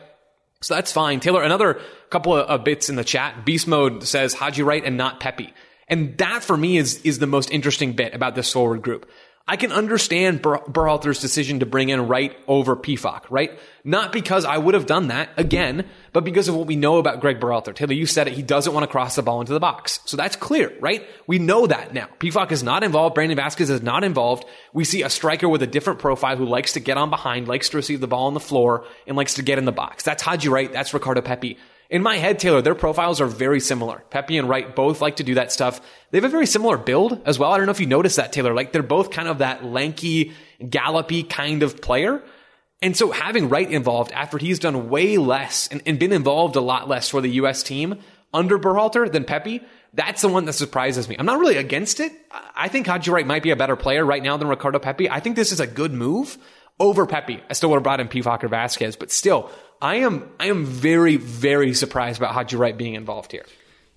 So 0.63 0.75
that's 0.75 0.91
fine. 0.91 1.21
Taylor, 1.21 1.43
another 1.43 1.83
couple 2.09 2.35
of, 2.35 2.47
of 2.47 2.65
bits 2.65 2.89
in 2.89 2.97
the 2.97 3.05
chat. 3.05 3.45
Beast 3.45 3.69
Mode 3.69 4.03
says 4.05 4.33
Haji 4.33 4.63
Wright 4.63 4.83
and 4.83 4.97
not 4.97 5.21
Pepi. 5.21 5.53
And 5.87 6.17
that 6.17 6.43
for 6.43 6.57
me 6.57 6.79
is, 6.79 7.03
is 7.03 7.19
the 7.19 7.27
most 7.27 7.51
interesting 7.51 7.93
bit 7.93 8.15
about 8.15 8.35
this 8.35 8.51
forward 8.51 8.81
group. 8.81 9.07
I 9.49 9.57
can 9.57 9.73
understand 9.73 10.43
Ber- 10.43 10.59
Berhalter's 10.59 11.21
decision 11.21 11.61
to 11.61 11.67
bring 11.67 11.89
in 11.89 12.07
Wright 12.07 12.37
over 12.47 12.77
Pefok, 12.77 13.25
right? 13.31 13.59
Not 13.83 14.13
because 14.13 14.45
I 14.45 14.59
would 14.59 14.75
have 14.75 14.85
done 14.85 15.09
that 15.09 15.31
again, 15.39 15.87
but 16.13 16.23
because 16.23 16.49
of 16.49 16.55
what 16.55 16.67
we 16.67 16.77
know 16.77 16.99
about 16.99 17.21
Greg 17.21 17.41
Berhalter. 17.41 17.75
Taylor, 17.75 17.95
you 17.95 18.05
said 18.05 18.29
it. 18.29 18.35
He 18.35 18.43
doesn't 18.43 18.75
want 18.75 18.85
to 18.85 18.91
cross 18.91 19.17
the 19.17 19.23
ball 19.23 19.41
into 19.41 19.55
the 19.55 19.61
box. 19.61 20.01
So 20.05 20.19
that's 20.19 20.37
clear, 20.37 20.71
right? 20.81 21.07
We 21.27 21.39
know 21.39 21.67
that 21.67 21.95
now. 21.95 22.09
Pefok 22.21 22.53
is 22.53 22.63
not 22.63 22.85
involved. 22.85 23.15
Brandon 23.15 23.39
Vazquez 23.39 23.71
is 23.71 23.81
not 23.81 24.05
involved. 24.05 24.45
We 24.75 24.85
see 24.85 25.03
a 25.03 25.09
striker 25.09 25.49
with 25.49 25.63
a 25.63 25.67
different 25.67 25.99
profile 25.99 26.37
who 26.37 26.45
likes 26.45 26.75
to 26.75 26.81
get 26.81 26.99
on 26.99 27.09
behind, 27.09 27.49
likes 27.49 27.71
to 27.71 27.79
receive 27.79 28.01
the 28.01 28.07
ball 28.07 28.27
on 28.27 28.35
the 28.35 28.41
floor, 28.41 28.85
and 29.07 29.17
likes 29.17 29.35
to 29.35 29.43
get 29.43 29.57
in 29.57 29.65
the 29.65 29.73
box. 29.73 30.05
That's 30.05 30.23
Haji 30.23 30.51
Wright. 30.51 30.71
That's 30.71 30.93
Ricardo 30.93 31.23
Pepi. 31.23 31.57
In 31.91 32.03
my 32.03 32.17
head, 32.17 32.39
Taylor, 32.39 32.61
their 32.61 32.75
profiles 32.75 33.21
are 33.21 33.27
very 33.27 33.61
similar. 33.61 34.05
Pepi 34.11 34.37
and 34.37 34.49
Wright 34.49 34.77
both 34.77 35.01
like 35.01 35.17
to 35.17 35.25
do 35.25 35.35
that 35.35 35.53
stuff. 35.53 35.81
They 36.11 36.19
have 36.19 36.25
a 36.25 36.29
very 36.29 36.47
similar 36.47 36.77
build 36.77 37.23
as 37.25 37.39
well. 37.39 37.51
I 37.51 37.57
don't 37.57 37.65
know 37.65 37.73
if 37.73 37.81
you 37.81 37.87
noticed 37.87 38.17
that, 38.17 38.33
Taylor. 38.33 38.53
Like 38.53 38.73
they're 38.73 38.83
both 38.83 39.11
kind 39.11 39.27
of 39.27 39.39
that 39.39 39.65
lanky, 39.65 40.33
gallopy 40.69 41.23
kind 41.23 41.63
of 41.63 41.81
player. 41.81 42.23
And 42.83 42.97
so 42.97 43.11
having 43.11 43.49
Wright 43.49 43.71
involved 43.71 44.13
after 44.13 44.37
he's 44.37 44.59
done 44.59 44.91
way 44.91 45.17
less 45.17 45.67
and, 45.69 45.83
and 45.87 45.99
been 45.99 46.13
involved 46.13 46.57
a 46.57 46.61
lot 46.61 46.89
less 46.89 47.09
for 47.09 47.23
the 47.23 47.31
U.S. 47.31 47.63
team 47.63 47.99
under 48.35 48.59
Berhalter 48.59 49.11
than 49.11 49.25
Pepi, 49.25 49.63
that's 49.95 50.21
the 50.21 50.29
one 50.29 50.45
that 50.45 50.53
surprises 50.53 51.09
me. 51.09 51.17
I'm 51.19 51.27
not 51.27 51.41
really 51.41 51.57
against 51.57 52.01
it. 52.01 52.13
I 52.55 52.69
think 52.69 52.87
Haji 52.87 53.11
Wright 53.11 53.27
might 53.27 53.43
be 53.43 53.51
a 53.51 53.57
better 53.57 53.77
player 53.77 54.05
right 54.05 54.23
now 54.23 54.37
than 54.37 54.49
Ricardo 54.49 54.79
Pepi. 54.79 55.09
I 55.09 55.21
think 55.21 55.37
this 55.37 55.53
is 55.53 55.61
a 55.61 55.67
good 55.67 55.95
move 55.95 56.37
over 56.79 57.07
Pepi. 57.07 57.43
I 57.49 57.55
still 57.55 57.71
would 57.71 57.77
have 57.77 57.83
brought 57.83 58.01
in 58.01 58.09
Pefok 58.09 58.45
or 58.45 58.49
Vazquez, 58.49 58.99
but 58.99 59.11
still, 59.11 59.51
I 59.81 59.97
am 59.97 60.29
I 60.41 60.47
am 60.47 60.65
very 60.65 61.17
very 61.17 61.75
surprised 61.75 62.19
about 62.19 62.35
Haji 62.35 62.57
Wright 62.57 62.77
being 62.77 62.95
involved 62.95 63.33
here. 63.33 63.47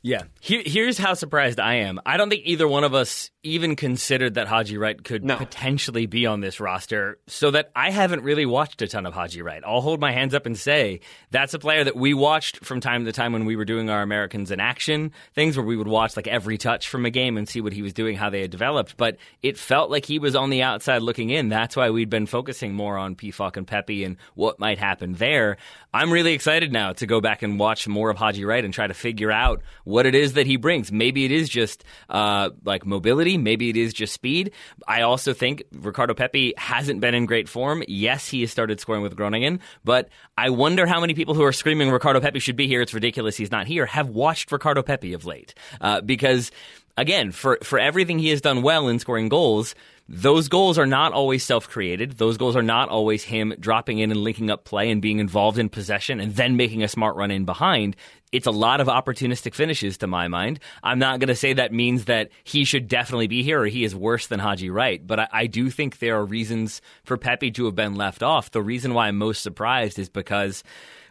Yeah. 0.04 0.24
Here, 0.40 0.64
here's 0.66 0.98
how 0.98 1.14
surprised 1.14 1.60
I 1.60 1.76
am. 1.76 2.00
I 2.06 2.18
don't 2.18 2.30
think 2.30 2.44
either 2.46 2.68
one 2.68 2.84
of 2.84 2.96
us 2.96 3.30
even 3.44 3.76
considered 3.76 4.36
that 4.36 4.48
Haji 4.48 4.78
Wright 4.78 5.04
could 5.04 5.24
no. 5.24 5.36
potentially 5.36 6.06
be 6.06 6.26
on 6.26 6.42
this 6.42 6.60
roster, 6.60 7.20
so 7.28 7.52
that 7.52 7.72
I 7.76 7.90
haven't 7.92 8.24
really 8.24 8.46
watched 8.46 8.82
a 8.82 8.88
ton 8.88 9.06
of 9.06 9.14
Haji 9.14 9.42
Wright. 9.42 9.64
I'll 9.66 9.82
hold 9.82 10.00
my 10.00 10.12
hands 10.12 10.34
up 10.34 10.46
and 10.46 10.58
say 10.58 11.02
that's 11.32 11.54
a 11.54 11.60
player 11.60 11.84
that 11.84 11.96
we 11.96 12.14
watched 12.14 12.64
from 12.64 12.82
time 12.82 13.06
to 13.06 13.12
time 13.12 13.34
when 13.34 13.46
we 13.46 13.56
were 13.56 13.66
doing 13.66 13.90
our 13.90 14.02
Americans 14.02 14.52
in 14.52 14.60
Action 14.60 15.12
things 15.34 15.58
where 15.58 15.66
we 15.66 15.76
would 15.76 15.88
watch 15.88 16.16
like 16.16 16.28
every 16.28 16.58
touch 16.58 16.90
from 16.90 17.06
a 17.06 17.10
game 17.10 17.38
and 17.38 17.48
see 17.48 17.62
what 17.62 17.74
he 17.74 17.82
was 17.82 17.94
doing, 17.94 18.16
how 18.16 18.30
they 18.30 18.42
had 18.42 18.52
developed. 18.52 18.98
But 18.98 19.18
it 19.42 19.58
felt 19.58 19.90
like 19.90 20.06
he 20.06 20.20
was 20.20 20.36
on 20.36 20.50
the 20.50 20.64
outside 20.64 21.02
looking 21.02 21.30
in. 21.30 21.50
That's 21.50 21.76
why 21.76 21.90
we'd 21.90 22.10
been 22.10 22.28
focusing 22.28 22.74
more 22.74 22.98
on 22.98 23.16
Pefok 23.16 23.58
and 23.58 23.68
Pepi 23.68 24.04
and 24.04 24.18
what 24.36 24.60
might 24.60 24.78
happen 24.78 25.14
there. 25.14 25.58
I'm 25.94 26.12
really 26.12 26.34
excited 26.34 26.72
now 26.72 26.94
to 26.94 27.06
go 27.06 27.22
back 27.22 27.42
and 27.42 27.60
watch 27.60 27.88
more 27.88 28.10
of 28.10 28.18
Haji 28.18 28.46
Wright 28.46 28.64
and 28.64 28.74
try 28.74 28.88
to 28.88 28.94
figure 28.94 29.32
out 29.32 29.62
what 29.92 30.06
it 30.06 30.16
is 30.16 30.34
that 30.34 30.48
he 30.48 30.56
brings. 30.56 30.92
Maybe 30.92 31.26
it 31.26 31.32
is 31.32 31.50
just 31.50 31.84
uh, 32.10 32.50
like 32.64 32.86
mobility 32.86 33.38
Maybe 33.38 33.70
it 33.70 33.78
is 33.78 33.94
just 33.94 34.14
speed. 34.14 34.52
I 34.88 35.02
also 35.02 35.34
think 35.34 35.64
Ricardo 35.72 36.14
Pepi 36.14 36.54
hasn't 36.58 37.02
been 37.02 37.14
in 37.14 37.26
great 37.26 37.50
form. 37.50 37.84
Yes, 37.88 38.28
he 38.28 38.42
has 38.42 38.52
started 38.52 38.80
scoring 38.80 39.02
with 39.02 39.16
Groningen, 39.16 39.60
but 39.84 40.10
I 40.38 40.50
wonder 40.50 40.86
how 40.86 41.00
many 41.00 41.14
people 41.14 41.34
who 41.34 41.44
are 41.44 41.52
screaming 41.52 41.92
Ricardo 41.92 42.20
Pepi 42.20 42.40
should 42.40 42.56
be 42.56 42.68
here. 42.68 42.82
It's 42.82 42.94
ridiculous 42.94 43.38
he's 43.38 43.52
not 43.52 43.68
here. 43.68 43.86
Have 43.86 44.10
watched 44.10 44.52
Ricardo 44.52 44.82
Pepi 44.82 45.14
of 45.14 45.26
late 45.26 45.54
uh, 45.82 46.02
because 46.02 46.52
again, 46.98 47.32
for 47.32 47.58
for 47.64 47.80
everything 47.80 48.20
he 48.20 48.30
has 48.30 48.42
done 48.42 48.62
well 48.62 48.88
in 48.88 49.00
scoring 49.00 49.30
goals, 49.30 49.76
those 50.14 50.50
goals 50.50 50.78
are 50.78 50.86
not 50.86 51.14
always 51.14 51.42
self 51.42 51.70
created. 51.70 52.18
Those 52.18 52.38
goals 52.38 52.58
are 52.58 52.62
not 52.62 52.90
always 52.90 53.24
him 53.24 53.54
dropping 53.58 54.00
in 54.00 54.12
and 54.12 54.22
linking 54.22 54.52
up 54.52 54.66
play 54.66 54.92
and 54.92 55.02
being 55.02 55.20
involved 55.20 55.58
in 55.58 55.70
possession 55.70 56.20
and 56.20 56.36
then 56.36 56.58
making 56.58 56.84
a 56.84 56.90
smart 56.90 57.16
run 57.16 57.32
in 57.32 57.46
behind. 57.46 57.96
It's 58.34 58.48
a 58.48 58.52
lot 58.52 58.82
of 58.82 58.88
opportunistic 58.88 59.54
finishes 59.54 59.98
to 60.00 60.08
my 60.08 60.28
mind. 60.28 60.60
I'm 60.84 61.00
not 61.00 61.20
going 61.20 61.30
to 61.30 61.36
say 61.36 61.54
that 61.54 61.72
means 61.72 62.06
that 62.06 62.30
he 62.44 62.66
should 62.66 62.90
definitely 62.90 63.28
be 63.28 63.42
here 63.42 63.62
or 63.62 63.68
he 63.68 63.86
is 63.86 63.96
worse 63.96 64.28
than 64.28 64.42
Haji 64.42 64.70
Wright, 64.70 65.06
but 65.06 65.20
I, 65.20 65.28
I 65.32 65.48
do 65.48 65.70
think 65.70 66.00
there 66.00 66.18
are 66.18 66.26
reasons 66.26 66.82
for 67.06 67.18
Pepi 67.18 67.52
to 67.52 67.66
have 67.66 67.76
been 67.76 67.96
left 67.96 68.22
off. 68.22 68.52
The 68.52 68.62
reason 68.62 68.94
why 68.94 69.08
I'm 69.08 69.18
most 69.18 69.42
surprised 69.42 69.98
is 69.98 70.10
because 70.10 70.62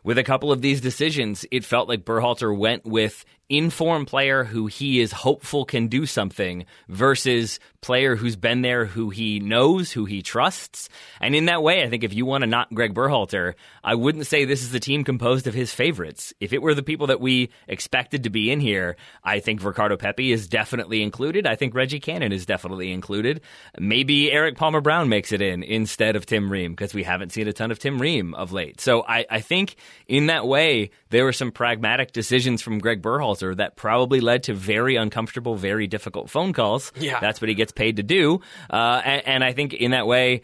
with 0.05 0.19
a 0.19 0.25
couple 0.25 0.53
of 0.53 0.61
these 0.61 0.81
decisions, 0.81 1.47
it 1.51 1.65
felt 1.65 1.89
like 1.89 2.05
Berhalter 2.05 2.57
went 2.57 2.85
with 2.85 3.25
informed 3.51 4.07
player 4.07 4.45
who 4.45 4.67
he 4.67 5.01
is 5.01 5.13
hopeful 5.13 5.65
can 5.65 5.89
do 5.89 6.07
something 6.07 6.65
versus 6.89 7.59
player 7.81 8.15
who's 8.15 8.37
been 8.37 8.63
there, 8.63 8.85
who 8.85 9.11
he 9.11 9.41
knows, 9.41 9.91
who 9.93 10.05
he 10.05 10.23
trusts. 10.23 10.89
And 11.21 11.35
in 11.35 11.47
that 11.47 11.63
way, 11.63 11.83
I 11.83 11.89
think 11.89 12.05
if 12.05 12.15
you 12.15 12.27
want 12.27 12.43
to 12.43 12.47
knock 12.47 12.69
Greg 12.73 12.95
Berhalter, 12.95 13.55
I 13.83 13.95
wouldn't 13.95 14.27
say 14.27 14.45
this 14.45 14.63
is 14.63 14.71
the 14.71 14.81
team 14.81 15.03
composed 15.03 15.47
of 15.47 15.55
his 15.55 15.73
favorites. 15.73 16.35
If 16.41 16.53
it 16.53 16.63
were 16.63 16.75
the 16.75 16.83
people 16.83 17.09
that 17.09 17.21
we 17.21 17.51
expected 17.69 18.25
to 18.25 18.31
be 18.31 18.51
in 18.51 18.61
here, 18.61 18.97
I 19.25 19.41
think 19.41 19.65
Ricardo 19.65 19.97
Pepi 19.97 20.33
is 20.33 20.47
definitely 20.47 21.03
included. 21.03 21.47
I 21.47 21.57
think 21.57 21.75
Reggie 21.75 22.01
Cannon 22.01 22.33
is 22.33 22.47
definitely 22.47 22.93
included. 22.93 23.41
Maybe 23.79 24.31
Erik 24.31 24.57
Palmer 24.57 24.81
Brown 24.81 25.09
makes 25.09 25.33
it 25.33 25.41
in 25.41 25.63
instead 25.63 26.17
of 26.17 26.27
Tim 26.27 26.53
Ream 26.53 26.73
because 26.73 26.95
we 26.95 27.03
haven't 27.03 27.33
seen 27.33 27.49
a 27.49 27.53
ton 27.53 27.71
of 27.71 27.79
Tim 27.79 28.01
Ream 28.01 28.35
of 28.35 28.53
late. 28.53 28.81
So 28.81 29.05
I, 29.09 29.25
I 29.31 29.41
think 29.41 29.77
in 30.07 30.27
that 30.27 30.47
way, 30.47 30.91
there 31.09 31.25
were 31.25 31.33
some 31.33 31.51
pragmatic 31.51 32.13
decisions 32.13 32.63
from 32.63 32.79
Greg 32.79 33.03
Berhalter 33.03 33.40
that 33.55 33.77
probably 33.77 34.21
led 34.21 34.45
to 34.45 34.55
very 34.55 34.97
uncomfortable, 34.97 35.57
very 35.57 35.87
difficult 35.87 36.31
phone 36.31 36.53
calls. 36.53 36.93
Yeah. 36.97 37.21
That's 37.21 37.41
what 37.41 37.49
he 37.49 37.55
gets 37.55 37.73
paid 37.73 37.97
to 37.97 38.03
do. 38.03 38.41
Uh, 38.69 39.03
and, 39.05 39.27
and 39.27 39.45
I 39.45 39.53
think 39.53 39.75
in 39.75 39.91
that 39.93 40.07
way, 40.07 40.43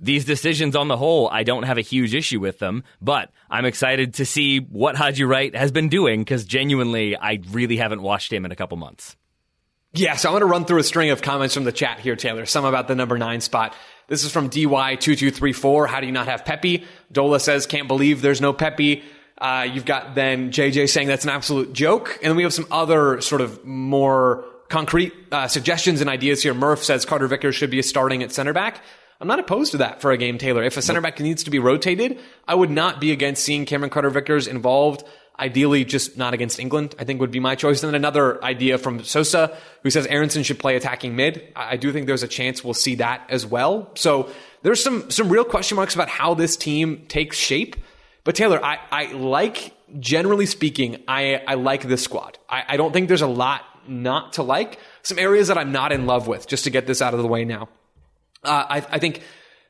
these 0.00 0.24
decisions 0.24 0.76
on 0.76 0.88
the 0.88 0.96
whole, 0.96 1.28
I 1.28 1.44
don't 1.44 1.62
have 1.62 1.78
a 1.78 1.82
huge 1.82 2.14
issue 2.14 2.40
with 2.40 2.58
them, 2.58 2.84
but 3.00 3.30
I'm 3.50 3.64
excited 3.64 4.14
to 4.14 4.26
see 4.26 4.58
what 4.58 4.96
Haji 4.96 5.24
Wright 5.24 5.54
has 5.54 5.72
been 5.72 5.88
doing 5.88 6.20
because 6.20 6.44
genuinely, 6.44 7.16
I 7.16 7.40
really 7.50 7.76
haven't 7.76 8.02
watched 8.02 8.32
him 8.32 8.44
in 8.44 8.52
a 8.52 8.56
couple 8.56 8.76
months. 8.76 9.16
Yeah, 9.96 10.16
so 10.16 10.28
I'm 10.28 10.32
going 10.32 10.40
to 10.40 10.46
run 10.46 10.64
through 10.64 10.80
a 10.80 10.84
string 10.84 11.10
of 11.10 11.22
comments 11.22 11.54
from 11.54 11.62
the 11.62 11.70
chat 11.70 12.00
here, 12.00 12.16
Taylor. 12.16 12.46
Some 12.46 12.64
about 12.64 12.88
the 12.88 12.96
number 12.96 13.16
nine 13.16 13.40
spot. 13.40 13.76
This 14.08 14.24
is 14.24 14.32
from 14.32 14.50
DY2234. 14.50 15.88
How 15.88 16.00
do 16.00 16.06
you 16.06 16.12
not 16.12 16.26
have 16.26 16.44
Pepi? 16.44 16.84
Dola 17.12 17.40
says, 17.40 17.66
can't 17.66 17.86
believe 17.86 18.20
there's 18.20 18.40
no 18.40 18.52
Pepi. 18.52 19.04
Uh, 19.38 19.66
you've 19.70 19.84
got 19.84 20.14
then 20.14 20.50
JJ 20.50 20.88
saying 20.88 21.08
that's 21.08 21.24
an 21.24 21.30
absolute 21.30 21.72
joke. 21.72 22.18
And 22.22 22.30
then 22.30 22.36
we 22.36 22.44
have 22.44 22.54
some 22.54 22.66
other 22.70 23.20
sort 23.20 23.40
of 23.40 23.64
more 23.64 24.44
concrete 24.68 25.12
uh, 25.32 25.48
suggestions 25.48 26.00
and 26.00 26.08
ideas 26.08 26.42
here. 26.42 26.54
Murph 26.54 26.84
says 26.84 27.04
Carter 27.04 27.26
Vickers 27.26 27.54
should 27.54 27.70
be 27.70 27.82
starting 27.82 28.22
at 28.22 28.32
center 28.32 28.52
back. 28.52 28.80
I'm 29.20 29.28
not 29.28 29.38
opposed 29.38 29.72
to 29.72 29.78
that 29.78 30.00
for 30.00 30.12
a 30.12 30.16
game, 30.16 30.38
Taylor. 30.38 30.62
If 30.62 30.76
a 30.76 30.82
center 30.82 31.00
back 31.00 31.20
needs 31.20 31.44
to 31.44 31.50
be 31.50 31.58
rotated, 31.58 32.18
I 32.46 32.54
would 32.54 32.70
not 32.70 33.00
be 33.00 33.12
against 33.12 33.44
seeing 33.44 33.64
Cameron 33.64 33.90
Carter 33.90 34.10
Vickers 34.10 34.46
involved. 34.46 35.04
Ideally, 35.38 35.84
just 35.84 36.16
not 36.16 36.32
against 36.32 36.60
England, 36.60 36.94
I 36.98 37.04
think 37.04 37.20
would 37.20 37.32
be 37.32 37.40
my 37.40 37.56
choice. 37.56 37.82
And 37.82 37.88
then 37.88 37.96
another 37.96 38.42
idea 38.44 38.78
from 38.78 39.02
Sosa, 39.02 39.56
who 39.82 39.90
says 39.90 40.06
Aaronson 40.06 40.44
should 40.44 40.60
play 40.60 40.76
attacking 40.76 41.16
mid. 41.16 41.42
I 41.56 41.76
do 41.76 41.92
think 41.92 42.06
there's 42.06 42.22
a 42.22 42.28
chance 42.28 42.62
we'll 42.62 42.74
see 42.74 42.96
that 42.96 43.26
as 43.28 43.44
well. 43.44 43.90
So 43.94 44.30
there's 44.62 44.82
some, 44.82 45.10
some 45.10 45.28
real 45.28 45.44
question 45.44 45.76
marks 45.76 45.94
about 45.94 46.08
how 46.08 46.34
this 46.34 46.56
team 46.56 47.04
takes 47.08 47.36
shape. 47.36 47.76
But 48.24 48.34
Taylor, 48.34 48.62
I, 48.64 48.78
I 48.90 49.12
like, 49.12 49.74
generally 50.00 50.46
speaking, 50.46 51.02
I, 51.06 51.42
I 51.46 51.54
like 51.54 51.82
this 51.82 52.02
squad. 52.02 52.38
I, 52.48 52.64
I 52.68 52.76
don't 52.76 52.92
think 52.92 53.08
there's 53.08 53.22
a 53.22 53.26
lot 53.26 53.62
not 53.86 54.34
to 54.34 54.42
like, 54.42 54.78
some 55.02 55.18
areas 55.18 55.48
that 55.48 55.58
I'm 55.58 55.72
not 55.72 55.92
in 55.92 56.06
love 56.06 56.26
with, 56.26 56.48
just 56.48 56.64
to 56.64 56.70
get 56.70 56.86
this 56.86 57.02
out 57.02 57.12
of 57.12 57.20
the 57.20 57.28
way 57.28 57.44
now. 57.44 57.68
Uh, 58.42 58.64
I, 58.68 58.76
I, 58.76 58.98
think 58.98 59.22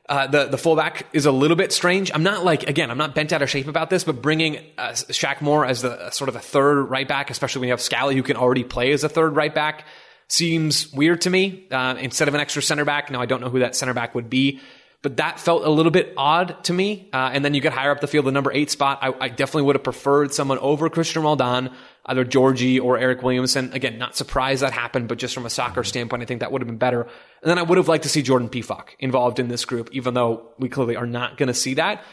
uh, 0.07 0.27
the 0.27 0.45
the 0.45 0.57
fullback 0.57 1.07
is 1.13 1.25
a 1.25 1.31
little 1.31 1.55
bit 1.55 1.71
strange. 1.71 2.11
I'm 2.13 2.23
not 2.23 2.43
like 2.43 2.63
again, 2.63 2.91
I'm 2.91 2.97
not 2.97 3.15
bent 3.15 3.31
out 3.31 3.41
of 3.41 3.49
shape 3.49 3.67
about 3.67 3.89
this, 3.89 4.03
but 4.03 4.21
bringing 4.21 4.57
uh, 4.77 4.89
Shaq 4.89 5.41
Moore 5.41 5.65
as 5.65 5.81
the 5.81 6.09
sort 6.11 6.29
of 6.29 6.35
a 6.35 6.39
third 6.39 6.83
right 6.83 7.07
back, 7.07 7.29
especially 7.29 7.61
when 7.61 7.67
you 7.67 7.73
have 7.73 7.81
Scally 7.81 8.15
who 8.15 8.23
can 8.23 8.35
already 8.35 8.63
play 8.63 8.91
as 8.91 9.05
a 9.05 9.09
third 9.09 9.35
right 9.35 9.53
back, 9.53 9.85
seems 10.27 10.91
weird 10.91 11.21
to 11.21 11.29
me. 11.29 11.67
Uh, 11.71 11.95
instead 11.99 12.27
of 12.27 12.33
an 12.33 12.41
extra 12.41 12.61
center 12.61 12.83
back, 12.83 13.09
now 13.11 13.21
I 13.21 13.25
don't 13.25 13.39
know 13.39 13.49
who 13.49 13.59
that 13.59 13.75
center 13.75 13.93
back 13.93 14.13
would 14.13 14.29
be 14.29 14.59
but 15.05 15.17
that 15.17 15.39
felt 15.39 15.63
a 15.63 15.69
little 15.69 15.91
bit 15.91 16.15
odd 16.17 16.63
to 16.63 16.73
me. 16.73 17.07
Uh, 17.13 17.29
and 17.31 17.45
then 17.45 17.53
you 17.53 17.61
get 17.61 17.71
higher 17.71 17.91
up 17.91 18.01
the 18.01 18.07
field, 18.07 18.25
the 18.25 18.31
number 18.31 18.51
eight 18.51 18.71
spot. 18.71 18.97
I, 19.03 19.13
I 19.19 19.29
definitely 19.29 19.61
would 19.61 19.75
have 19.75 19.83
preferred 19.83 20.33
someone 20.33 20.57
over 20.57 20.89
Cristian 20.89 21.21
Roldan, 21.21 21.69
either 22.07 22.25
Djordje 22.25 22.81
or 22.81 22.97
Eryk 22.97 23.21
Williamson. 23.21 23.71
Again, 23.71 23.99
not 23.99 24.17
surprised 24.17 24.63
that 24.63 24.73
happened, 24.73 25.07
but 25.07 25.19
just 25.19 25.35
from 25.35 25.45
a 25.45 25.49
soccer 25.51 25.83
standpoint, 25.83 26.23
I 26.23 26.25
think 26.25 26.39
that 26.39 26.51
would 26.51 26.63
have 26.63 26.67
been 26.67 26.79
better. 26.79 27.01
And 27.03 27.11
then 27.43 27.59
I 27.59 27.61
would 27.61 27.77
have 27.77 27.87
liked 27.87 28.01
to 28.05 28.09
see 28.09 28.23
Jordan 28.23 28.49
Pefok 28.49 28.95
involved 28.97 29.37
in 29.37 29.47
this 29.47 29.63
group, 29.63 29.89
even 29.91 30.15
though 30.15 30.53
we 30.57 30.69
clearly 30.69 30.95
are 30.95 31.05
not 31.05 31.37
going 31.37 31.49
to 31.49 31.53
see 31.53 31.75
that. 31.75 32.03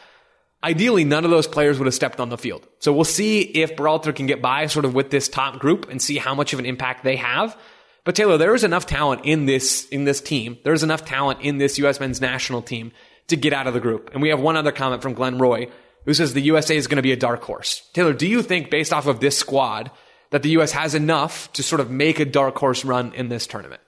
Ideally, 0.62 1.04
none 1.04 1.24
of 1.24 1.30
those 1.30 1.46
players 1.46 1.78
would 1.78 1.86
have 1.86 1.94
stepped 1.94 2.20
on 2.20 2.28
the 2.28 2.36
field. 2.36 2.68
So 2.78 2.92
we'll 2.92 3.04
see 3.04 3.40
if 3.40 3.74
Berhalter 3.74 4.14
can 4.14 4.26
get 4.26 4.42
by 4.42 4.66
sort 4.66 4.84
of 4.84 4.92
with 4.92 5.08
this 5.08 5.30
top 5.30 5.60
group 5.60 5.88
and 5.88 6.02
see 6.02 6.18
how 6.18 6.34
much 6.34 6.52
of 6.52 6.58
an 6.58 6.66
impact 6.66 7.04
they 7.04 7.16
have. 7.16 7.56
But 8.04 8.16
Taylor, 8.16 8.36
there 8.36 8.54
is 8.54 8.64
enough 8.64 8.86
talent 8.86 9.22
in 9.24 9.46
this 9.46 9.86
in 9.88 10.04
this 10.04 10.20
team. 10.20 10.58
There's 10.64 10.82
enough 10.82 11.04
talent 11.04 11.40
in 11.42 11.58
this 11.58 11.78
U.S. 11.78 12.00
men's 12.00 12.20
national 12.20 12.62
team 12.62 12.92
to 13.28 13.36
get 13.36 13.52
out 13.52 13.66
of 13.66 13.74
the 13.74 13.80
group. 13.80 14.10
And 14.12 14.20
we 14.20 14.30
have 14.30 14.40
one 14.40 14.56
other 14.56 14.72
comment 14.72 15.02
from 15.02 15.14
Glenn 15.14 15.38
Roy 15.38 15.68
who 16.04 16.14
says 16.14 16.34
the 16.34 16.40
USA 16.40 16.76
is 16.76 16.86
going 16.86 16.96
to 16.96 17.02
be 17.02 17.12
a 17.12 17.16
dark 17.16 17.42
horse. 17.42 17.88
Taylor, 17.92 18.12
do 18.12 18.26
you 18.26 18.42
think, 18.42 18.70
based 18.70 18.92
off 18.92 19.06
of 19.06 19.20
this 19.20 19.38
squad, 19.38 19.90
that 20.30 20.42
the 20.42 20.50
U.S. 20.50 20.72
has 20.72 20.94
enough 20.94 21.52
to 21.52 21.62
sort 21.62 21.80
of 21.80 21.90
make 21.90 22.18
a 22.18 22.24
dark 22.24 22.56
horse 22.56 22.84
run 22.84 23.12
in 23.14 23.28
this 23.28 23.46
tournament? 23.46 23.80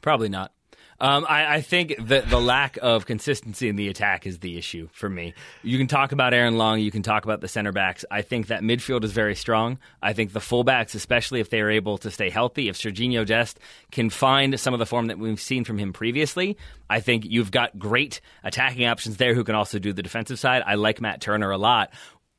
Probably 0.00 0.28
not. 0.28 0.52
Um, 1.00 1.26
I, 1.28 1.56
I, 1.56 1.60
think 1.60 1.94
that 2.08 2.28
the 2.28 2.40
lack 2.40 2.76
of 2.82 3.06
consistency 3.06 3.68
in 3.68 3.76
the 3.76 3.86
attack 3.88 4.26
is 4.26 4.40
the 4.40 4.58
issue 4.58 4.88
for 4.92 5.08
me. 5.08 5.32
You 5.62 5.78
can 5.78 5.86
talk 5.86 6.10
about 6.10 6.34
Aaron 6.34 6.58
Long, 6.58 6.80
you 6.80 6.90
can 6.90 7.04
talk 7.04 7.24
about 7.24 7.40
the 7.40 7.46
center 7.46 7.70
backs. 7.70 8.04
I 8.10 8.22
think 8.22 8.48
that 8.48 8.62
midfield 8.62 9.04
is 9.04 9.12
very 9.12 9.36
strong. 9.36 9.78
I 10.02 10.12
think 10.12 10.32
the 10.32 10.40
fullbacks, 10.40 10.96
especially 10.96 11.38
if 11.38 11.50
they 11.50 11.60
are 11.60 11.70
able 11.70 11.98
to 11.98 12.10
stay 12.10 12.30
healthy, 12.30 12.68
if 12.68 12.76
Serginho 12.76 13.24
Dest 13.24 13.60
can 13.92 14.10
find 14.10 14.58
some 14.58 14.74
of 14.74 14.80
the 14.80 14.86
form 14.86 15.06
that 15.06 15.20
we've 15.20 15.40
seen 15.40 15.62
from 15.62 15.78
him 15.78 15.92
previously, 15.92 16.56
I 16.90 16.98
think 16.98 17.24
you've 17.24 17.52
got 17.52 17.78
great 17.78 18.20
attacking 18.42 18.84
options 18.84 19.18
there 19.18 19.34
who 19.34 19.44
can 19.44 19.54
also 19.54 19.78
do 19.78 19.92
the 19.92 20.02
defensive 20.02 20.40
side. 20.40 20.64
I 20.66 20.74
like 20.74 21.00
Matt 21.00 21.20
Turner 21.20 21.52
a 21.52 21.58
lot. 21.58 21.90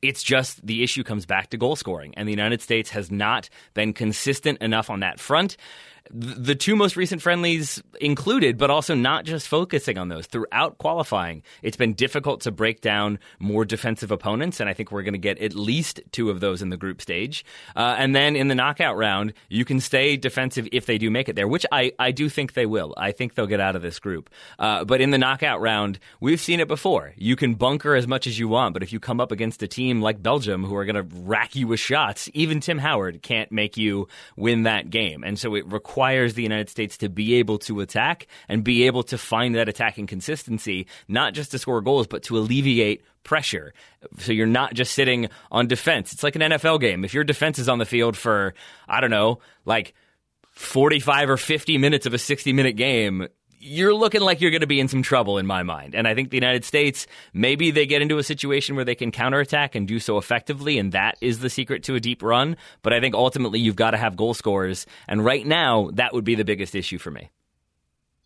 It's 0.02 0.22
just 0.22 0.66
the 0.66 0.82
issue 0.82 1.02
comes 1.02 1.24
back 1.24 1.50
to 1.50 1.56
goal 1.56 1.76
scoring, 1.76 2.14
and 2.16 2.28
the 2.28 2.32
United 2.32 2.60
States 2.60 2.90
has 2.90 3.10
not 3.10 3.48
been 3.72 3.94
consistent 3.94 4.60
enough 4.60 4.90
on 4.90 5.00
that 5.00 5.18
front 5.18 5.56
the 6.10 6.54
two 6.54 6.74
most 6.74 6.96
recent 6.96 7.22
friendlies 7.22 7.82
included, 8.00 8.58
but 8.58 8.70
also 8.70 8.94
not 8.94 9.24
just 9.24 9.46
focusing 9.46 9.96
on 9.98 10.08
those. 10.08 10.26
Throughout 10.26 10.78
qualifying, 10.78 11.42
it's 11.62 11.76
been 11.76 11.94
difficult 11.94 12.40
to 12.42 12.50
break 12.50 12.80
down 12.80 13.18
more 13.38 13.64
defensive 13.64 14.10
opponents, 14.10 14.58
and 14.58 14.68
I 14.68 14.74
think 14.74 14.90
we're 14.90 15.02
going 15.02 15.14
to 15.14 15.18
get 15.18 15.38
at 15.38 15.54
least 15.54 16.00
two 16.10 16.30
of 16.30 16.40
those 16.40 16.62
in 16.62 16.70
the 16.70 16.76
group 16.76 17.00
stage. 17.00 17.44
Uh, 17.76 17.94
and 17.98 18.14
then 18.14 18.34
in 18.34 18.48
the 18.48 18.54
knockout 18.54 18.96
round, 18.96 19.34
you 19.48 19.64
can 19.64 19.78
stay 19.80 20.16
defensive 20.16 20.66
if 20.72 20.86
they 20.86 20.98
do 20.98 21.10
make 21.10 21.28
it 21.28 21.36
there, 21.36 21.46
which 21.46 21.64
I, 21.70 21.92
I 21.98 22.10
do 22.10 22.28
think 22.28 22.54
they 22.54 22.66
will. 22.66 22.92
I 22.96 23.12
think 23.12 23.34
they'll 23.34 23.46
get 23.46 23.60
out 23.60 23.76
of 23.76 23.82
this 23.82 23.98
group. 23.98 24.30
Uh, 24.58 24.84
but 24.84 25.00
in 25.00 25.10
the 25.10 25.18
knockout 25.18 25.60
round, 25.60 26.00
we've 26.20 26.40
seen 26.40 26.58
it 26.58 26.68
before. 26.68 27.12
You 27.16 27.36
can 27.36 27.54
bunker 27.54 27.94
as 27.94 28.08
much 28.08 28.26
as 28.26 28.38
you 28.38 28.48
want, 28.48 28.72
but 28.72 28.82
if 28.82 28.92
you 28.92 28.98
come 28.98 29.20
up 29.20 29.30
against 29.30 29.62
a 29.62 29.68
team 29.68 30.02
like 30.02 30.22
Belgium 30.22 30.64
who 30.64 30.74
are 30.74 30.84
going 30.84 30.96
to 30.96 31.16
rack 31.20 31.54
you 31.54 31.68
with 31.68 31.78
shots, 31.78 32.28
even 32.34 32.58
Tim 32.58 32.78
Howard 32.78 33.22
can't 33.22 33.52
make 33.52 33.76
you 33.76 34.08
win 34.36 34.64
that 34.64 34.90
game. 34.90 35.22
And 35.22 35.38
so 35.38 35.54
it 35.54 35.70
requires 35.70 35.89
requires 35.90 36.34
the 36.34 36.42
United 36.42 36.70
States 36.70 36.96
to 36.98 37.08
be 37.08 37.34
able 37.34 37.58
to 37.58 37.80
attack 37.80 38.28
and 38.48 38.62
be 38.62 38.86
able 38.86 39.02
to 39.02 39.18
find 39.18 39.56
that 39.56 39.68
attacking 39.68 40.06
consistency, 40.06 40.86
not 41.08 41.34
just 41.34 41.50
to 41.50 41.58
score 41.58 41.80
goals, 41.80 42.06
but 42.06 42.22
to 42.22 42.38
alleviate 42.38 43.02
pressure. 43.24 43.74
So 44.18 44.30
you're 44.30 44.46
not 44.46 44.72
just 44.72 44.94
sitting 44.94 45.28
on 45.50 45.66
defense. 45.66 46.12
It's 46.12 46.22
like 46.22 46.36
an 46.36 46.42
NFL 46.42 46.80
game. 46.80 47.04
If 47.04 47.12
your 47.12 47.24
defense 47.24 47.58
is 47.58 47.68
on 47.68 47.78
the 47.78 47.84
field 47.84 48.16
for, 48.16 48.54
I 48.88 49.00
don't 49.00 49.10
know, 49.10 49.40
like 49.64 49.94
45 50.52 51.30
or 51.30 51.36
50 51.36 51.76
minutes 51.78 52.06
of 52.06 52.14
a 52.14 52.18
60 52.18 52.52
minute 52.52 52.76
game, 52.76 53.26
you're 53.62 53.94
looking 53.94 54.22
like 54.22 54.40
you're 54.40 54.50
going 54.50 54.62
to 54.62 54.66
be 54.66 54.80
in 54.80 54.88
some 54.88 55.02
trouble 55.02 55.36
in 55.36 55.46
my 55.46 55.62
mind. 55.62 55.94
And 55.94 56.08
I 56.08 56.14
think 56.14 56.30
the 56.30 56.36
United 56.36 56.64
States, 56.64 57.06
maybe 57.34 57.70
they 57.70 57.84
get 57.84 58.00
into 58.00 58.16
a 58.16 58.22
situation 58.22 58.74
where 58.74 58.86
they 58.86 58.94
can 58.94 59.12
counterattack 59.12 59.74
and 59.74 59.86
do 59.86 60.00
so 60.00 60.16
effectively, 60.16 60.78
and 60.78 60.92
that 60.92 61.18
is 61.20 61.40
the 61.40 61.50
secret 61.50 61.82
to 61.84 61.94
a 61.94 62.00
deep 62.00 62.22
run. 62.22 62.56
But 62.80 62.94
I 62.94 63.00
think 63.00 63.14
ultimately 63.14 63.60
you've 63.60 63.76
got 63.76 63.90
to 63.90 63.98
have 63.98 64.16
goal 64.16 64.32
scorers. 64.32 64.86
And 65.06 65.22
right 65.22 65.46
now, 65.46 65.90
that 65.92 66.14
would 66.14 66.24
be 66.24 66.34
the 66.34 66.44
biggest 66.44 66.74
issue 66.74 66.96
for 66.96 67.10
me. 67.10 67.28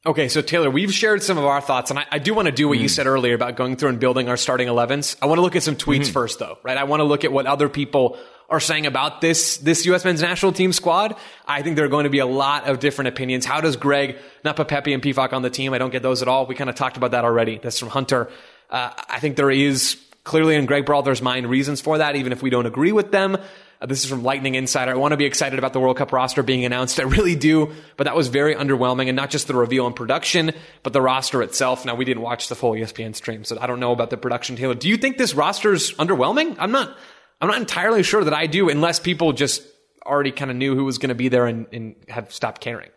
Okay, 0.07 0.29
so 0.29 0.41
Taylor, 0.43 0.71
we've 0.71 0.93
shared 0.93 1.23
some 1.23 1.39
of 1.39 1.47
our 1.47 1.63
thoughts, 1.63 1.91
and 1.91 1.99
I, 1.99 2.07
I 2.13 2.19
do 2.19 2.35
want 2.35 2.47
to 2.47 2.53
do 2.53 2.69
what 2.69 2.79
mm. 2.79 2.83
you 2.83 2.89
said 2.89 3.07
earlier 3.07 3.35
about 3.35 3.57
going 3.57 3.77
through 3.77 3.89
and 3.89 3.99
building 3.99 4.29
our 4.29 4.37
starting 4.37 4.69
11s. 4.69 5.17
I 5.21 5.27
want 5.27 5.39
to 5.39 5.43
look 5.43 5.57
at 5.57 5.63
some 5.63 5.77
tweets 5.77 6.03
mm-hmm. 6.03 6.13
first, 6.13 6.39
though, 6.39 6.59
right? 6.63 6.77
I 6.77 6.85
want 6.85 7.01
to 7.01 7.05
look 7.05 7.25
at 7.25 7.33
what 7.33 7.47
other 7.47 7.71
people 7.71 8.19
are 8.55 8.61
saying 8.61 8.87
about 8.87 9.21
this, 9.21 9.59
this 9.59 9.85
U.S. 9.87 10.05
men's 10.05 10.23
national 10.23 10.53
team 10.53 10.73
squad. 10.73 11.17
I 11.47 11.63
think 11.63 11.77
there 11.77 11.85
are 11.85 11.89
going 11.89 12.05
to 12.05 12.11
be 12.11 12.21
a 12.21 12.27
lot 12.27 12.69
of 12.69 12.79
different 12.81 13.09
opinions. 13.09 13.45
How 13.45 13.61
does 13.61 13.77
Greg 13.77 14.17
not 14.45 14.57
put 14.57 14.69
Pepi 14.69 14.93
and 14.93 15.03
Pefok 15.03 15.33
on 15.33 15.43
the 15.43 15.51
team? 15.51 15.75
I 15.75 15.79
don't 15.79 15.91
get 15.91 16.03
those 16.03 16.23
at 16.23 16.29
all. 16.29 16.47
We 16.47 16.55
kind 16.55 16.71
of 16.71 16.77
talked 16.77 16.97
about 16.97 17.11
that 17.11 17.25
already. 17.25 17.59
That's 17.59 17.79
from 17.79 17.89
Hunter. 17.89 18.31
Uh, 18.71 18.91
I 19.09 19.21
think 19.21 19.37
there 19.37 19.51
is 19.51 20.01
clearly 20.23 20.55
in 20.55 20.67
Greg 20.67 20.87
Berhalter's 20.87 21.21
mind 21.21 21.49
reasons 21.49 21.81
for 21.81 21.99
that, 21.99 22.17
even 22.17 22.33
if 22.33 22.43
we 22.43 22.51
don't 22.51 22.67
agree 22.67 22.93
with 22.93 23.11
them. 23.13 23.37
Uh, 23.81 23.87
this 23.87 24.03
is 24.03 24.09
from 24.09 24.23
Lightning 24.23 24.55
Insider. 24.55 24.93
I 24.93 24.95
want 24.95 25.13
to 25.13 25.17
be 25.17 25.27
excited 25.27 25.59
about 25.59 25.73
the 25.73 25.81
World 25.81 25.99
Cup 25.99 26.13
roster 26.13 26.43
being 26.43 26.65
announced. 26.65 26.99
I 27.01 27.03
really 27.03 27.37
do, 27.37 27.73
but 27.97 28.05
that 28.05 28.17
was 28.17 28.29
very 28.29 28.55
underwhelming 28.55 29.09
and 29.09 29.17
not 29.17 29.31
just 29.31 29.47
the 29.47 29.55
reveal 29.55 29.87
and 29.87 29.95
production, 29.95 30.53
but 30.83 30.93
the 30.93 31.03
roster 31.03 31.43
itself. 31.43 31.85
Now 31.85 31.95
we 31.95 32.05
didn't 32.05 32.23
watch 32.23 32.49
the 32.49 32.55
full 32.55 32.73
ESPN 32.73 33.15
stream, 33.15 33.45
so 33.45 33.59
I 33.61 33.67
don't 33.67 33.81
know 33.81 33.93
about 33.93 34.11
the 34.11 34.17
production. 34.17 34.57
Taylor, 34.57 34.75
do 34.75 34.89
you 34.89 34.97
think 34.97 35.19
this 35.19 35.35
roster's 35.35 35.93
underwhelming? 35.95 36.57
I'm 36.59 36.73
not. 36.73 36.97
I'm 37.41 37.49
not 37.49 37.59
entirely 37.59 38.03
sure 38.03 38.25
that 38.25 38.35
I 38.35 38.47
do, 38.47 38.69
unless 38.69 39.01
people 39.01 39.33
just 39.33 39.63
already 40.05 40.33
kind 40.33 40.51
of 40.51 40.57
knew 40.57 40.75
who 40.75 40.85
was 40.85 40.99
going 40.99 41.09
to 41.09 41.15
be 41.15 41.29
there 41.29 41.47
and, 41.47 41.67
and 41.73 41.97
have 42.09 42.33
stopped 42.33 42.61
caring. 42.61 42.91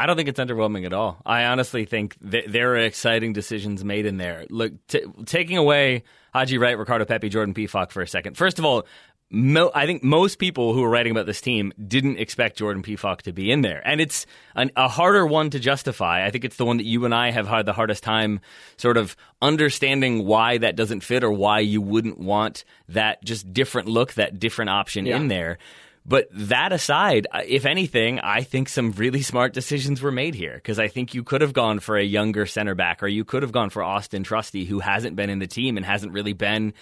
I 0.00 0.06
don't 0.06 0.16
think 0.16 0.30
it's 0.30 0.40
underwhelming 0.40 0.86
at 0.86 0.94
all. 0.94 1.20
I 1.26 1.44
honestly 1.44 1.84
think 1.84 2.16
there 2.20 2.72
are 2.72 2.78
exciting 2.78 3.34
decisions 3.34 3.84
made 3.84 4.06
in 4.06 4.16
there. 4.16 4.46
Look, 4.48 4.72
t- 4.86 5.04
taking 5.26 5.58
away 5.58 6.04
Haji 6.32 6.56
Wright, 6.56 6.78
Ricardo 6.78 7.04
Pepi, 7.04 7.28
Jordan 7.28 7.52
Pefok 7.52 7.90
for 7.90 8.00
a 8.00 8.06
second. 8.06 8.38
First 8.38 8.58
of 8.58 8.64
all, 8.64 8.86
Mo- 9.32 9.70
I 9.74 9.86
think 9.86 10.02
most 10.02 10.40
people 10.40 10.74
who 10.74 10.82
are 10.82 10.90
writing 10.90 11.12
about 11.12 11.26
this 11.26 11.40
team 11.40 11.72
didn't 11.86 12.18
expect 12.18 12.58
Jordan 12.58 12.82
Pefok 12.82 13.22
to 13.22 13.32
be 13.32 13.52
in 13.52 13.62
there, 13.62 13.80
and 13.86 14.00
it's 14.00 14.26
an, 14.56 14.72
a 14.74 14.88
harder 14.88 15.24
one 15.24 15.50
to 15.50 15.60
justify. 15.60 16.26
I 16.26 16.30
think 16.30 16.44
it's 16.44 16.56
the 16.56 16.64
one 16.64 16.78
that 16.78 16.86
you 16.86 17.04
and 17.04 17.14
I 17.14 17.30
have 17.30 17.46
had 17.46 17.64
the 17.64 17.72
hardest 17.72 18.02
time 18.02 18.40
sort 18.76 18.96
of 18.96 19.16
understanding 19.40 20.26
why 20.26 20.58
that 20.58 20.74
doesn't 20.74 21.02
fit 21.02 21.22
or 21.22 21.30
why 21.30 21.60
you 21.60 21.80
wouldn't 21.80 22.18
want 22.18 22.64
that 22.88 23.22
just 23.24 23.52
different 23.52 23.86
look, 23.86 24.14
that 24.14 24.40
different 24.40 24.70
option 24.70 25.06
yeah. 25.06 25.16
in 25.16 25.28
there. 25.28 25.58
But 26.04 26.28
that 26.32 26.72
aside, 26.72 27.26
if 27.46 27.66
anything, 27.66 28.18
I 28.20 28.42
think 28.42 28.68
some 28.68 28.92
really 28.92 29.22
smart 29.22 29.52
decisions 29.52 30.00
were 30.02 30.10
made 30.10 30.34
here 30.34 30.54
because 30.54 30.78
I 30.78 30.88
think 30.88 31.14
you 31.14 31.22
could 31.22 31.42
have 31.42 31.52
gone 31.52 31.78
for 31.78 31.96
a 31.96 32.02
younger 32.02 32.46
center 32.46 32.74
back 32.74 33.02
or 33.02 33.06
you 33.06 33.24
could 33.24 33.42
have 33.42 33.52
gone 33.52 33.70
for 33.70 33.82
Austin 33.82 34.24
Trusty, 34.24 34.64
who 34.64 34.80
hasn't 34.80 35.14
been 35.14 35.30
in 35.30 35.38
the 35.38 35.46
team 35.46 35.76
and 35.76 35.84
hasn't 35.86 36.12
really 36.12 36.32
been 36.32 36.72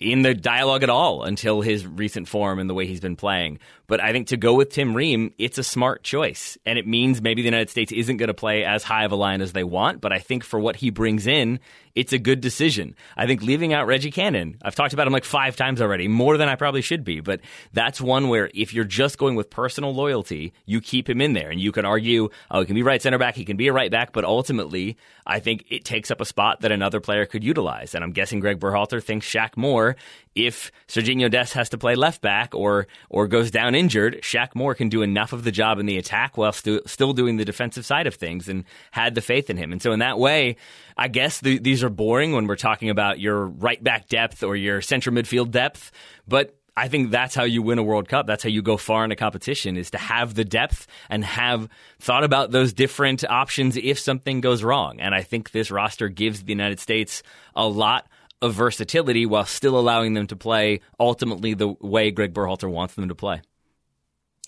in 0.00 0.22
the 0.22 0.34
dialogue 0.34 0.82
at 0.82 0.90
all 0.90 1.22
until 1.22 1.60
his 1.60 1.86
recent 1.86 2.26
form 2.26 2.58
and 2.58 2.68
the 2.68 2.74
way 2.74 2.86
he's 2.86 3.00
been 3.00 3.16
playing. 3.16 3.58
But 3.90 4.00
I 4.00 4.12
think 4.12 4.28
to 4.28 4.36
go 4.36 4.54
with 4.54 4.70
Tim 4.70 4.96
Ream, 4.96 5.34
it's 5.36 5.58
a 5.58 5.64
smart 5.64 6.04
choice. 6.04 6.56
And 6.64 6.78
it 6.78 6.86
means 6.86 7.20
maybe 7.20 7.42
the 7.42 7.46
United 7.46 7.70
States 7.70 7.90
isn't 7.90 8.18
going 8.18 8.28
to 8.28 8.34
play 8.34 8.64
as 8.64 8.84
high 8.84 9.04
of 9.04 9.10
a 9.10 9.16
line 9.16 9.40
as 9.40 9.52
they 9.52 9.64
want. 9.64 10.00
But 10.00 10.12
I 10.12 10.20
think 10.20 10.44
for 10.44 10.60
what 10.60 10.76
he 10.76 10.90
brings 10.90 11.26
in, 11.26 11.58
it's 11.96 12.12
a 12.12 12.18
good 12.18 12.40
decision. 12.40 12.94
I 13.16 13.26
think 13.26 13.42
leaving 13.42 13.72
out 13.72 13.88
Reggie 13.88 14.12
Cannon, 14.12 14.58
I've 14.62 14.76
talked 14.76 14.92
about 14.92 15.08
him 15.08 15.12
like 15.12 15.24
five 15.24 15.56
times 15.56 15.82
already, 15.82 16.06
more 16.06 16.36
than 16.36 16.48
I 16.48 16.54
probably 16.54 16.82
should 16.82 17.02
be. 17.02 17.18
But 17.18 17.40
that's 17.72 18.00
one 18.00 18.28
where 18.28 18.48
if 18.54 18.72
you're 18.72 18.84
just 18.84 19.18
going 19.18 19.34
with 19.34 19.50
personal 19.50 19.92
loyalty, 19.92 20.52
you 20.66 20.80
keep 20.80 21.10
him 21.10 21.20
in 21.20 21.32
there. 21.32 21.50
And 21.50 21.60
you 21.60 21.72
can 21.72 21.84
argue, 21.84 22.28
oh, 22.48 22.60
he 22.60 22.66
can 22.66 22.76
be 22.76 22.84
right 22.84 23.02
center 23.02 23.18
back, 23.18 23.34
he 23.34 23.44
can 23.44 23.56
be 23.56 23.66
a 23.66 23.72
right 23.72 23.90
back. 23.90 24.12
But 24.12 24.24
ultimately, 24.24 24.98
I 25.26 25.40
think 25.40 25.64
it 25.68 25.84
takes 25.84 26.12
up 26.12 26.20
a 26.20 26.24
spot 26.24 26.60
that 26.60 26.70
another 26.70 27.00
player 27.00 27.26
could 27.26 27.42
utilize. 27.42 27.96
And 27.96 28.04
I'm 28.04 28.12
guessing 28.12 28.38
Greg 28.38 28.60
Berhalter 28.60 29.02
thinks 29.02 29.26
Shaq 29.26 29.56
Moore, 29.56 29.96
if 30.34 30.70
Serginho 30.86 31.30
Dest 31.30 31.54
has 31.54 31.68
to 31.70 31.78
play 31.78 31.94
left 31.94 32.20
back 32.20 32.54
or, 32.54 32.86
or 33.08 33.26
goes 33.26 33.50
down 33.50 33.74
injured, 33.74 34.20
Shaq 34.22 34.54
Moore 34.54 34.74
can 34.74 34.88
do 34.88 35.02
enough 35.02 35.32
of 35.32 35.44
the 35.44 35.50
job 35.50 35.78
in 35.78 35.86
the 35.86 35.98
attack 35.98 36.36
while 36.36 36.52
stu- 36.52 36.82
still 36.86 37.12
doing 37.12 37.36
the 37.36 37.44
defensive 37.44 37.84
side 37.84 38.06
of 38.06 38.14
things 38.14 38.48
and 38.48 38.64
had 38.92 39.14
the 39.14 39.22
faith 39.22 39.50
in 39.50 39.56
him. 39.56 39.72
And 39.72 39.82
so 39.82 39.92
in 39.92 39.98
that 39.98 40.18
way, 40.18 40.56
I 40.96 41.08
guess 41.08 41.40
the, 41.40 41.58
these 41.58 41.82
are 41.82 41.90
boring 41.90 42.32
when 42.32 42.46
we're 42.46 42.56
talking 42.56 42.90
about 42.90 43.18
your 43.18 43.46
right 43.46 43.82
back 43.82 44.08
depth 44.08 44.42
or 44.42 44.54
your 44.54 44.80
central 44.80 45.14
midfield 45.14 45.50
depth, 45.50 45.90
but 46.28 46.56
I 46.76 46.88
think 46.88 47.10
that's 47.10 47.34
how 47.34 47.44
you 47.44 47.62
win 47.62 47.78
a 47.78 47.82
World 47.82 48.08
Cup. 48.08 48.26
That's 48.26 48.42
how 48.42 48.48
you 48.48 48.62
go 48.62 48.76
far 48.76 49.04
in 49.04 49.10
a 49.10 49.16
competition 49.16 49.76
is 49.76 49.90
to 49.90 49.98
have 49.98 50.34
the 50.34 50.44
depth 50.44 50.86
and 51.10 51.24
have 51.24 51.68
thought 51.98 52.24
about 52.24 52.52
those 52.52 52.72
different 52.72 53.24
options 53.24 53.76
if 53.76 53.98
something 53.98 54.40
goes 54.40 54.62
wrong. 54.62 55.00
And 55.00 55.14
I 55.14 55.22
think 55.22 55.50
this 55.50 55.70
roster 55.70 56.08
gives 56.08 56.42
the 56.42 56.52
United 56.52 56.80
States 56.80 57.22
a 57.54 57.66
lot 57.66 58.06
of 58.42 58.54
versatility 58.54 59.26
while 59.26 59.44
still 59.44 59.78
allowing 59.78 60.14
them 60.14 60.26
to 60.28 60.36
play 60.36 60.80
ultimately 60.98 61.54
the 61.54 61.68
way 61.80 62.10
Greg 62.10 62.32
Berhalter 62.32 62.70
wants 62.70 62.94
them 62.94 63.08
to 63.08 63.14
play. 63.14 63.42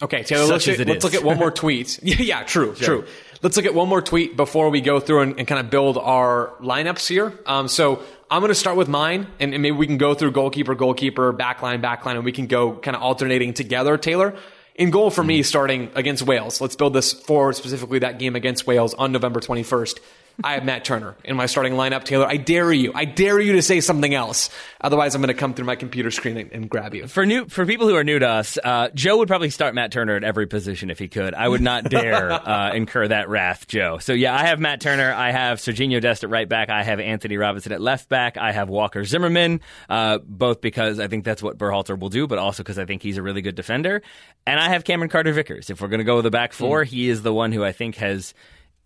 Okay, 0.00 0.24
Taylor, 0.24 0.46
let's, 0.46 0.66
let's 0.66 1.04
look 1.04 1.14
at 1.14 1.22
one 1.22 1.38
more 1.38 1.50
tweet. 1.62 2.02
yeah, 2.02 2.16
yeah, 2.18 2.42
true, 2.42 2.74
sure. 2.74 3.02
true. 3.02 3.06
Let's 3.40 3.56
look 3.56 3.66
at 3.66 3.74
one 3.74 3.88
more 3.88 4.02
tweet 4.02 4.36
before 4.36 4.70
we 4.70 4.80
go 4.80 4.98
through 4.98 5.20
and, 5.20 5.38
and 5.38 5.46
kind 5.46 5.60
of 5.60 5.70
build 5.70 5.96
our 5.96 6.54
lineups 6.60 7.08
here. 7.08 7.32
Um, 7.46 7.68
so 7.68 8.02
I'm 8.30 8.40
going 8.40 8.50
to 8.50 8.54
start 8.54 8.76
with 8.76 8.88
mine, 8.88 9.28
and, 9.38 9.52
and, 9.52 9.62
maybe 9.62 9.76
we 9.76 9.86
can 9.86 9.98
go 9.98 10.14
through 10.14 10.32
goalkeeper, 10.32 10.74
goalkeeper, 10.74 11.32
backline, 11.32 11.82
backline, 11.82 12.16
and 12.16 12.24
we 12.24 12.32
can 12.32 12.46
go 12.46 12.74
kind 12.74 12.96
of 12.96 13.02
alternating 13.02 13.52
together. 13.52 13.96
Taylor, 13.96 14.34
in 14.74 14.90
goal 14.90 15.10
for 15.10 15.22
me, 15.22 15.40
mm-hmm. 15.40 15.44
starting 15.44 15.90
against 15.94 16.22
Wales. 16.22 16.60
Let's 16.60 16.74
build 16.74 16.94
this 16.94 17.12
for 17.12 17.52
specifically 17.52 18.00
that 18.00 18.18
game 18.18 18.34
against 18.34 18.66
Wales 18.66 18.94
on 18.94 19.12
November 19.12 19.38
21st. 19.38 19.98
I 20.44 20.54
have 20.54 20.64
Matt 20.64 20.84
Turner 20.84 21.16
in 21.24 21.36
my 21.36 21.46
starting 21.46 21.74
lineup. 21.74 22.04
Taylor, 22.04 22.26
I 22.26 22.36
dare 22.36 22.72
you. 22.72 22.92
I 22.94 23.04
dare 23.04 23.38
you 23.40 23.52
to 23.54 23.62
say 23.62 23.80
something 23.80 24.14
else. 24.14 24.50
Otherwise, 24.80 25.14
I'm 25.14 25.20
going 25.20 25.28
to 25.28 25.34
come 25.34 25.54
through 25.54 25.66
my 25.66 25.76
computer 25.76 26.10
screen 26.10 26.36
and, 26.36 26.52
and, 26.52 26.70
grab 26.70 26.94
you. 26.94 27.06
For 27.06 27.26
new 27.26 27.46
for 27.46 27.66
people 27.66 27.88
who 27.88 27.96
are 27.96 28.04
new 28.04 28.18
to 28.18 28.28
us, 28.28 28.58
uh, 28.62 28.88
Joe 28.94 29.18
would 29.18 29.28
probably 29.28 29.50
start 29.50 29.74
Matt 29.74 29.92
Turner 29.92 30.16
at 30.16 30.24
every 30.24 30.46
position 30.46 30.90
if 30.90 30.98
he 30.98 31.08
could. 31.08 31.34
I 31.34 31.48
would 31.48 31.60
not 31.60 31.84
dare 31.84 32.32
uh, 32.48 32.72
incur 32.74 33.08
that 33.08 33.28
wrath, 33.28 33.68
Joe. 33.68 33.98
So 33.98 34.12
yeah, 34.12 34.34
I 34.34 34.46
have 34.46 34.58
Matt 34.58 34.80
Turner. 34.80 35.12
I 35.12 35.30
have 35.30 35.58
Serginho 35.58 36.00
Dest 36.00 36.24
at 36.24 36.30
right 36.30 36.48
back. 36.48 36.70
I 36.70 36.82
have 36.82 37.00
Antonee 37.00 37.36
Robinson 37.36 37.72
at 37.72 37.80
left 37.80 38.08
back. 38.08 38.36
I 38.36 38.52
have 38.52 38.68
Walker 38.68 39.04
Zimmerman, 39.04 39.60
uh, 39.88 40.18
both 40.18 40.60
because 40.60 40.98
I 40.98 41.08
think 41.08 41.24
that's 41.24 41.42
what 41.42 41.58
Berhalter 41.58 41.98
will 41.98 42.08
do, 42.08 42.26
but 42.26 42.38
also 42.38 42.62
because 42.62 42.78
I 42.78 42.84
think 42.84 43.02
he's 43.02 43.16
a 43.16 43.22
really 43.22 43.42
good 43.42 43.54
defender. 43.54 44.02
And 44.46 44.58
I 44.58 44.70
have 44.70 44.84
Cameron 44.84 45.10
Carter 45.10 45.32
Vickers. 45.32 45.70
If 45.70 45.80
we're 45.80 45.88
going 45.88 45.98
to 45.98 46.04
go 46.04 46.16
with 46.16 46.24
the 46.24 46.30
back 46.30 46.52
four, 46.52 46.84
mm. 46.84 46.86
he 46.86 47.08
is 47.08 47.22
the 47.22 47.32
one 47.32 47.52
who 47.52 47.64
I 47.64 47.72
think 47.72 47.96
has 47.96 48.34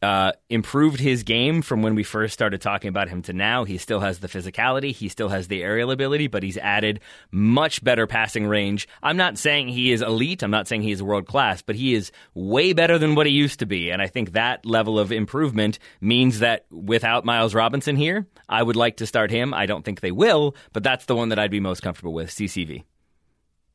uh, 0.02 0.32
improved 0.50 1.00
his 1.00 1.22
game 1.22 1.62
from 1.62 1.82
when 1.82 1.94
we 1.94 2.02
first 2.02 2.34
started 2.34 2.60
talking 2.60 2.88
about 2.88 3.08
him 3.08 3.22
to 3.22 3.32
now. 3.32 3.64
He 3.64 3.78
still 3.78 4.00
has 4.00 4.18
the 4.18 4.28
physicality, 4.28 4.92
he 4.92 5.08
still 5.08 5.28
has 5.28 5.48
the 5.48 5.62
aerial 5.62 5.90
ability, 5.90 6.26
but 6.26 6.42
he's 6.42 6.58
added 6.58 7.00
much 7.30 7.82
better 7.82 8.06
passing 8.06 8.46
range. 8.46 8.86
I'm 9.02 9.16
not 9.16 9.38
saying 9.38 9.68
he 9.68 9.92
is 9.92 10.02
elite, 10.02 10.42
I'm 10.42 10.50
not 10.50 10.68
saying 10.68 10.82
he 10.82 10.92
is 10.92 11.02
world 11.02 11.26
class, 11.26 11.62
but 11.62 11.76
he 11.76 11.94
is 11.94 12.12
way 12.34 12.72
better 12.72 12.98
than 12.98 13.14
what 13.14 13.26
he 13.26 13.32
used 13.32 13.60
to 13.60 13.66
be. 13.66 13.90
And 13.90 14.02
I 14.02 14.06
think 14.06 14.32
that 14.32 14.66
level 14.66 14.98
of 14.98 15.12
improvement 15.12 15.78
means 16.00 16.40
that 16.40 16.66
without 16.70 17.24
Miles 17.24 17.54
Robinson 17.54 17.96
here, 17.96 18.26
I 18.48 18.62
would 18.62 18.76
like 18.76 18.98
to 18.98 19.06
start 19.06 19.30
him. 19.30 19.54
I 19.54 19.66
don't 19.66 19.84
think 19.84 20.00
they 20.00 20.12
will, 20.12 20.54
but 20.72 20.82
that's 20.82 21.06
the 21.06 21.16
one 21.16 21.30
that 21.30 21.38
I'd 21.38 21.50
be 21.50 21.60
most 21.60 21.82
comfortable 21.82 22.12
with, 22.12 22.30
CCV. 22.30 22.84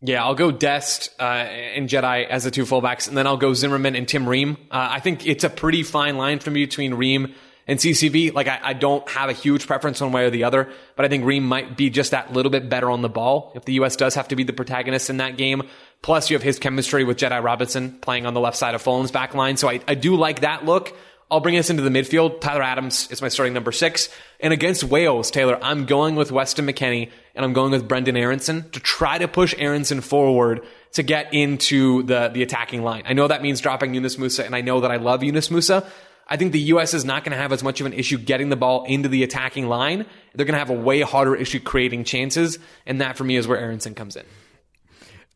Yeah, 0.03 0.23
I'll 0.23 0.35
go 0.35 0.49
Dest 0.49 1.11
uh, 1.19 1.23
and 1.23 1.87
Jedi 1.87 2.27
as 2.27 2.43
the 2.43 2.49
two 2.49 2.63
fullbacks, 2.63 3.07
and 3.07 3.15
then 3.15 3.27
I'll 3.27 3.37
go 3.37 3.53
Zimmerman 3.53 3.95
and 3.95 4.07
Tim 4.07 4.27
Ream. 4.27 4.57
Uh, 4.71 4.87
I 4.91 4.99
think 4.99 5.27
it's 5.27 5.43
a 5.43 5.49
pretty 5.49 5.83
fine 5.83 6.17
line 6.17 6.39
for 6.39 6.49
me 6.49 6.65
between 6.65 6.95
Ream 6.95 7.35
and 7.67 7.77
CCV. 7.77 8.33
Like, 8.33 8.47
I, 8.47 8.59
I, 8.63 8.73
don't 8.73 9.07
have 9.09 9.29
a 9.29 9.33
huge 9.33 9.67
preference 9.67 10.01
one 10.01 10.11
way 10.11 10.25
or 10.25 10.31
the 10.31 10.45
other, 10.45 10.69
but 10.95 11.05
I 11.05 11.07
think 11.07 11.23
Ream 11.23 11.47
might 11.47 11.77
be 11.77 11.91
just 11.91 12.11
that 12.11 12.33
little 12.33 12.49
bit 12.49 12.67
better 12.67 12.89
on 12.89 13.03
the 13.03 13.09
ball 13.09 13.51
if 13.53 13.65
the 13.65 13.73
U.S. 13.73 13.95
does 13.95 14.15
have 14.15 14.27
to 14.29 14.35
be 14.35 14.43
the 14.43 14.53
protagonist 14.53 15.11
in 15.11 15.17
that 15.17 15.37
game. 15.37 15.61
Plus, 16.01 16.31
you 16.31 16.35
have 16.35 16.41
his 16.41 16.57
chemistry 16.57 17.03
with 17.03 17.17
Jedi 17.17 17.41
Robinson 17.43 17.91
playing 17.99 18.25
on 18.25 18.33
the 18.33 18.39
left 18.39 18.57
side 18.57 18.73
of 18.73 18.81
Fulham's 18.81 19.11
back 19.11 19.35
line. 19.35 19.55
So 19.55 19.69
I, 19.69 19.81
I 19.87 19.93
do 19.93 20.15
like 20.15 20.41
that 20.41 20.65
look. 20.65 20.97
I'll 21.31 21.39
bring 21.39 21.57
us 21.57 21.69
into 21.69 21.81
the 21.81 21.89
midfield. 21.89 22.41
Tyler 22.41 22.61
Adams 22.61 23.09
is 23.09 23.21
my 23.21 23.29
starting 23.29 23.53
number 23.53 23.71
six. 23.71 24.09
And 24.41 24.51
against 24.51 24.83
Wales, 24.83 25.31
Taylor, 25.31 25.57
I'm 25.61 25.85
going 25.85 26.15
with 26.15 26.29
Weston 26.29 26.67
McKennie 26.67 27.09
and 27.33 27.45
I'm 27.45 27.53
going 27.53 27.71
with 27.71 27.87
Brenden 27.87 28.17
Aaronson 28.17 28.69
to 28.71 28.81
try 28.81 29.17
to 29.17 29.29
push 29.29 29.55
Aaronson 29.57 30.01
forward 30.01 30.65
to 30.91 31.03
get 31.03 31.33
into 31.33 32.03
the, 32.03 32.27
the 32.33 32.43
attacking 32.43 32.83
line. 32.83 33.03
I 33.05 33.13
know 33.13 33.29
that 33.29 33.41
means 33.41 33.61
dropping 33.61 33.93
Yunus 33.93 34.17
Musah, 34.17 34.45
and 34.45 34.53
I 34.53 34.59
know 34.59 34.81
that 34.81 34.91
I 34.91 34.97
love 34.97 35.23
Yunus 35.23 35.47
Musah. 35.47 35.87
I 36.27 36.35
think 36.35 36.51
the 36.51 36.59
U.S. 36.59 36.93
is 36.93 37.05
not 37.05 37.23
going 37.23 37.31
to 37.31 37.37
have 37.37 37.53
as 37.53 37.63
much 37.63 37.79
of 37.79 37.85
an 37.85 37.93
issue 37.93 38.17
getting 38.17 38.49
the 38.49 38.57
ball 38.57 38.83
into 38.83 39.07
the 39.07 39.23
attacking 39.23 39.67
line. 39.67 40.05
They're 40.35 40.45
going 40.45 40.53
to 40.53 40.59
have 40.59 40.69
a 40.69 40.73
way 40.73 40.99
harder 41.01 41.35
issue 41.35 41.61
creating 41.61 42.03
chances, 42.03 42.59
and 42.85 42.99
that 42.99 43.17
for 43.17 43.23
me 43.23 43.37
is 43.37 43.47
where 43.47 43.57
Aaronson 43.57 43.95
comes 43.95 44.17
in. 44.17 44.25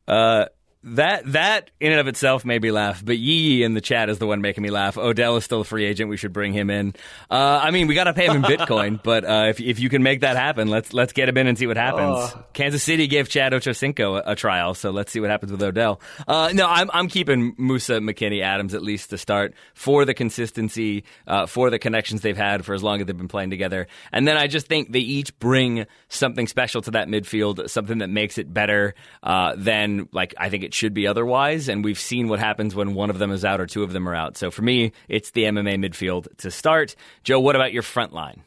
Uh, 0.07 0.45
that 0.85 1.31
that 1.31 1.71
in 1.79 1.91
and 1.91 1.99
of 1.99 2.07
itself 2.07 2.45
made 2.45 2.61
me 2.61 2.69
laugh, 2.69 3.03
but 3.03 3.17
Yee 3.17 3.63
in 3.63 3.73
the 3.73 3.81
chat 3.81 4.07
is 4.07 4.19
the 4.19 4.27
one 4.27 4.41
making 4.41 4.61
me 4.63 4.69
laugh. 4.69 4.97
Odell 4.97 5.35
is 5.35 5.43
still 5.43 5.61
a 5.61 5.63
free 5.63 5.83
agent. 5.83 6.11
We 6.11 6.17
should 6.17 6.31
bring 6.31 6.53
him 6.53 6.69
in. 6.69 6.93
Uh, 7.29 7.59
I 7.63 7.71
mean, 7.71 7.87
we 7.87 7.95
got 7.95 8.03
to 8.03 8.13
pay 8.13 8.27
him 8.27 8.37
in 8.37 8.41
Bitcoin, 8.43 9.01
but 9.01 9.25
uh, 9.25 9.47
if 9.49 9.59
if 9.59 9.79
you 9.79 9.89
can 9.89 10.03
make 10.03 10.21
that 10.21 10.35
happen, 10.35 10.67
let's 10.67 10.93
let's 10.93 11.11
get 11.11 11.27
him 11.27 11.37
in 11.37 11.47
and 11.47 11.57
see 11.57 11.65
what 11.65 11.77
happens. 11.77 12.15
Oh. 12.17 12.45
Kansas 12.53 12.83
City 12.83 13.07
gave 13.07 13.29
Chad 13.29 13.51
Ochocinco 13.51 14.19
a, 14.19 14.31
a, 14.31 14.35
trial, 14.35 14.75
so 14.75 14.91
let's 14.91 15.11
see 15.11 15.19
what 15.19 15.31
happens 15.31 15.51
with 15.51 15.63
Odell. 15.63 15.99
Uh, 16.27 16.51
no, 16.53 16.67
I'm 16.67 16.91
I'm 16.93 17.07
keeping 17.07 17.55
Musah 17.55 18.07
McKennie 18.07 18.43
Adams 18.43 18.75
at 18.75 18.83
least 18.83 19.09
to 19.09 19.17
start 19.17 19.55
for 19.73 20.05
the 20.05 20.13
consistency, 20.13 21.03
uh, 21.25 21.47
for 21.47 21.71
the 21.71 21.79
connections 21.79 22.21
they've 22.21 22.37
had 22.37 22.63
for 22.63 22.75
as 22.75 22.83
long 22.83 23.01
as 23.01 23.07
they've 23.07 23.17
been 23.17 23.27
playing 23.27 23.49
together, 23.49 23.87
and 24.11 24.27
then 24.27 24.37
I 24.37 24.45
just 24.45 24.67
think 24.67 24.91
they 24.91 24.99
each 24.99 25.37
bring 25.39 25.87
something 26.09 26.45
special 26.45 26.83
to 26.83 26.91
that 26.91 27.07
midfield, 27.07 27.67
something 27.71 27.97
that 27.99 28.09
makes 28.09 28.37
it 28.37 28.53
better 28.53 28.93
uh, 29.23 29.55
than 29.57 30.09
like 30.11 30.35
I 30.37 30.49
think 30.49 30.63
it 30.63 30.74
should 30.75 30.93
be 30.93 31.07
otherwise. 31.07 31.67
And 31.67 31.83
we've 31.83 31.99
seen 31.99 32.27
what 32.27 32.39
happens 32.39 32.75
when 32.75 32.93
one 32.93 33.09
of 33.09 33.17
them 33.17 33.31
is 33.31 33.43
out 33.43 33.59
or 33.59 33.65
two 33.65 33.83
of 33.83 33.93
them 33.93 34.07
are 34.07 34.13
out. 34.13 34.37
So 34.37 34.51
for 34.51 34.61
me, 34.61 34.91
it's 35.07 35.31
the 35.31 35.43
MMA 35.43 35.77
midfield 35.83 36.27
to 36.37 36.51
start. 36.51 36.95
Joe, 37.23 37.39
what 37.39 37.55
about 37.55 37.73
your 37.73 37.81
front 37.81 38.13
line? 38.13 38.43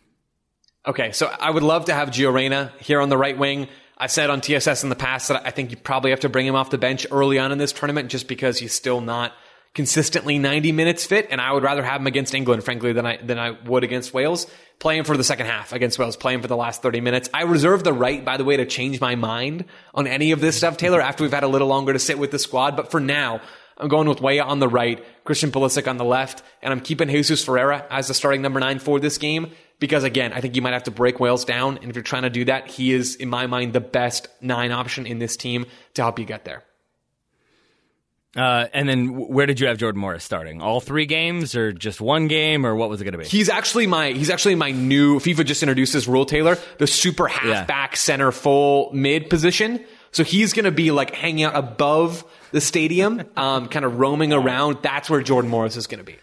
Okay, 0.87 1.13
so 1.13 1.27
I 1.27 1.51
would 1.51 1.63
love 1.63 1.87
to 1.87 1.95
have 1.95 2.11
Gio 2.11 2.33
Reyna 2.33 2.73
here 2.79 3.01
on 3.01 3.09
the 3.09 3.19
right 3.19 3.37
wing. 3.37 3.69
I've 3.97 4.13
said 4.13 4.31
on 4.31 4.41
TSS 4.41 4.85
in 4.85 4.91
the 4.91 4.97
past 4.97 5.29
that 5.29 5.45
I 5.45 5.51
think 5.51 5.73
you 5.73 5.77
probably 5.77 6.11
have 6.11 6.21
to 6.21 6.29
bring 6.29 6.47
him 6.47 6.55
off 6.55 6.71
the 6.71 6.79
bench 6.79 7.07
early 7.11 7.39
on 7.39 7.51
in 7.51 7.59
this 7.59 7.73
tournament 7.73 8.11
just 8.11 8.29
because 8.29 8.59
he's 8.59 8.73
still 8.73 9.01
not 9.01 9.33
consistently 9.79 10.41
90 10.41 10.73
minutes 10.73 11.07
fit, 11.07 11.29
and 11.31 11.41
I 11.41 11.53
would 11.53 11.63
rather 11.63 11.85
have 11.85 12.01
him 12.01 12.09
against 12.09 12.35
England, 12.35 12.65
frankly, 12.65 12.93
than 12.93 13.07
I 13.07 13.17
than 13.19 13.39
I 13.39 13.53
would 13.53 13.85
against 13.85 14.13
Wales. 14.13 14.49
Playing 14.81 15.05
for 15.05 15.17
the 15.17 15.23
second 15.23 15.47
half 15.47 15.73
against 15.73 16.01
Wales, 16.01 16.17
playing 16.17 16.43
for 16.43 16.49
the 16.49 16.57
last 16.57 16.83
30 16.83 17.01
minutes. 17.01 17.31
I 17.33 17.43
reserve 17.43 17.85
the 17.85 17.93
right, 17.93 18.25
by 18.25 18.39
the 18.39 18.45
way, 18.45 18.57
to 18.57 18.67
change 18.67 19.01
my 19.01 19.15
mind 19.15 19.67
on 19.95 20.09
any 20.09 20.33
of 20.33 20.41
this 20.41 20.57
stuff, 20.57 20.79
Taylor, 20.79 21.01
after 21.01 21.23
we've 21.23 21.33
had 21.33 21.45
a 21.45 21.49
little 21.49 21.69
longer 21.69 21.93
to 21.93 22.01
sit 22.01 22.19
with 22.19 22.33
the 22.33 22.41
squad. 22.41 22.77
But 22.77 22.91
for 22.91 22.99
now, 22.99 23.41
I'm 23.77 23.87
going 23.87 24.09
with 24.09 24.21
Weah 24.21 24.43
on 24.43 24.59
the 24.59 24.67
right, 24.67 25.05
Christian 25.25 25.53
Pulisic 25.53 25.87
on 25.87 25.97
the 25.97 26.05
left, 26.05 26.43
and 26.61 26.73
I'm 26.73 26.81
keeping 26.81 27.09
Jesus 27.09 27.45
Ferreira 27.45 27.87
as 27.89 28.09
the 28.09 28.15
starting 28.15 28.43
number 28.43 28.59
nine 28.59 28.81
for 28.81 28.99
this 28.99 29.17
game 29.17 29.53
because 29.79 30.03
again, 30.03 30.33
I 30.33 30.41
think 30.41 30.57
you 30.57 30.63
might 30.63 30.73
have 30.73 30.85
to 30.85 30.91
break 30.91 31.21
Wales 31.21 31.45
down. 31.45 31.79
And 31.79 31.89
if 31.89 31.95
you're 31.95 32.03
trying 32.03 32.25
to 32.25 32.31
do 32.31 32.45
that, 32.47 32.67
he 32.67 32.93
is, 32.93 33.15
in 33.15 33.29
my 33.29 33.47
mind, 33.47 33.75
the 33.75 33.81
best 33.81 34.27
nine 34.41 34.73
option 34.73 35.07
in 35.07 35.21
this 35.21 35.37
team 35.37 35.67
to 35.95 36.03
help 36.03 36.19
you 36.19 36.25
get 36.25 36.45
there. 36.45 36.65
Uh, 38.37 38.67
and 38.75 38.89
then 38.89 39.15
where 39.15 39.47
did 39.47 39.59
you 39.59 39.67
have 39.67 39.79
Jordan 39.79 40.01
Morris 40.01 40.23
starting? 40.23 40.61
All 40.61 40.81
three 40.81 41.07
games, 41.07 41.57
or 41.57 41.73
just 41.73 42.01
one 42.01 42.29
game, 42.29 42.67
or 42.67 42.75
what 42.77 42.91
was 42.91 43.01
it 43.01 43.05
going 43.05 43.13
to 43.13 43.19
be? 43.19 43.25
He's 43.25 43.49
actually 43.49 43.87
my 43.87 44.13
he's 44.13 44.31
actually 44.31 44.55
my 44.55 44.71
new 44.71 45.19
FIFA 45.19 45.47
just 45.47 45.63
introduced 45.63 45.95
this 45.95 46.07
rule, 46.07 46.27
Taylor, 46.27 46.59
the 46.77 46.87
super 46.87 47.27
halfback 47.27 47.93
yeah. 47.93 47.97
center 47.97 48.31
full 48.31 48.91
mid 48.93 49.31
position. 49.31 49.85
So 50.13 50.25
he's 50.25 50.53
going 50.53 50.65
to 50.65 50.71
be 50.71 50.91
like 50.91 51.15
hanging 51.15 51.45
out 51.45 51.57
above 51.57 52.25
the 52.51 52.61
stadium, 52.61 53.23
um, 53.37 53.69
kind 53.69 53.85
of 53.85 53.99
roaming 53.99 54.33
around. 54.33 54.79
That's 54.83 55.09
where 55.09 55.23
Jordan 55.23 55.51
Morris 55.51 55.77
is 55.77 55.87
going 55.87 55.99
to 55.99 56.05
be. 56.05 56.17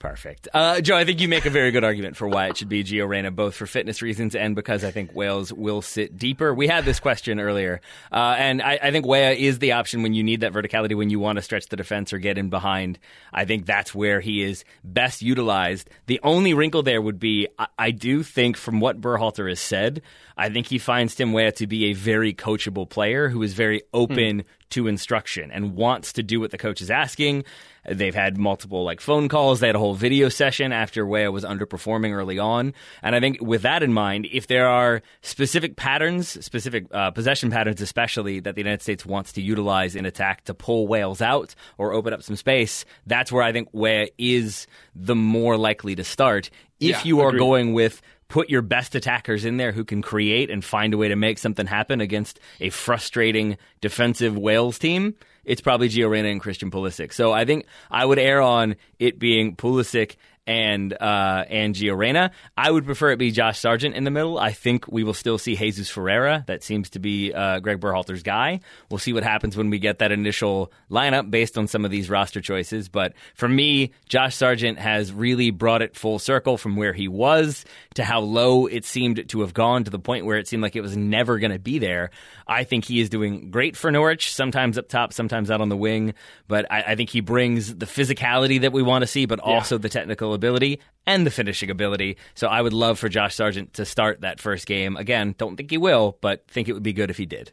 Perfect. 0.00 0.48
Uh, 0.54 0.80
Joe, 0.80 0.96
I 0.96 1.04
think 1.04 1.20
you 1.20 1.28
make 1.28 1.44
a 1.44 1.50
very 1.50 1.70
good 1.72 1.84
argument 1.84 2.16
for 2.16 2.26
why 2.26 2.46
it 2.46 2.56
should 2.56 2.70
be 2.70 2.82
Gio 2.82 3.06
Reyna, 3.06 3.30
both 3.30 3.54
for 3.54 3.66
fitness 3.66 4.00
reasons 4.00 4.34
and 4.34 4.56
because 4.56 4.82
I 4.82 4.90
think 4.90 5.14
Wales 5.14 5.52
will 5.52 5.82
sit 5.82 6.16
deeper. 6.16 6.54
We 6.54 6.68
had 6.68 6.86
this 6.86 6.98
question 6.98 7.38
earlier, 7.38 7.82
uh, 8.10 8.34
and 8.38 8.62
I, 8.62 8.78
I, 8.82 8.92
think 8.92 9.04
Weah 9.04 9.32
is 9.32 9.58
the 9.58 9.72
option 9.72 10.02
when 10.02 10.14
you 10.14 10.24
need 10.24 10.40
that 10.40 10.54
verticality, 10.54 10.96
when 10.96 11.10
you 11.10 11.20
want 11.20 11.36
to 11.36 11.42
stretch 11.42 11.66
the 11.66 11.76
defense 11.76 12.14
or 12.14 12.18
get 12.18 12.38
in 12.38 12.48
behind. 12.48 12.98
I 13.30 13.44
think 13.44 13.66
that's 13.66 13.94
where 13.94 14.20
he 14.20 14.42
is 14.42 14.64
best 14.82 15.20
utilized. 15.20 15.90
The 16.06 16.18
only 16.22 16.54
wrinkle 16.54 16.82
there 16.82 17.02
would 17.02 17.20
be 17.20 17.48
I, 17.58 17.66
I 17.78 17.90
do 17.90 18.22
think, 18.22 18.56
from 18.56 18.80
what 18.80 19.02
Berhalter 19.02 19.50
has 19.50 19.60
said, 19.60 20.00
I 20.34 20.48
think 20.48 20.68
he 20.68 20.78
finds 20.78 21.14
Tim 21.14 21.34
Weah 21.34 21.52
to 21.52 21.66
be 21.66 21.90
a 21.90 21.92
very 21.92 22.32
coachable 22.32 22.88
player 22.88 23.28
who 23.28 23.42
is 23.42 23.52
very 23.52 23.82
open 23.92 24.38
hmm. 24.40 24.46
To 24.70 24.86
instruction 24.86 25.50
and 25.50 25.74
wants 25.74 26.12
to 26.14 26.22
do 26.22 26.40
what 26.40 26.50
the 26.50 26.58
coach 26.58 26.80
is 26.80 26.90
asking. 26.90 27.44
They've 27.88 28.14
had 28.14 28.36
multiple 28.36 28.84
like 28.84 29.00
phone 29.00 29.28
calls. 29.28 29.60
They 29.60 29.66
had 29.66 29.76
a 29.76 29.80
whole 29.80 29.94
video 29.94 30.28
session 30.28 30.72
after 30.72 31.06
Weah 31.06 31.32
was 31.32 31.44
underperforming 31.44 32.12
early 32.12 32.38
on. 32.38 32.74
And 33.02 33.14
I 33.14 33.20
think 33.20 33.40
with 33.40 33.62
that 33.62 33.82
in 33.82 33.92
mind, 33.92 34.28
if 34.30 34.46
there 34.46 34.68
are 34.68 35.02
specific 35.22 35.76
patterns, 35.76 36.44
specific 36.44 36.86
uh, 36.92 37.10
possession 37.10 37.50
patterns, 37.50 37.80
especially 37.80 38.40
that 38.40 38.54
the 38.54 38.60
United 38.60 38.82
States 38.82 39.06
wants 39.06 39.32
to 39.32 39.42
utilize 39.42 39.96
in 39.96 40.04
attack 40.04 40.44
to 40.44 40.54
pull 40.54 40.86
Wales 40.86 41.22
out 41.22 41.54
or 41.78 41.92
open 41.92 42.12
up 42.12 42.22
some 42.22 42.36
space, 42.36 42.84
that's 43.06 43.32
where 43.32 43.42
I 43.42 43.52
think 43.52 43.68
Weah 43.72 44.08
is 44.18 44.66
the 44.94 45.16
more 45.16 45.56
likely 45.56 45.94
to 45.96 46.04
start. 46.04 46.50
If 46.80 46.90
yeah, 46.90 47.02
you 47.04 47.20
are 47.20 47.28
agreed. 47.28 47.38
going 47.38 47.72
with 47.72 48.02
put 48.30 48.48
your 48.48 48.62
best 48.62 48.94
attackers 48.94 49.44
in 49.44 49.58
there 49.58 49.72
who 49.72 49.84
can 49.84 50.00
create 50.00 50.50
and 50.50 50.64
find 50.64 50.94
a 50.94 50.96
way 50.96 51.08
to 51.08 51.16
make 51.16 51.38
something 51.38 51.66
happen 51.66 52.00
against 52.00 52.40
a 52.60 52.70
frustrating 52.70 53.58
defensive 53.82 54.38
Wales 54.38 54.78
team, 54.78 55.14
it's 55.44 55.60
probably 55.60 55.88
Gio 55.88 56.08
Reyna 56.08 56.28
and 56.28 56.40
Christian 56.40 56.70
Pulisic. 56.70 57.12
So 57.12 57.32
I 57.32 57.44
think 57.44 57.66
I 57.90 58.06
would 58.06 58.18
err 58.18 58.40
on 58.40 58.76
it 58.98 59.18
being 59.18 59.56
Pulisic 59.56 60.16
and 60.50 60.92
uh, 60.94 61.44
and 61.48 61.76
Gio 61.76 62.30
I 62.58 62.70
would 62.72 62.84
prefer 62.84 63.12
it 63.12 63.18
be 63.18 63.30
Josh 63.30 63.60
Sargent 63.60 63.94
in 63.94 64.02
the 64.02 64.10
middle. 64.10 64.36
I 64.36 64.50
think 64.50 64.88
we 64.88 65.04
will 65.04 65.14
still 65.14 65.38
see 65.38 65.54
Jesus 65.54 65.88
Ferreira. 65.88 66.42
That 66.48 66.64
seems 66.64 66.90
to 66.90 66.98
be 66.98 67.32
uh, 67.32 67.60
Greg 67.60 67.78
Berhalter's 67.78 68.24
guy. 68.24 68.58
We'll 68.90 68.98
see 68.98 69.12
what 69.12 69.22
happens 69.22 69.56
when 69.56 69.70
we 69.70 69.78
get 69.78 70.00
that 70.00 70.10
initial 70.10 70.72
lineup 70.90 71.30
based 71.30 71.56
on 71.56 71.68
some 71.68 71.84
of 71.84 71.92
these 71.92 72.10
roster 72.10 72.40
choices. 72.40 72.88
But 72.88 73.12
for 73.36 73.48
me, 73.48 73.92
Josh 74.08 74.34
Sargent 74.34 74.80
has 74.80 75.12
really 75.12 75.52
brought 75.52 75.82
it 75.82 75.94
full 75.94 76.18
circle 76.18 76.56
from 76.56 76.74
where 76.74 76.92
he 76.92 77.06
was 77.06 77.64
to 77.94 78.02
how 78.02 78.18
low 78.18 78.66
it 78.66 78.84
seemed 78.84 79.28
to 79.28 79.40
have 79.42 79.54
gone 79.54 79.84
to 79.84 79.90
the 79.90 80.00
point 80.00 80.26
where 80.26 80.38
it 80.38 80.48
seemed 80.48 80.64
like 80.64 80.74
it 80.74 80.80
was 80.80 80.96
never 80.96 81.38
going 81.38 81.52
to 81.52 81.60
be 81.60 81.78
there. 81.78 82.10
I 82.48 82.64
think 82.64 82.84
he 82.84 83.00
is 83.00 83.08
doing 83.08 83.52
great 83.52 83.76
for 83.76 83.92
Norwich, 83.92 84.34
sometimes 84.34 84.76
up 84.76 84.88
top, 84.88 85.12
sometimes 85.12 85.48
out 85.48 85.60
on 85.60 85.68
the 85.68 85.76
wing. 85.76 86.14
But 86.48 86.66
I, 86.72 86.82
I 86.82 86.96
think 86.96 87.10
he 87.10 87.20
brings 87.20 87.76
the 87.76 87.86
physicality 87.86 88.62
that 88.62 88.72
we 88.72 88.82
want 88.82 89.02
to 89.02 89.06
see, 89.06 89.26
but 89.26 89.38
yeah. 89.38 89.52
also 89.52 89.78
the 89.78 89.88
technical 89.88 90.34
ability 90.40 90.80
and 91.06 91.26
the 91.26 91.30
finishing 91.30 91.70
ability. 91.70 92.16
So 92.34 92.48
I 92.48 92.62
would 92.62 92.72
love 92.72 92.98
for 92.98 93.08
Josh 93.08 93.34
Sargent 93.34 93.74
to 93.74 93.84
start 93.84 94.22
that 94.22 94.40
first 94.40 94.66
game. 94.66 94.96
Again, 94.96 95.34
don't 95.36 95.56
think 95.56 95.70
he 95.70 95.78
will, 95.78 96.16
but 96.22 96.46
think 96.48 96.68
it 96.68 96.72
would 96.72 96.82
be 96.82 96.94
good 96.94 97.10
if 97.10 97.18
he 97.18 97.26
did. 97.26 97.52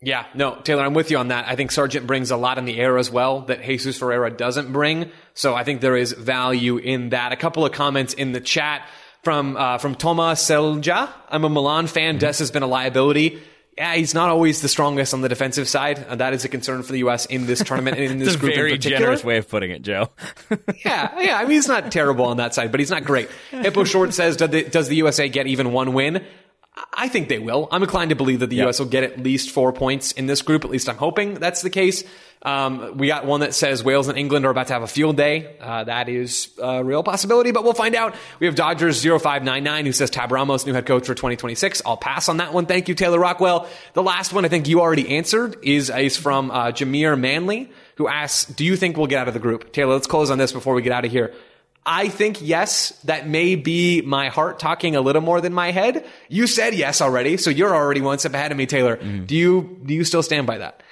Yeah, 0.00 0.26
no, 0.34 0.56
Taylor, 0.56 0.82
I'm 0.82 0.94
with 0.94 1.12
you 1.12 1.18
on 1.18 1.28
that. 1.28 1.46
I 1.46 1.54
think 1.54 1.70
Sargent 1.70 2.08
brings 2.08 2.32
a 2.32 2.36
lot 2.36 2.58
in 2.58 2.64
the 2.64 2.78
air 2.80 2.98
as 2.98 3.10
well 3.10 3.42
that 3.42 3.62
Jesus 3.62 3.98
Ferreira 3.98 4.30
doesn't 4.32 4.72
bring. 4.72 5.10
So 5.34 5.54
I 5.54 5.62
think 5.62 5.80
there 5.80 5.96
is 5.96 6.12
value 6.12 6.78
in 6.78 7.10
that. 7.10 7.30
A 7.32 7.36
couple 7.36 7.64
of 7.64 7.70
comments 7.70 8.12
in 8.14 8.32
the 8.32 8.40
chat 8.40 8.88
from 9.22 9.56
uh, 9.56 9.78
from 9.78 9.94
Thomas 9.94 10.42
Selja. 10.42 11.08
I'm 11.28 11.44
a 11.44 11.48
Milan 11.48 11.86
fan. 11.86 12.14
Mm-hmm. 12.14 12.18
Dest 12.18 12.40
has 12.40 12.50
been 12.50 12.64
a 12.64 12.66
liability 12.66 13.40
yeah, 13.76 13.94
he's 13.94 14.12
not 14.14 14.28
always 14.28 14.60
the 14.60 14.68
strongest 14.68 15.14
on 15.14 15.22
the 15.22 15.28
defensive 15.28 15.66
side. 15.68 16.04
and 16.08 16.20
that 16.20 16.34
is 16.34 16.44
a 16.44 16.48
concern 16.48 16.82
for 16.82 16.92
the 16.92 16.98
U.S. 16.98 17.24
in 17.26 17.46
this 17.46 17.62
tournament 17.64 17.96
and 17.98 18.10
in 18.12 18.18
this 18.24 18.36
group 18.36 18.54
very 18.54 18.72
in 18.72 18.76
particular. 18.76 18.98
generous 18.98 19.24
way 19.24 19.38
of 19.38 19.48
putting 19.48 19.70
it, 19.70 19.82
Joe. 19.82 20.10
yeah, 20.84 21.18
yeah. 21.20 21.36
I 21.38 21.42
mean, 21.42 21.52
he's 21.52 21.68
not 21.68 21.90
terrible 21.90 22.26
on 22.26 22.36
that 22.36 22.54
side, 22.54 22.70
but 22.70 22.80
he's 22.80 22.90
not 22.90 23.04
great. 23.04 23.30
Hippo 23.50 23.84
Short 23.84 24.12
says, 24.12 24.36
does 24.36 24.50
the, 24.50 24.64
does 24.64 24.88
the 24.88 24.96
USA 24.96 25.28
get 25.28 25.46
even 25.46 25.72
one 25.72 25.94
win? 25.94 26.24
I 27.02 27.08
think 27.08 27.28
they 27.28 27.40
will. 27.40 27.66
I'm 27.72 27.82
inclined 27.82 28.10
to 28.10 28.14
believe 28.14 28.38
that 28.38 28.46
the 28.46 28.54
yep. 28.54 28.66
U.S. 28.66 28.78
will 28.78 28.86
get 28.86 29.02
at 29.02 29.20
least 29.20 29.50
four 29.50 29.72
points 29.72 30.12
in 30.12 30.26
this 30.26 30.40
group. 30.40 30.64
At 30.64 30.70
least 30.70 30.88
I'm 30.88 30.96
hoping 30.96 31.34
that's 31.34 31.60
the 31.60 31.68
case. 31.68 32.04
Um, 32.42 32.96
we 32.96 33.08
got 33.08 33.26
one 33.26 33.40
that 33.40 33.54
says 33.54 33.82
Wales 33.82 34.06
and 34.06 34.16
England 34.16 34.46
are 34.46 34.50
about 34.50 34.68
to 34.68 34.74
have 34.74 34.84
a 34.84 34.86
field 34.86 35.16
day. 35.16 35.56
Uh, 35.60 35.82
that 35.82 36.08
is 36.08 36.50
a 36.62 36.84
real 36.84 37.02
possibility, 37.02 37.50
but 37.50 37.64
we'll 37.64 37.72
find 37.72 37.96
out. 37.96 38.14
We 38.38 38.46
have 38.46 38.54
Dodgers 38.54 39.02
0599 39.02 39.84
who 39.84 39.90
says 39.90 40.10
Tab 40.10 40.30
Ramos, 40.30 40.64
new 40.64 40.74
head 40.74 40.86
coach 40.86 41.06
for 41.06 41.14
2026. 41.14 41.82
I'll 41.84 41.96
pass 41.96 42.28
on 42.28 42.36
that 42.36 42.54
one. 42.54 42.66
Thank 42.66 42.88
you, 42.88 42.94
Taylor 42.94 43.18
Rockwell. 43.18 43.66
The 43.94 44.02
last 44.04 44.32
one 44.32 44.44
I 44.44 44.48
think 44.48 44.68
you 44.68 44.80
already 44.80 45.16
answered 45.16 45.56
is, 45.62 45.90
is 45.90 46.16
from 46.16 46.52
uh, 46.52 46.66
Jameer 46.66 47.18
Manley, 47.18 47.72
who 47.96 48.06
asks, 48.06 48.44
Do 48.44 48.64
you 48.64 48.76
think 48.76 48.96
we'll 48.96 49.08
get 49.08 49.18
out 49.18 49.26
of 49.26 49.34
the 49.34 49.40
group? 49.40 49.72
Taylor, 49.72 49.94
let's 49.94 50.06
close 50.06 50.30
on 50.30 50.38
this 50.38 50.52
before 50.52 50.74
we 50.74 50.82
get 50.82 50.92
out 50.92 51.04
of 51.04 51.10
here. 51.10 51.34
I 51.84 52.08
think 52.08 52.40
yes, 52.40 52.90
that 53.04 53.28
may 53.28 53.56
be 53.56 54.02
my 54.02 54.28
heart 54.28 54.58
talking 54.60 54.94
a 54.94 55.00
little 55.00 55.22
more 55.22 55.40
than 55.40 55.52
my 55.52 55.72
head. 55.72 56.06
You 56.28 56.46
said 56.46 56.74
yes 56.74 57.00
already, 57.00 57.36
so 57.36 57.50
you're 57.50 57.74
already 57.74 58.00
one 58.00 58.18
step 58.18 58.34
ahead 58.34 58.52
of 58.52 58.58
me, 58.58 58.66
Taylor. 58.66 58.96
Mm. 58.96 59.26
Do 59.26 59.34
you 59.34 59.80
do 59.84 59.92
you 59.92 60.04
still 60.04 60.22
stand 60.22 60.46
by 60.46 60.58
that? 60.58 60.82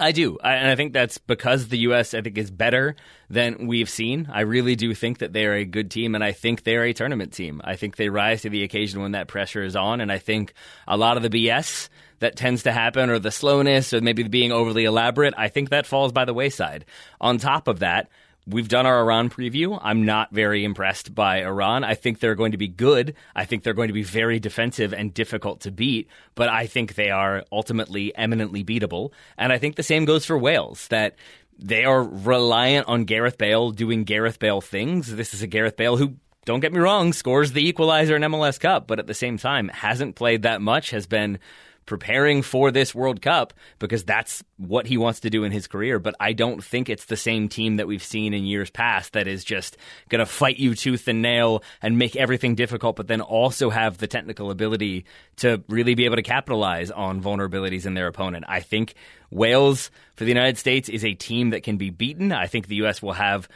I 0.00 0.12
do. 0.12 0.38
I, 0.42 0.54
and 0.54 0.68
I 0.68 0.76
think 0.76 0.94
that's 0.94 1.18
because 1.18 1.68
the 1.68 1.78
U.S., 1.80 2.14
I 2.14 2.22
think, 2.22 2.38
is 2.38 2.50
better 2.50 2.96
than 3.28 3.66
we've 3.66 3.88
seen. 3.88 4.28
I 4.32 4.40
really 4.40 4.74
do 4.74 4.94
think 4.94 5.18
that 5.18 5.34
they're 5.34 5.54
a 5.54 5.64
good 5.66 5.90
team, 5.90 6.14
and 6.14 6.24
I 6.24 6.32
think 6.32 6.62
they're 6.62 6.84
a 6.84 6.94
tournament 6.94 7.34
team. 7.34 7.60
I 7.62 7.76
think 7.76 7.96
they 7.96 8.08
rise 8.08 8.42
to 8.42 8.50
the 8.50 8.62
occasion 8.62 9.02
when 9.02 9.12
that 9.12 9.28
pressure 9.28 9.62
is 9.62 9.76
on, 9.76 10.00
and 10.00 10.10
I 10.10 10.16
think 10.16 10.54
a 10.88 10.96
lot 10.96 11.18
of 11.18 11.22
the 11.22 11.28
BS 11.28 11.90
that 12.20 12.34
tends 12.34 12.62
to 12.62 12.72
happen, 12.72 13.10
or 13.10 13.18
the 13.18 13.30
slowness, 13.30 13.92
or 13.92 14.00
maybe 14.00 14.22
being 14.22 14.52
overly 14.52 14.86
elaborate, 14.86 15.34
I 15.36 15.48
think 15.48 15.68
that 15.68 15.86
falls 15.86 16.12
by 16.12 16.24
the 16.24 16.34
wayside. 16.34 16.86
On 17.20 17.36
top 17.36 17.68
of 17.68 17.80
that, 17.80 18.08
We've 18.46 18.68
done 18.68 18.86
our 18.86 19.00
Iran 19.00 19.30
preview. 19.30 19.78
I'm 19.82 20.04
not 20.04 20.32
very 20.32 20.64
impressed 20.64 21.14
by 21.14 21.44
Iran. 21.44 21.84
I 21.84 21.94
think 21.94 22.18
they're 22.18 22.34
going 22.34 22.52
to 22.52 22.58
be 22.58 22.68
good. 22.68 23.14
I 23.34 23.44
think 23.44 23.62
they're 23.62 23.74
going 23.74 23.88
to 23.88 23.94
be 23.94 24.02
very 24.02 24.40
defensive 24.40 24.92
and 24.92 25.12
difficult 25.14 25.60
to 25.60 25.70
beat, 25.70 26.08
but 26.34 26.48
I 26.48 26.66
think 26.66 26.94
they 26.94 27.10
are 27.10 27.44
ultimately 27.52 28.14
eminently 28.16 28.64
beatable. 28.64 29.12
And 29.36 29.52
I 29.52 29.58
think 29.58 29.76
the 29.76 29.82
same 29.82 30.04
goes 30.04 30.24
for 30.24 30.38
Wales, 30.38 30.88
that 30.88 31.16
they 31.58 31.84
are 31.84 32.02
reliant 32.02 32.88
on 32.88 33.04
Gareth 33.04 33.36
Bale 33.36 33.70
doing 33.70 34.04
Gareth 34.04 34.38
Bale 34.38 34.60
things. 34.60 35.14
This 35.14 35.34
is 35.34 35.42
a 35.42 35.46
Gareth 35.46 35.76
Bale 35.76 35.96
who 35.98 36.14
don't 36.46 36.60
get 36.60 36.72
me 36.72 36.80
wrong, 36.80 37.12
scores 37.12 37.52
the 37.52 37.68
equalizer 37.68 38.16
in 38.16 38.22
MLS 38.22 38.58
Cup, 38.58 38.86
but 38.86 38.98
at 38.98 39.06
the 39.06 39.14
same 39.14 39.36
time 39.36 39.68
hasn't 39.68 40.16
played 40.16 40.42
that 40.42 40.62
much, 40.62 40.90
has 40.90 41.06
been 41.06 41.38
preparing 41.86 42.42
for 42.42 42.70
this 42.70 42.94
World 42.94 43.20
Cup 43.22 43.52
because 43.78 44.04
that's 44.04 44.44
what 44.56 44.86
he 44.86 44.96
wants 44.96 45.20
to 45.20 45.30
do 45.30 45.44
in 45.44 45.52
his 45.52 45.66
career. 45.66 45.98
But 45.98 46.14
I 46.20 46.32
don't 46.32 46.62
think 46.62 46.88
it's 46.88 47.06
the 47.06 47.16
same 47.16 47.48
team 47.48 47.76
that 47.76 47.86
we've 47.86 48.02
seen 48.02 48.34
in 48.34 48.44
years 48.44 48.70
past 48.70 49.12
that 49.14 49.26
is 49.26 49.44
just 49.44 49.76
going 50.08 50.20
to 50.20 50.26
fight 50.26 50.58
you 50.58 50.74
tooth 50.74 51.08
and 51.08 51.22
nail 51.22 51.62
and 51.82 51.98
make 51.98 52.16
everything 52.16 52.54
difficult, 52.54 52.96
but 52.96 53.08
then 53.08 53.20
also 53.20 53.70
have 53.70 53.98
the 53.98 54.06
technical 54.06 54.50
ability 54.50 55.04
to 55.36 55.62
really 55.68 55.94
be 55.94 56.04
able 56.04 56.16
to 56.16 56.22
capitalize 56.22 56.90
on 56.90 57.22
vulnerabilities 57.22 57.86
in 57.86 57.94
their 57.94 58.06
opponent. 58.06 58.44
I 58.46 58.60
think 58.60 58.94
Wales 59.30 59.90
for 60.14 60.24
the 60.24 60.30
United 60.30 60.58
States 60.58 60.88
is 60.88 61.04
a 61.04 61.14
team 61.14 61.50
that 61.50 61.62
can 61.62 61.76
be 61.76 61.90
beaten. 61.90 62.32
I 62.32 62.46
think 62.46 62.66
the 62.66 62.76
U.S. 62.76 63.00
will 63.00 63.12
have 63.12 63.48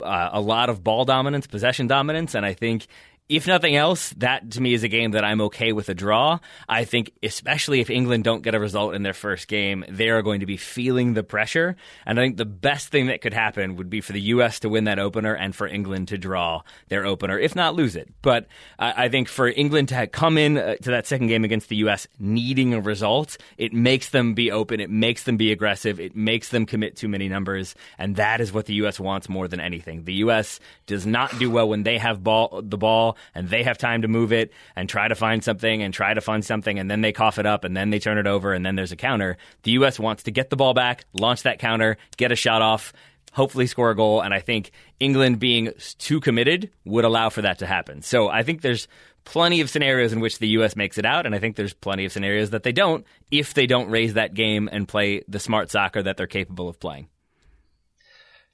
uh, 0.00 0.30
a 0.32 0.40
lot 0.40 0.68
of 0.68 0.84
ball 0.84 1.04
dominance, 1.04 1.46
possession 1.46 1.86
dominance, 1.86 2.34
and 2.34 2.46
I 2.46 2.52
think 2.52 2.86
if 3.32 3.46
nothing 3.46 3.74
else, 3.74 4.10
that 4.18 4.50
to 4.50 4.60
me 4.60 4.74
is 4.74 4.82
a 4.82 4.88
game 4.88 5.12
that 5.12 5.24
I'm 5.24 5.40
okay 5.40 5.72
with 5.72 5.88
a 5.88 5.94
draw. 5.94 6.38
I 6.68 6.84
think, 6.84 7.12
especially 7.22 7.80
if 7.80 7.88
England 7.88 8.24
don't 8.24 8.42
get 8.42 8.54
a 8.54 8.60
result 8.60 8.94
in 8.94 9.02
their 9.02 9.14
first 9.14 9.48
game, 9.48 9.86
they 9.88 10.10
are 10.10 10.20
going 10.20 10.40
to 10.40 10.46
be 10.46 10.58
feeling 10.58 11.14
the 11.14 11.22
pressure. 11.22 11.76
And 12.04 12.20
I 12.20 12.24
think 12.24 12.36
the 12.36 12.44
best 12.44 12.88
thing 12.88 13.06
that 13.06 13.22
could 13.22 13.32
happen 13.32 13.76
would 13.76 13.88
be 13.88 14.02
for 14.02 14.12
the 14.12 14.20
U.S. 14.20 14.60
to 14.60 14.68
win 14.68 14.84
that 14.84 14.98
opener 14.98 15.34
and 15.34 15.56
for 15.56 15.66
England 15.66 16.08
to 16.08 16.18
draw 16.18 16.60
their 16.88 17.06
opener, 17.06 17.38
if 17.38 17.56
not 17.56 17.74
lose 17.74 17.96
it. 17.96 18.12
But 18.20 18.48
I, 18.78 19.04
I 19.04 19.08
think 19.08 19.28
for 19.28 19.48
England 19.48 19.88
to 19.88 20.06
come 20.08 20.36
in 20.36 20.58
uh, 20.58 20.74
to 20.76 20.90
that 20.90 21.06
second 21.06 21.28
game 21.28 21.42
against 21.42 21.70
the 21.70 21.76
U.S. 21.76 22.06
needing 22.18 22.74
a 22.74 22.82
result, 22.82 23.38
it 23.56 23.72
makes 23.72 24.10
them 24.10 24.34
be 24.34 24.50
open, 24.50 24.78
it 24.78 24.90
makes 24.90 25.22
them 25.22 25.38
be 25.38 25.52
aggressive, 25.52 25.98
it 25.98 26.14
makes 26.14 26.50
them 26.50 26.66
commit 26.66 26.96
too 26.96 27.08
many 27.08 27.30
numbers. 27.30 27.74
And 27.96 28.16
that 28.16 28.42
is 28.42 28.52
what 28.52 28.66
the 28.66 28.74
U.S. 28.74 29.00
wants 29.00 29.30
more 29.30 29.48
than 29.48 29.58
anything. 29.58 30.04
The 30.04 30.14
U.S. 30.14 30.60
does 30.86 31.06
not 31.06 31.38
do 31.38 31.50
well 31.50 31.66
when 31.66 31.82
they 31.82 31.96
have 31.96 32.22
ball, 32.22 32.60
the 32.62 32.76
ball 32.76 33.16
and 33.34 33.48
they 33.48 33.62
have 33.62 33.78
time 33.78 34.02
to 34.02 34.08
move 34.08 34.32
it 34.32 34.52
and 34.76 34.88
try 34.88 35.08
to 35.08 35.14
find 35.14 35.42
something 35.42 35.82
and 35.82 35.92
try 35.92 36.14
to 36.14 36.20
find 36.20 36.44
something 36.44 36.78
and 36.78 36.90
then 36.90 37.00
they 37.00 37.12
cough 37.12 37.38
it 37.38 37.46
up 37.46 37.64
and 37.64 37.76
then 37.76 37.90
they 37.90 37.98
turn 37.98 38.18
it 38.18 38.26
over 38.26 38.52
and 38.52 38.64
then 38.64 38.76
there's 38.76 38.92
a 38.92 38.96
counter. 38.96 39.36
The 39.62 39.72
U.S. 39.72 39.98
wants 39.98 40.24
to 40.24 40.30
get 40.30 40.50
the 40.50 40.56
ball 40.56 40.74
back, 40.74 41.04
launch 41.12 41.42
that 41.42 41.58
counter, 41.58 41.96
get 42.16 42.32
a 42.32 42.36
shot 42.36 42.62
off, 42.62 42.92
hopefully 43.32 43.66
score 43.66 43.90
a 43.90 43.96
goal. 43.96 44.20
And 44.20 44.32
I 44.32 44.40
think 44.40 44.70
England 45.00 45.38
being 45.38 45.72
too 45.98 46.20
committed 46.20 46.70
would 46.84 47.04
allow 47.04 47.28
for 47.30 47.42
that 47.42 47.58
to 47.60 47.66
happen. 47.66 48.02
So 48.02 48.28
I 48.28 48.42
think 48.42 48.60
there's 48.60 48.88
plenty 49.24 49.60
of 49.60 49.70
scenarios 49.70 50.12
in 50.12 50.20
which 50.20 50.38
the 50.38 50.48
U.S. 50.48 50.76
makes 50.76 50.98
it 50.98 51.06
out, 51.06 51.26
and 51.26 51.34
I 51.34 51.38
think 51.38 51.56
there's 51.56 51.74
plenty 51.74 52.04
of 52.04 52.12
scenarios 52.12 52.50
that 52.50 52.62
they 52.62 52.72
don't 52.72 53.06
if 53.30 53.54
they 53.54 53.66
don't 53.66 53.88
raise 53.88 54.14
that 54.14 54.34
game 54.34 54.68
and 54.70 54.86
play 54.86 55.22
the 55.28 55.38
smart 55.38 55.70
soccer 55.70 56.02
that 56.02 56.16
they're 56.16 56.26
capable 56.26 56.68
of 56.68 56.80
playing. 56.80 57.08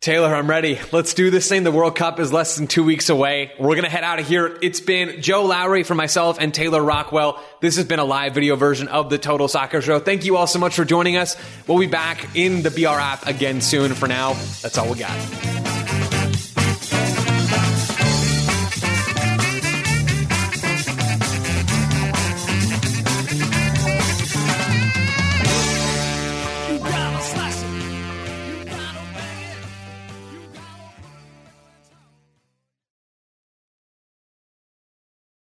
Taylor, 0.01 0.33
I'm 0.33 0.49
ready. 0.49 0.79
Let's 0.93 1.13
do 1.13 1.29
this 1.29 1.49
thing. 1.49 1.65
The 1.65 1.73
World 1.73 1.97
Cup 1.97 2.21
is 2.21 2.33
less 2.33 2.55
than 2.55 2.69
two 2.69 2.85
weeks 2.85 3.09
away. 3.09 3.51
We're 3.59 3.75
going 3.75 3.83
to 3.83 3.91
head 3.91 4.05
out 4.05 4.21
of 4.21 4.29
here. 4.29 4.57
It's 4.63 4.79
been 4.79 5.21
Joe 5.21 5.45
Lowery 5.45 5.83
for 5.83 5.97
myself 5.97 6.39
and 6.39 6.55
Taylor 6.55 6.81
Rockwell. 6.81 7.43
This 7.61 7.75
has 7.79 7.85
been 7.85 7.99
a 7.99 8.05
live 8.05 8.33
video 8.33 8.55
version 8.55 8.87
of 8.87 9.11
the 9.11 9.19
Total 9.19 9.49
Soccer 9.49 9.83
Show. 9.83 9.99
Thank 9.99 10.25
you 10.25 10.37
all 10.37 10.47
so 10.47 10.61
much 10.61 10.77
for 10.77 10.85
joining 10.85 11.17
us. 11.17 11.37
We'll 11.67 11.81
be 11.81 11.89
back 11.89 12.37
in 12.37 12.63
the 12.63 12.71
BR 12.71 12.87
app 12.87 13.27
again 13.27 13.61
soon. 13.61 13.93
For 13.93 14.07
now, 14.07 14.35
that's 14.63 14.79
all 14.79 14.89
we 14.89 15.01
got. 15.01 15.78